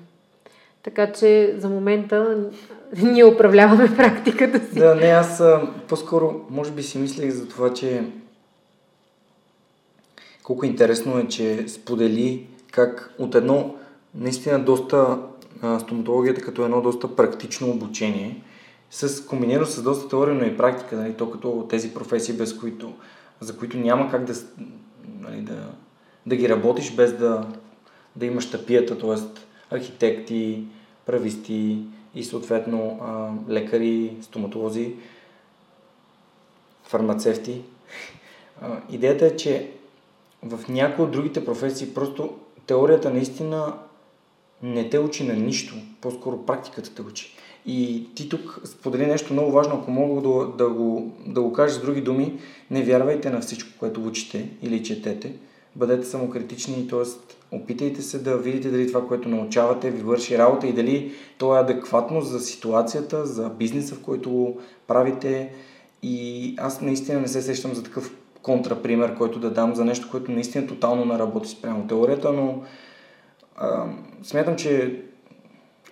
Така 0.83 1.13
че 1.13 1.55
за 1.59 1.69
момента 1.69 2.39
ние 3.03 3.25
управляваме 3.25 3.97
практиката 3.97 4.59
си. 4.59 4.79
Да, 4.79 4.95
не, 4.95 5.07
аз 5.07 5.43
по-скоро 5.89 6.41
може 6.51 6.71
би 6.71 6.83
си 6.83 6.99
мислех 6.99 7.31
за 7.31 7.49
това, 7.49 7.75
че 7.75 8.05
колко 10.43 10.67
интересно 10.67 11.19
е, 11.19 11.29
че 11.29 11.69
сподели 11.69 12.47
как 12.73 13.15
от 13.19 13.35
едно 13.35 13.75
наистина 14.15 14.59
доста 14.59 15.19
стоматологията 15.81 16.41
като 16.41 16.65
едно 16.65 16.81
доста 16.81 17.17
практично 17.17 17.71
обучение, 17.71 18.43
с, 18.91 19.27
комбинирано 19.27 19.67
с 19.67 19.83
доста 19.83 20.09
теория, 20.09 20.35
но 20.35 20.45
и 20.45 20.57
практика, 20.57 20.97
нали, 20.97 21.15
то 21.15 21.31
като 21.31 21.67
тези 21.71 21.95
професии, 21.95 22.35
без 22.35 22.59
които, 22.59 22.93
за 23.41 23.57
които 23.57 23.77
няма 23.77 24.11
как 24.11 24.25
да, 24.25 24.35
нали, 25.21 25.41
да, 25.41 25.71
да 26.27 26.37
ги 26.37 26.49
работиш 26.49 26.95
без 26.95 27.19
да, 27.19 27.47
да 28.17 28.27
имаш 28.27 28.51
тапията, 28.51 28.99
т.е. 28.99 29.41
архитекти, 29.75 30.65
прависти 31.07 31.79
и 32.15 32.25
съответно 32.25 32.99
а, 33.03 33.31
лекари, 33.53 34.17
стоматолози, 34.23 34.95
фармацевти. 36.85 37.63
А, 38.63 38.77
идеята 38.91 39.27
е, 39.27 39.37
че 39.37 39.71
в 40.43 40.69
някои 40.69 41.05
от 41.05 41.11
другите 41.11 41.45
професии 41.45 41.95
просто 41.95 42.37
теорията 42.67 43.11
наистина 43.11 43.73
не 44.63 44.91
те 44.91 44.99
учи 44.99 45.25
на 45.25 45.35
нищо, 45.35 45.75
по-скоро 46.01 46.47
практиката 46.47 46.95
те 46.95 47.03
учи. 47.03 47.37
И 47.67 48.07
ти 48.15 48.29
тук 48.29 48.61
сподели 48.65 49.07
нещо 49.07 49.33
много 49.33 49.53
важно, 49.53 49.75
ако 49.75 49.91
мога 49.91 50.29
да, 50.29 50.65
да, 50.65 50.71
го, 50.71 51.13
да 51.27 51.43
го 51.43 51.53
кажа 51.53 51.75
с 51.75 51.81
други 51.81 52.01
думи, 52.01 52.39
не 52.71 52.83
вярвайте 52.83 53.31
на 53.31 53.41
всичко, 53.41 53.71
което 53.79 54.07
учите 54.07 54.49
или 54.63 54.83
четете, 54.83 55.33
бъдете 55.77 56.07
самокритични, 56.07 56.89
т.е. 56.89 57.03
опитайте 57.57 58.03
се 58.03 58.19
да 58.19 58.37
видите 58.37 58.71
дали 58.71 58.89
това, 58.89 59.07
което 59.07 59.29
научавате, 59.29 59.91
ви 59.91 60.03
върши 60.03 60.39
работа 60.39 60.67
и 60.67 60.73
дали 60.73 61.13
то 61.39 61.57
е 61.57 61.61
адекватно 61.61 62.21
за 62.21 62.41
ситуацията, 62.41 63.27
за 63.27 63.49
бизнеса, 63.49 63.95
в 63.95 64.01
който 64.01 64.31
го 64.31 64.61
правите. 64.87 65.53
И 66.03 66.55
аз 66.59 66.81
наистина 66.81 67.21
не 67.21 67.29
се 67.29 67.43
сещам 67.43 67.75
за 67.75 67.83
такъв 67.83 68.17
контрапример, 68.43 69.17
който 69.17 69.39
да 69.39 69.51
дам 69.51 69.75
за 69.75 69.85
нещо, 69.85 70.09
което 70.11 70.33
наистина 70.33 70.67
тотално 70.67 71.05
не 71.05 71.19
работи 71.19 71.49
спрямо 71.49 71.87
теорията, 71.87 72.33
но 72.33 72.63
смятам, 74.23 74.57
че 74.57 75.03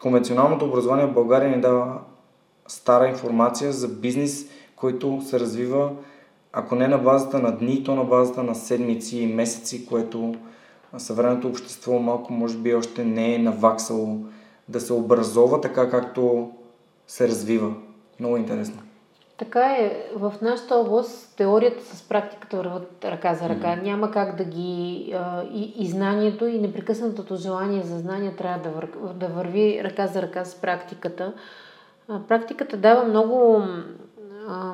конвенционалното 0.01 0.65
образование 0.65 1.07
в 1.07 1.15
България 1.15 1.57
ни 1.57 1.61
дава 1.61 1.99
стара 2.69 3.09
информация 3.09 3.73
за 3.73 3.89
бизнес, 3.89 4.47
който 4.77 5.21
се 5.23 5.41
развива, 5.41 5.91
ако 6.53 6.75
не 6.75 6.89
на 6.89 6.99
базата 6.99 7.39
на 7.39 7.57
дни, 7.57 7.85
то 7.85 7.95
на 7.95 8.05
базата 8.05 8.43
на 8.43 8.55
седмици 8.55 9.19
и 9.19 9.35
месеци, 9.35 9.87
което 9.87 10.35
съвременното 10.99 11.49
общество 11.49 11.99
малко 11.99 12.33
може 12.33 12.57
би 12.57 12.75
още 12.75 13.05
не 13.05 13.35
е 13.35 13.39
наваксало 13.39 14.19
да 14.69 14.81
се 14.81 14.93
образова 14.93 15.61
така, 15.61 15.91
както 15.91 16.51
се 17.07 17.29
развива. 17.29 17.75
Много 18.21 18.37
интересно. 18.37 18.83
Така 19.39 19.77
е. 19.77 20.07
В 20.15 20.35
нашата 20.43 20.75
област 20.75 21.37
теорията 21.37 21.97
с 21.97 22.03
практиката 22.03 22.57
върват 22.57 23.05
ръка 23.05 23.35
за 23.35 23.49
ръка. 23.49 23.67
Mm-hmm. 23.67 23.83
Няма 23.83 24.11
как 24.11 24.37
да 24.37 24.45
ги... 24.45 25.13
А, 25.17 25.43
и, 25.43 25.75
и 25.77 25.87
знанието, 25.87 26.47
и 26.47 26.59
непрекъснатото 26.59 27.37
желание 27.37 27.83
за 27.83 27.99
знания 27.99 28.37
трябва 28.37 28.63
да, 28.63 28.71
вър, 28.71 28.89
да 29.15 29.27
върви 29.27 29.85
ръка 29.85 30.07
за 30.07 30.23
ръка 30.23 30.45
с 30.45 30.55
практиката. 30.55 31.33
А, 32.09 32.21
практиката 32.29 32.77
дава 32.77 33.05
много, 33.05 33.63
а, 34.49 34.73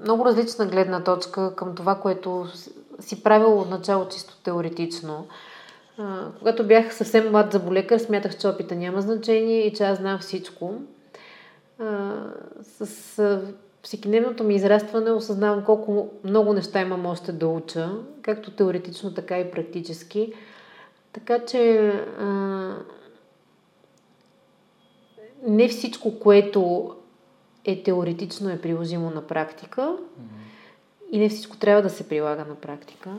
много 0.00 0.24
различна 0.24 0.66
гледна 0.66 1.04
точка 1.04 1.54
към 1.56 1.74
това, 1.74 1.94
което 1.94 2.46
си 3.00 3.22
правил 3.22 3.58
от 3.58 3.70
начало 3.70 4.08
чисто 4.08 4.36
теоретично. 4.36 5.26
А, 5.98 6.24
когато 6.38 6.66
бях 6.66 6.94
съвсем 6.94 7.30
млад 7.30 7.52
заболекар, 7.52 7.98
смятах, 7.98 8.38
че 8.38 8.48
опита 8.48 8.74
няма 8.74 9.00
значение 9.00 9.66
и 9.66 9.74
че 9.74 9.84
аз 9.84 9.98
знам 9.98 10.18
всичко. 10.18 10.74
А, 11.78 12.14
с 12.62 13.40
всекидневното 13.82 14.44
ми 14.44 14.54
израстване 14.54 15.10
осъзнавам 15.10 15.64
колко 15.64 16.08
много 16.24 16.52
неща 16.52 16.80
имам 16.80 17.06
още 17.06 17.32
да 17.32 17.48
уча, 17.48 17.90
както 18.22 18.50
теоретично, 18.50 19.14
така 19.14 19.38
и 19.38 19.50
практически. 19.50 20.32
Така 21.12 21.44
че 21.44 21.88
а, 22.18 22.26
не 25.46 25.68
всичко, 25.68 26.18
което 26.18 26.90
е 27.64 27.82
теоретично 27.82 28.50
е 28.50 28.60
приложимо 28.60 29.10
на 29.10 29.26
практика 29.26 29.80
mm-hmm. 29.80 31.10
и 31.10 31.18
не 31.18 31.28
всичко 31.28 31.56
трябва 31.56 31.82
да 31.82 31.90
се 31.90 32.08
прилага 32.08 32.44
на 32.44 32.54
практика. 32.54 33.10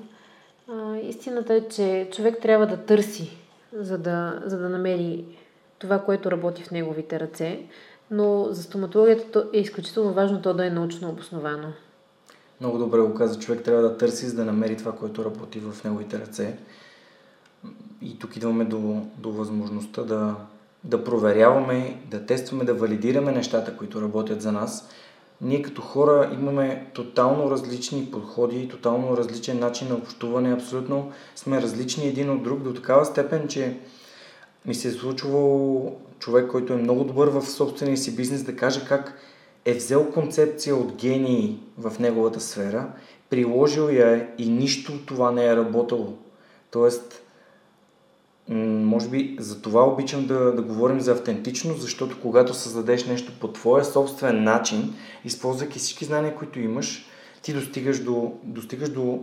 А, 0.68 0.97
истината 0.97 1.53
е, 1.53 1.68
че 1.68 2.09
човек 2.12 2.41
трябва 2.41 2.68
да 2.68 2.86
търси, 2.86 3.38
за 3.74 3.97
да, 3.97 4.41
за 4.45 4.57
да 4.57 4.70
намери 4.70 5.26
това, 5.80 5.99
което 5.99 6.32
работи 6.32 6.64
в 6.64 6.72
неговите 6.72 7.20
ръце 7.20 7.59
но 8.12 8.47
за 8.49 8.64
стоматологията 8.64 9.47
е 9.53 9.59
изключително 9.59 10.14
важно 10.14 10.41
то 10.41 10.53
да 10.53 10.66
е 10.66 10.70
научно 10.70 11.09
обосновано. 11.09 11.68
Много 12.59 12.78
добре 12.78 12.99
го 12.99 13.14
каза. 13.14 13.39
Човек 13.39 13.64
трябва 13.64 13.82
да 13.82 13.97
търси, 13.97 14.26
за 14.26 14.36
да 14.36 14.45
намери 14.45 14.78
това, 14.78 14.91
което 14.91 15.26
работи 15.26 15.59
в 15.59 15.84
неговите 15.84 16.20
ръце. 16.20 16.57
И 18.01 18.20
тук 18.20 18.36
идваме 18.36 18.66
до, 18.66 19.01
до 19.18 19.32
възможността 19.32 20.03
да, 20.03 20.36
да 20.84 21.03
проверяваме, 21.03 22.01
да 22.12 22.26
тестваме, 22.26 22.64
да 22.64 22.74
валидираме 22.74 23.32
нещата, 23.32 23.78
които 23.78 24.01
работят 24.01 24.41
за 24.41 24.51
нас. 24.51 24.89
Ние 25.41 25.62
като 25.62 25.82
хора 25.82 26.30
имаме 26.34 26.91
тотално 26.93 27.51
различни 27.51 28.12
подходи, 28.12 28.68
тотално 28.68 29.18
различен 29.18 29.59
начин 29.59 29.88
на 29.88 29.95
общуване, 29.95 30.53
абсолютно 30.53 31.12
сме 31.36 31.62
различни 31.62 32.07
един 32.07 32.30
от 32.30 32.43
друг 32.43 32.59
до 32.59 32.74
такава 32.74 33.05
степен, 33.05 33.47
че 33.47 33.78
ми 34.66 34.76
се 34.76 34.88
е 34.88 34.91
случвало 34.91 35.95
човек, 36.20 36.51
който 36.51 36.74
е 36.74 36.78
много 36.78 37.03
добър 37.03 37.28
в 37.28 37.41
собствения 37.41 37.97
си 37.97 38.16
бизнес, 38.16 38.43
да 38.43 38.55
каже 38.55 38.86
как 38.88 39.14
е 39.66 39.74
взел 39.74 40.12
концепция 40.12 40.76
от 40.76 40.95
гении 40.95 41.59
в 41.78 41.99
неговата 41.99 42.39
сфера, 42.39 42.91
приложил 43.30 43.89
я 43.89 44.30
и 44.38 44.49
нищо 44.49 45.05
това 45.05 45.32
не 45.32 45.45
е 45.45 45.55
работало. 45.55 46.18
Тоест, 46.72 47.24
може 48.49 49.09
би 49.09 49.38
за 49.39 49.62
това 49.62 49.84
обичам 49.88 50.26
да, 50.26 50.51
да 50.51 50.62
говорим 50.62 50.99
за 50.99 51.12
автентичност, 51.12 51.82
защото 51.82 52.22
когато 52.22 52.53
създадеш 52.53 53.05
нещо 53.05 53.32
по 53.39 53.47
твоя 53.47 53.86
собствен 53.86 54.43
начин, 54.43 54.93
използвайки 55.26 55.80
всички 55.80 56.05
знания, 56.05 56.36
които 56.36 56.59
имаш, 56.59 57.05
ти 57.41 57.53
достигаш 57.53 57.99
до, 57.99 58.34
достигаш 58.43 58.89
до, 58.89 59.20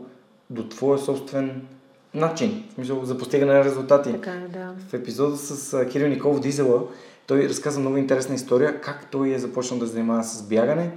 до 0.51 0.69
твоя 0.69 0.99
собствен 0.99 1.67
начин, 2.15 2.65
в 2.71 2.75
смисъл 2.75 3.05
за 3.05 3.19
постигане 3.19 3.53
на 3.53 3.65
резултати. 3.65 4.13
Така 4.13 4.31
е, 4.31 4.49
да. 4.49 4.75
В 4.89 4.95
епизода 4.95 5.37
с 5.37 5.87
Кирил 5.91 6.09
Николов 6.09 6.41
Дизела 6.41 6.83
той 7.27 7.49
разказа 7.49 7.81
много 7.81 7.97
интересна 7.97 8.35
история, 8.35 8.81
как 8.81 9.11
той 9.11 9.31
е 9.31 9.39
започнал 9.39 9.81
да 9.81 9.87
занимава 9.87 10.25
с 10.25 10.43
бягане 10.43 10.91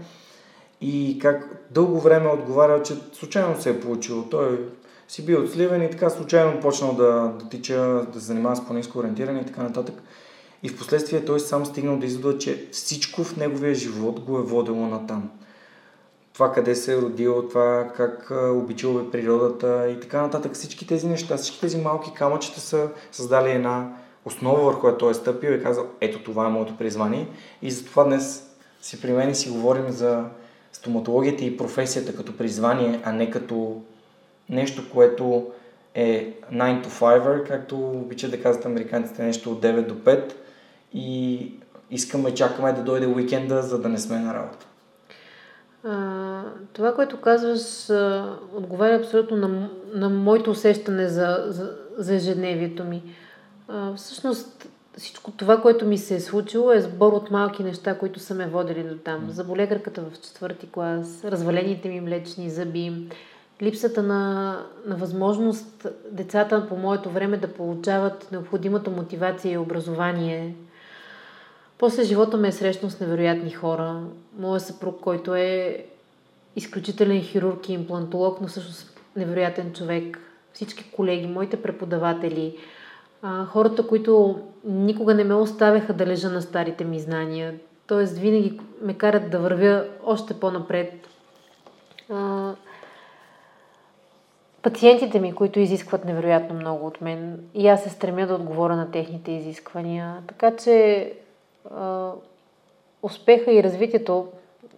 и 0.81 1.19
как 1.21 1.67
дълго 1.71 1.99
време 1.99 2.25
е 2.25 2.33
отговарял, 2.33 2.83
че 2.83 2.93
случайно 3.13 3.61
се 3.61 3.69
е 3.69 3.79
получило. 3.79 4.23
Той 4.23 4.69
си 5.07 5.25
бил 5.25 5.43
от 5.43 5.51
Сливен 5.51 5.83
и 5.83 5.89
така 5.89 6.09
случайно 6.09 6.61
почнал 6.61 6.93
да, 6.93 7.33
да 7.39 7.49
тича, 7.49 8.05
да 8.13 8.19
се 8.19 8.25
занимава 8.25 8.55
с 8.55 8.65
планинско 8.65 8.99
ориентиране 8.99 9.39
и 9.39 9.45
така 9.45 9.63
нататък. 9.63 9.95
И 10.63 10.69
в 10.69 10.77
последствие 10.77 11.25
той 11.25 11.39
сам 11.39 11.65
стигнал 11.65 11.97
да 11.97 12.05
извода, 12.05 12.37
че 12.37 12.67
всичко 12.71 13.23
в 13.23 13.37
неговия 13.37 13.75
живот 13.75 14.19
го 14.19 14.37
е 14.37 14.43
водило 14.43 14.87
на 14.87 15.07
там. 15.07 15.29
Това 16.33 16.51
къде 16.51 16.75
се 16.75 16.93
е 16.93 16.97
родил, 16.97 17.47
това 17.49 17.91
как 17.95 18.31
обичал 18.31 18.99
е 18.99 19.11
природата 19.11 19.89
и 19.89 19.99
така 19.99 20.21
нататък. 20.21 20.53
Всички 20.53 20.87
тези 20.87 21.07
неща, 21.07 21.37
всички 21.37 21.61
тези 21.61 21.77
малки 21.77 22.13
камъчета 22.13 22.59
са 22.59 22.89
създали 23.11 23.51
една 23.51 23.89
основа, 24.25 24.63
върху 24.63 24.79
която 24.79 24.97
той 24.97 25.11
е 25.11 25.13
стъпил 25.13 25.49
и 25.51 25.63
казал, 25.63 25.85
ето 26.01 26.23
това 26.23 26.45
е 26.45 26.49
моето 26.49 26.77
призвание. 26.77 27.27
И 27.61 27.71
затова 27.71 28.03
днес 28.03 28.49
си 28.81 29.01
при 29.01 29.11
мен 29.11 29.29
и 29.29 29.35
си 29.35 29.49
говорим 29.49 29.89
за 29.89 30.25
стоматологията 30.73 31.45
и 31.45 31.57
професията 31.57 32.15
като 32.15 32.37
призвание, 32.37 33.01
а 33.03 33.11
не 33.11 33.31
като 33.31 33.81
нещо, 34.49 34.89
което 34.93 35.51
е 35.95 36.33
9 36.53 36.85
to 36.85 36.87
5, 36.87 37.47
както 37.47 37.89
обичат 37.89 38.31
да 38.31 38.41
казват 38.41 38.65
американците, 38.65 39.23
нещо 39.23 39.51
от 39.51 39.63
9 39.63 39.85
до 39.85 39.95
5 39.95 40.33
и 40.93 41.53
искаме, 41.91 42.33
чакаме 42.33 42.73
да 42.73 42.81
дойде 42.81 43.07
уикенда, 43.07 43.61
за 43.61 43.81
да 43.81 43.89
не 43.89 43.97
сме 43.97 44.19
на 44.19 44.33
работа. 44.33 44.67
А, 45.83 46.43
това, 46.73 46.93
което 46.93 47.21
казваш, 47.21 47.89
а, 47.89 48.29
отговаря 48.53 48.95
абсолютно 48.95 49.37
на, 49.37 49.69
на 49.93 50.09
моето 50.09 50.51
усещане 50.51 51.07
за, 51.07 51.43
за, 51.47 51.77
за 51.97 52.15
ежедневието 52.15 52.83
ми. 52.83 53.03
А, 53.67 53.95
всъщност, 53.95 54.67
всичко 54.97 55.31
това, 55.31 55.61
което 55.61 55.85
ми 55.85 55.97
се 55.97 56.15
е 56.15 56.19
случило, 56.19 56.71
е 56.71 56.81
сбор 56.81 57.13
от 57.13 57.31
малки 57.31 57.63
неща, 57.63 57.97
които 57.97 58.19
са 58.19 58.35
ме 58.35 58.47
водили 58.47 58.83
до 58.83 58.95
там. 58.95 59.27
Заболекарката 59.29 60.01
в 60.01 60.21
четвърти 60.21 60.67
клас, 60.71 61.23
развалените 61.23 61.89
ми 61.89 62.01
млечни 62.01 62.49
зъби, 62.49 63.07
липсата 63.61 64.03
на, 64.03 64.57
на 64.85 64.95
възможност 64.95 65.87
децата 66.11 66.67
по 66.69 66.75
моето 66.75 67.09
време 67.09 67.37
да 67.37 67.53
получават 67.53 68.31
необходимата 68.31 68.91
мотивация 68.91 69.53
и 69.53 69.57
образование. 69.57 70.55
После 71.81 72.03
живота 72.03 72.37
ме 72.37 72.47
е 72.47 72.51
срещнал 72.51 72.91
с 72.91 72.99
невероятни 72.99 73.51
хора. 73.51 74.03
Моя 74.39 74.59
съпруг, 74.59 74.99
който 74.99 75.35
е 75.35 75.85
изключителен 76.55 77.21
хирург 77.21 77.69
и 77.69 77.73
имплантолог, 77.73 78.41
но 78.41 78.47
всъщност 78.47 78.99
невероятен 79.15 79.73
човек. 79.73 80.19
Всички 80.53 80.91
колеги, 80.91 81.27
моите 81.27 81.61
преподаватели, 81.61 82.57
хората, 83.47 83.87
които 83.87 84.39
никога 84.63 85.13
не 85.13 85.23
ме 85.23 85.33
оставяха 85.33 85.93
да 85.93 86.05
лежа 86.05 86.29
на 86.29 86.41
старите 86.41 86.83
ми 86.83 86.99
знания. 86.99 87.55
Тоест, 87.87 88.17
винаги 88.17 88.59
ме 88.81 88.93
карат 88.93 89.31
да 89.31 89.39
вървя 89.39 89.85
още 90.05 90.33
по-напред. 90.33 91.07
пациентите 94.61 95.19
ми, 95.19 95.35
които 95.35 95.59
изискват 95.59 96.05
невероятно 96.05 96.55
много 96.55 96.87
от 96.87 97.01
мен 97.01 97.39
и 97.53 97.67
аз 97.67 97.83
се 97.83 97.89
стремя 97.89 98.27
да 98.27 98.35
отговоря 98.35 98.75
на 98.75 98.91
техните 98.91 99.31
изисквания. 99.31 100.17
Така 100.27 100.55
че 100.55 101.13
успеха 103.01 103.51
и 103.51 103.63
развитието, 103.63 104.27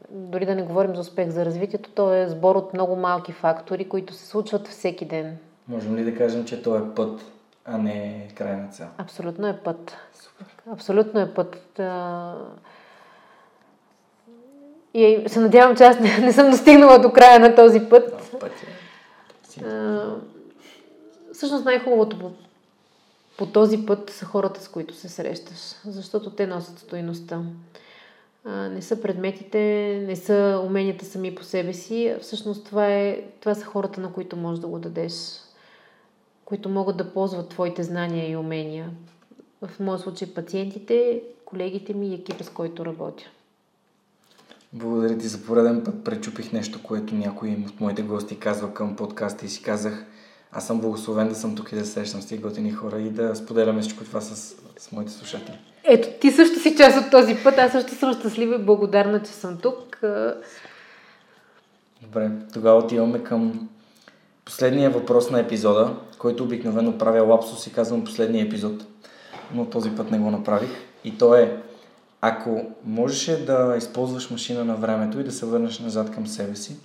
дори 0.09 0.45
да 0.45 0.55
не 0.55 0.63
говорим 0.63 0.95
за 0.95 1.01
успех 1.01 1.29
за 1.29 1.45
развитието, 1.45 1.89
то 1.89 2.13
е 2.13 2.27
сбор 2.27 2.55
от 2.55 2.73
много 2.73 2.95
малки 2.95 3.31
фактори, 3.31 3.89
които 3.89 4.13
се 4.13 4.27
случват 4.27 4.67
всеки 4.67 5.05
ден. 5.05 5.37
Можем 5.67 5.95
ли 5.95 6.03
да 6.03 6.15
кажем, 6.15 6.45
че 6.45 6.63
то 6.63 6.77
е 6.77 6.95
път, 6.95 7.21
а 7.65 7.77
не 7.77 8.27
крайна 8.35 8.67
цел? 8.67 8.87
Абсолютно 8.97 9.47
е 9.47 9.57
път. 9.63 9.97
Абсолютно 10.71 11.19
е 11.19 11.33
път. 11.33 11.81
И 14.93 15.23
се 15.27 15.39
надявам, 15.39 15.75
че 15.75 15.83
аз 15.83 15.99
не, 15.99 16.17
не 16.17 16.33
съм 16.33 16.51
достигнала 16.51 16.99
до 16.99 17.11
края 17.11 17.39
на 17.39 17.55
този 17.55 17.79
път. 17.79 18.31
път 18.39 18.51
е 18.51 18.83
всъщност 21.33 21.65
най-хубавото 21.65 22.31
по, 23.37 23.45
този 23.45 23.85
път 23.85 24.09
са 24.09 24.25
хората, 24.25 24.61
с 24.61 24.67
които 24.67 24.93
се 24.95 25.09
срещаш, 25.09 25.59
защото 25.85 26.29
те 26.29 26.47
носят 26.47 26.79
стоиността. 26.79 27.41
не 28.45 28.81
са 28.81 29.01
предметите, 29.01 29.59
не 30.07 30.15
са 30.15 30.61
уменията 30.65 31.05
сами 31.05 31.35
по 31.35 31.43
себе 31.43 31.73
си, 31.73 32.15
всъщност 32.21 32.65
това, 32.65 32.87
е, 32.87 33.23
това 33.39 33.55
са 33.55 33.65
хората, 33.65 34.01
на 34.01 34.13
които 34.13 34.37
можеш 34.37 34.61
да 34.61 34.67
го 34.67 34.79
дадеш, 34.79 35.13
които 36.45 36.69
могат 36.69 36.97
да 36.97 37.13
ползват 37.13 37.49
твоите 37.49 37.83
знания 37.83 38.31
и 38.31 38.35
умения. 38.35 38.89
В 39.61 39.79
моят 39.79 40.01
случай 40.01 40.33
пациентите, 40.33 41.21
колегите 41.45 41.93
ми 41.93 42.09
и 42.09 42.13
екипа, 42.13 42.43
с 42.43 42.49
който 42.49 42.85
работя. 42.85 43.23
Благодаря 44.73 45.17
ти 45.17 45.27
за 45.27 45.43
пореден 45.43 45.83
път. 45.83 46.03
Пречупих 46.03 46.53
нещо, 46.53 46.83
което 46.83 47.15
някой 47.15 47.65
от 47.67 47.79
моите 47.79 48.01
гости 48.01 48.39
казва 48.39 48.73
към 48.73 48.95
подкаста 48.95 49.45
и 49.45 49.49
си 49.49 49.63
казах, 49.63 50.05
аз 50.53 50.67
съм 50.67 50.81
благословен 50.81 51.29
да 51.29 51.35
съм 51.35 51.55
тук 51.55 51.71
и 51.71 51.75
да 51.75 51.85
срещам 51.85 52.21
с 52.21 52.27
тези 52.27 52.41
готини 52.41 52.71
хора 52.71 52.99
и 52.99 53.09
да 53.09 53.35
споделяме 53.35 53.81
всичко 53.81 54.03
това 54.03 54.21
с, 54.21 54.55
с 54.77 54.91
моите 54.91 55.11
слушатели. 55.11 55.59
Ето, 55.83 56.07
ти 56.21 56.31
също 56.31 56.59
си 56.59 56.75
част 56.77 56.97
от 56.97 57.11
този 57.11 57.35
път. 57.43 57.57
Аз 57.57 57.71
също 57.71 57.95
съм 57.95 58.13
щастлива 58.13 58.55
и 58.55 58.65
благодарна, 58.65 59.23
че 59.23 59.31
съм 59.31 59.57
тук. 59.57 59.99
Добре, 62.01 62.31
тогава 62.53 62.79
отиваме 62.79 63.23
към 63.23 63.69
последния 64.45 64.89
въпрос 64.89 65.29
на 65.29 65.39
епизода, 65.39 65.95
който 66.17 66.43
обикновено 66.43 66.97
правя 66.97 67.23
лапсус 67.23 67.67
и 67.67 67.73
казвам 67.73 68.03
последния 68.03 68.45
епизод, 68.45 68.85
но 69.53 69.65
този 69.65 69.89
път 69.95 70.11
не 70.11 70.19
го 70.19 70.31
направих. 70.31 70.71
И 71.03 71.17
то 71.17 71.35
е, 71.35 71.61
ако 72.21 72.65
можеше 72.85 73.45
да 73.45 73.75
използваш 73.77 74.29
машина 74.29 74.65
на 74.65 74.75
времето 74.75 75.19
и 75.19 75.23
да 75.23 75.31
се 75.31 75.45
върнеш 75.45 75.79
назад 75.79 76.11
към 76.11 76.27
себе 76.27 76.55
си, 76.55 76.75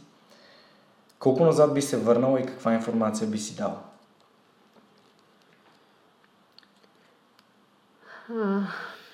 колко 1.19 1.45
назад 1.45 1.75
би 1.75 1.83
се 1.83 1.97
върнала 1.97 2.41
и 2.41 2.47
каква 2.47 2.75
информация 2.75 3.29
би 3.29 3.39
си 3.39 3.57
дала? 3.57 3.81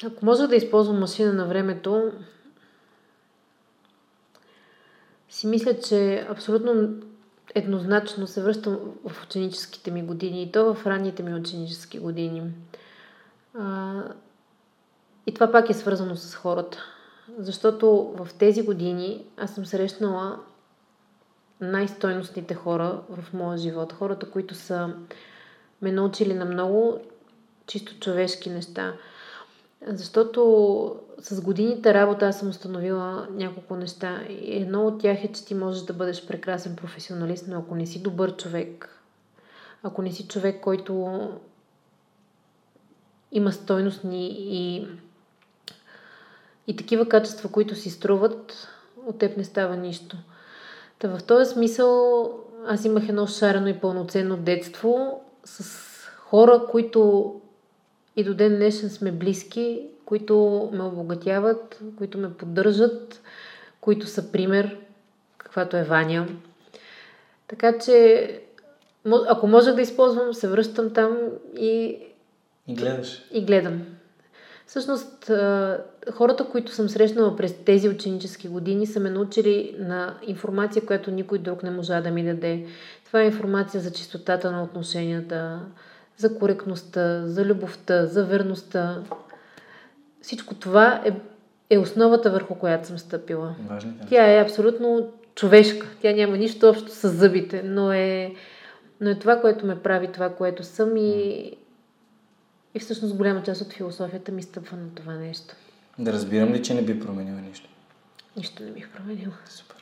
Ако 0.07 0.25
може 0.25 0.47
да 0.47 0.57
използвам 0.57 0.99
машина 0.99 1.33
на 1.33 1.47
времето, 1.47 2.13
си 5.29 5.47
мисля, 5.47 5.81
че 5.81 6.27
абсолютно 6.31 6.95
еднозначно 7.55 8.27
се 8.27 8.43
връщам 8.43 8.79
в 9.09 9.23
ученическите 9.23 9.91
ми 9.91 10.03
години 10.03 10.43
и 10.43 10.53
то 10.53 10.75
в 10.75 10.87
ранните 10.87 11.23
ми 11.23 11.35
ученически 11.35 11.99
години. 11.99 12.43
И 15.27 15.35
това 15.35 15.53
пак 15.53 15.71
е 15.71 15.75
свързано 15.75 16.17
с 16.17 16.35
хората. 16.35 16.79
Защото 17.39 18.15
в 18.17 18.29
тези 18.39 18.63
години 18.63 19.25
аз 19.37 19.55
съм 19.55 19.67
срещнала 19.67 20.41
най-стойностните 21.61 22.55
хора 22.55 23.01
в 23.11 23.33
моя 23.33 23.59
живот. 23.59 23.93
Хората, 23.93 24.31
които 24.31 24.55
са 24.55 24.95
ме 25.83 25.93
научили 25.93 26.35
на 26.35 26.45
много 26.45 26.99
чисто 27.67 27.99
човешки 28.01 28.51
неща. 28.51 28.95
Защото 29.87 31.01
с 31.19 31.41
годините 31.41 31.95
работа 31.95 32.27
аз 32.27 32.39
съм 32.39 32.49
установила 32.49 33.29
няколко 33.31 33.77
неща. 33.77 34.23
И 34.29 34.57
едно 34.57 34.87
от 34.87 35.01
тях 35.01 35.25
е, 35.25 35.33
че 35.33 35.45
ти 35.45 35.55
можеш 35.55 35.83
да 35.83 35.93
бъдеш 35.93 36.27
прекрасен 36.27 36.77
професионалист, 36.77 37.45
но 37.49 37.59
ако 37.59 37.75
не 37.75 37.87
си 37.87 38.03
добър 38.03 38.37
човек, 38.37 39.01
ако 39.83 40.03
не 40.03 40.13
си 40.13 40.29
човек, 40.29 40.61
който 40.61 41.31
има 43.33 43.53
стойностни 43.53 44.37
и 44.39 44.89
и 46.67 46.77
такива 46.77 47.09
качества, 47.09 47.49
които 47.49 47.75
си 47.75 47.91
струват, 47.91 48.69
от 49.07 49.19
теб 49.19 49.37
не 49.37 49.45
става 49.45 49.77
нищо. 49.77 50.17
Та 51.05 51.19
в 51.19 51.23
този 51.23 51.53
смисъл 51.53 52.31
аз 52.67 52.85
имах 52.85 53.09
едно 53.09 53.27
шарено 53.27 53.69
и 53.69 53.81
пълноценно 53.81 54.37
детство 54.37 55.25
с 55.45 55.65
хора, 56.17 56.63
които 56.71 57.35
и 58.17 58.25
до 58.25 58.35
ден 58.35 58.57
днешен 58.57 58.91
сме 58.91 59.13
близки, 59.13 59.87
които 60.05 60.69
ме 60.73 60.83
обогатяват, 60.83 61.81
които 61.99 62.19
ме 62.19 62.33
поддържат, 62.33 63.23
които 63.81 64.07
са 64.07 64.33
пример, 64.33 64.79
каквато 65.39 65.77
е 65.77 65.85
Ваня. 65.85 66.29
Така 67.49 67.79
че, 67.79 68.41
ако 69.29 69.47
можех 69.47 69.75
да 69.75 69.83
използвам, 69.83 70.35
се 70.35 70.49
връщам 70.49 70.93
там 70.93 71.19
и... 71.59 71.99
И 72.67 72.75
гледаш. 72.75 73.23
И 73.33 73.45
гледам. 73.45 73.83
Всъщност, 74.67 75.31
хората, 76.13 76.47
които 76.53 76.73
съм 76.73 76.89
срещнала 76.89 77.37
през 77.37 77.55
тези 77.65 77.89
ученически 77.89 78.49
години, 78.49 78.87
са 78.87 79.01
ме 79.01 79.11
научили 79.11 79.77
на 79.79 80.15
информация, 80.27 80.87
която 80.87 81.11
никой 81.11 81.39
друг 81.39 81.63
не 81.63 81.71
можа 81.71 82.01
да 82.01 82.11
ми 82.11 82.25
даде. 82.25 82.67
Това 83.05 83.21
е 83.21 83.27
информация 83.27 83.81
за 83.81 83.93
чистотата 83.93 84.53
на 84.53 84.63
отношенията, 84.63 85.61
за 86.17 86.39
коректността, 86.39 87.27
за 87.27 87.45
любовта, 87.45 88.07
за 88.07 88.25
верността. 88.25 89.03
Всичко 90.21 90.55
това 90.55 91.03
е, 91.05 91.13
е 91.71 91.79
основата 91.79 92.31
върху 92.31 92.55
която 92.55 92.87
съм 92.87 92.99
стъпила. 92.99 93.55
Важните 93.69 94.07
Тя 94.09 94.33
е 94.33 94.43
абсолютно 94.43 95.13
човешка. 95.35 95.87
Тя 96.03 96.13
няма 96.13 96.37
нищо 96.37 96.69
общо 96.69 96.91
с 96.91 97.09
зъбите, 97.09 97.63
но 97.65 97.93
е, 97.93 98.35
но 99.01 99.11
е 99.11 99.19
това, 99.19 99.41
което 99.41 99.67
ме 99.67 99.79
прави 99.79 100.13
това, 100.13 100.31
което 100.31 100.63
съм 100.63 100.97
и, 100.97 101.53
и 102.75 102.79
всъщност 102.79 103.15
голяма 103.15 103.43
част 103.43 103.61
от 103.61 103.73
философията 103.73 104.33
ми 104.33 104.43
стъпва 104.43 104.77
на 104.77 104.95
това 104.95 105.13
нещо. 105.13 105.55
Да 105.99 106.13
разбирам 106.13 106.53
ли, 106.53 106.63
че 106.63 106.75
не 106.75 106.83
би 106.83 107.01
променила 107.01 107.41
нищо? 107.41 107.69
Нищо 108.37 108.63
не 108.63 108.71
бих 108.71 108.89
променила. 108.89 109.35
Супер. 109.49 109.77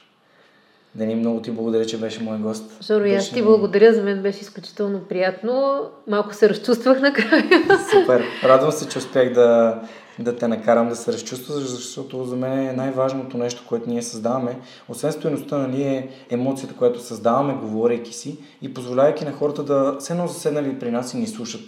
Дени, 0.95 1.14
много 1.14 1.43
ти 1.43 1.51
благодаря, 1.51 1.86
че 1.86 1.99
беше 1.99 2.22
мой 2.22 2.38
гост. 2.38 2.84
Жоро, 2.84 3.05
и 3.05 3.14
аз 3.14 3.30
ти 3.30 3.43
благодаря. 3.43 3.95
За 3.95 4.03
мен 4.03 4.22
беше 4.22 4.40
изключително 4.40 5.01
приятно. 5.09 5.82
Малко 6.09 6.34
се 6.34 6.49
разчувствах 6.49 7.01
накрая. 7.01 7.45
Супер. 7.90 8.24
Радвам 8.45 8.72
се, 8.72 8.88
че 8.88 8.99
успях 8.99 9.32
да, 9.32 9.80
да 10.18 10.36
те 10.36 10.49
накарам 10.49 10.88
да 10.88 10.97
се 10.97 11.12
разчувстваш, 11.12 11.64
защото 11.64 12.24
за 12.24 12.36
мен 12.36 12.68
е 12.68 12.72
най-важното 12.72 13.38
нещо, 13.38 13.64
което 13.68 13.90
ние 13.90 14.03
създаваме. 14.03 14.59
Освен 14.88 15.12
стоеността, 15.12 15.59
нали, 15.59 15.82
е 15.82 16.09
емоцията, 16.30 16.74
която 16.74 17.01
създаваме, 17.01 17.55
говорейки 17.55 18.12
си 18.12 18.38
и 18.62 18.74
позволявайки 18.74 19.24
на 19.24 19.32
хората 19.32 19.62
да 19.62 19.97
се 19.99 20.12
едно 20.12 20.26
заседнали 20.26 20.78
при 20.78 20.90
нас 20.90 21.14
и 21.14 21.16
ни 21.16 21.26
слушат. 21.26 21.62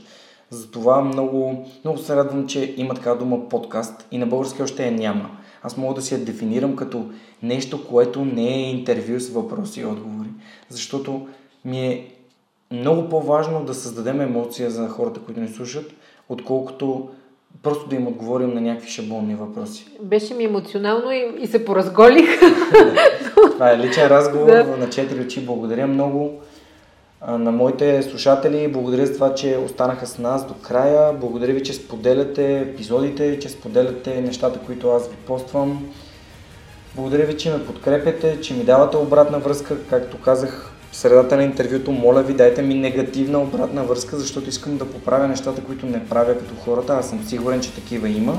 Затова 0.50 1.00
много, 1.00 1.66
много 1.84 1.98
се 1.98 2.16
радвам, 2.16 2.46
че 2.46 2.74
има 2.76 2.94
така 2.94 3.14
дума 3.14 3.48
подкаст 3.48 4.06
и 4.10 4.18
на 4.18 4.26
български 4.26 4.62
още 4.62 4.86
е 4.86 4.90
няма. 4.90 5.30
Аз 5.62 5.76
мога 5.76 5.94
да 5.94 6.02
си 6.02 6.14
я 6.14 6.24
дефинирам 6.24 6.76
като 6.76 7.06
нещо, 7.42 7.86
което 7.88 8.24
не 8.24 8.54
е 8.54 8.70
интервю 8.70 9.20
с 9.20 9.28
въпроси 9.28 9.80
и 9.80 9.84
отговори. 9.84 10.28
Защото 10.68 11.26
ми 11.64 11.86
е 11.86 12.10
много 12.70 13.08
по-важно 13.08 13.64
да 13.64 13.74
създадем 13.74 14.20
емоция 14.20 14.70
за 14.70 14.88
хората, 14.88 15.20
които 15.20 15.40
ни 15.40 15.48
слушат, 15.48 15.92
отколкото 16.28 17.08
просто 17.62 17.88
да 17.88 17.96
им 17.96 18.06
отговорим 18.06 18.54
на 18.54 18.60
някакви 18.60 18.90
шаблонни 18.90 19.34
въпроси. 19.34 19.86
Беше 20.02 20.34
ми 20.34 20.44
емоционално 20.44 21.12
и, 21.12 21.34
и 21.40 21.46
се 21.46 21.64
поразголих. 21.64 22.40
Това 23.52 23.72
е 23.72 23.78
личен 23.78 24.06
разговор 24.06 24.46
да. 24.50 24.76
на 24.76 24.90
четири 24.90 25.20
очи. 25.20 25.46
Благодаря 25.46 25.86
много 25.86 26.40
на 27.28 27.52
моите 27.52 28.02
слушатели. 28.02 28.68
Благодаря 28.68 29.06
за 29.06 29.14
това, 29.14 29.34
че 29.34 29.56
останаха 29.64 30.06
с 30.06 30.18
нас 30.18 30.46
до 30.46 30.54
края. 30.54 31.12
Благодаря 31.12 31.52
ви, 31.52 31.62
че 31.62 31.72
споделяте 31.72 32.58
епизодите, 32.58 33.38
че 33.38 33.48
споделяте 33.48 34.20
нещата, 34.20 34.58
които 34.66 34.90
аз 34.90 35.08
ви 35.08 35.16
поствам. 35.26 35.88
Благодаря 36.96 37.26
ви, 37.26 37.36
че 37.36 37.50
ме 37.50 37.66
подкрепяте, 37.66 38.40
че 38.40 38.54
ми 38.54 38.64
давате 38.64 38.96
обратна 38.96 39.38
връзка. 39.38 39.76
Както 39.90 40.20
казах 40.20 40.70
в 40.90 40.96
средата 40.96 41.36
на 41.36 41.42
интервюто, 41.42 41.92
моля 41.92 42.22
ви, 42.22 42.34
дайте 42.34 42.62
ми 42.62 42.74
негативна 42.74 43.42
обратна 43.42 43.84
връзка, 43.84 44.16
защото 44.16 44.48
искам 44.48 44.76
да 44.76 44.90
поправя 44.90 45.28
нещата, 45.28 45.64
които 45.64 45.86
не 45.86 46.08
правя 46.08 46.38
като 46.38 46.54
хората. 46.64 46.92
Аз 46.92 47.08
съм 47.08 47.24
сигурен, 47.24 47.60
че 47.60 47.74
такива 47.74 48.08
има. 48.08 48.38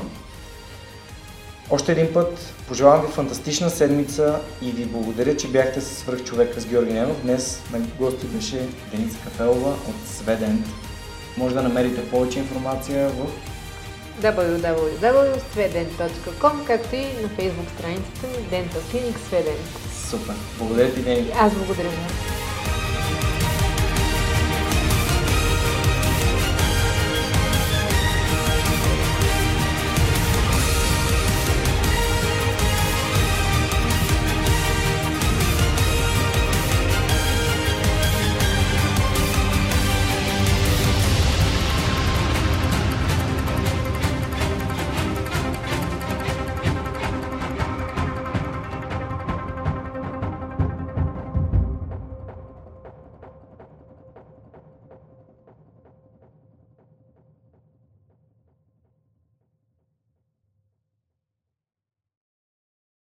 Още 1.70 1.92
един 1.92 2.12
път 2.12 2.54
пожелавам 2.68 3.06
ви 3.06 3.12
фантастична 3.12 3.70
седмица 3.70 4.40
и 4.62 4.70
ви 4.70 4.84
благодаря, 4.84 5.36
че 5.36 5.48
бяхте 5.48 5.80
с 5.80 5.84
свръх 5.84 6.24
човека 6.24 6.60
с 6.60 6.66
Георги 6.66 6.92
Ненов. 6.92 7.22
Днес 7.22 7.60
на 7.72 7.78
гости 7.98 8.26
беше 8.26 8.68
Деница 8.92 9.18
Кафелова 9.24 9.70
от 9.70 10.08
Сведент. 10.08 10.66
Може 11.36 11.54
да 11.54 11.62
намерите 11.62 12.10
повече 12.10 12.38
информация 12.38 13.08
в 13.08 13.26
www.sweden.com, 14.22 16.66
както 16.66 16.94
и 16.94 17.06
на 17.22 17.28
фейсбук 17.28 17.66
страницата 17.78 18.26
ми 18.26 18.34
Dental 18.52 18.80
Clinic 18.92 19.16
Sweden. 19.30 19.56
Супер! 20.10 20.34
Благодаря 20.58 20.94
ти, 20.94 21.02
Дени! 21.02 21.30
Аз 21.40 21.54
благодаря. 21.54 21.90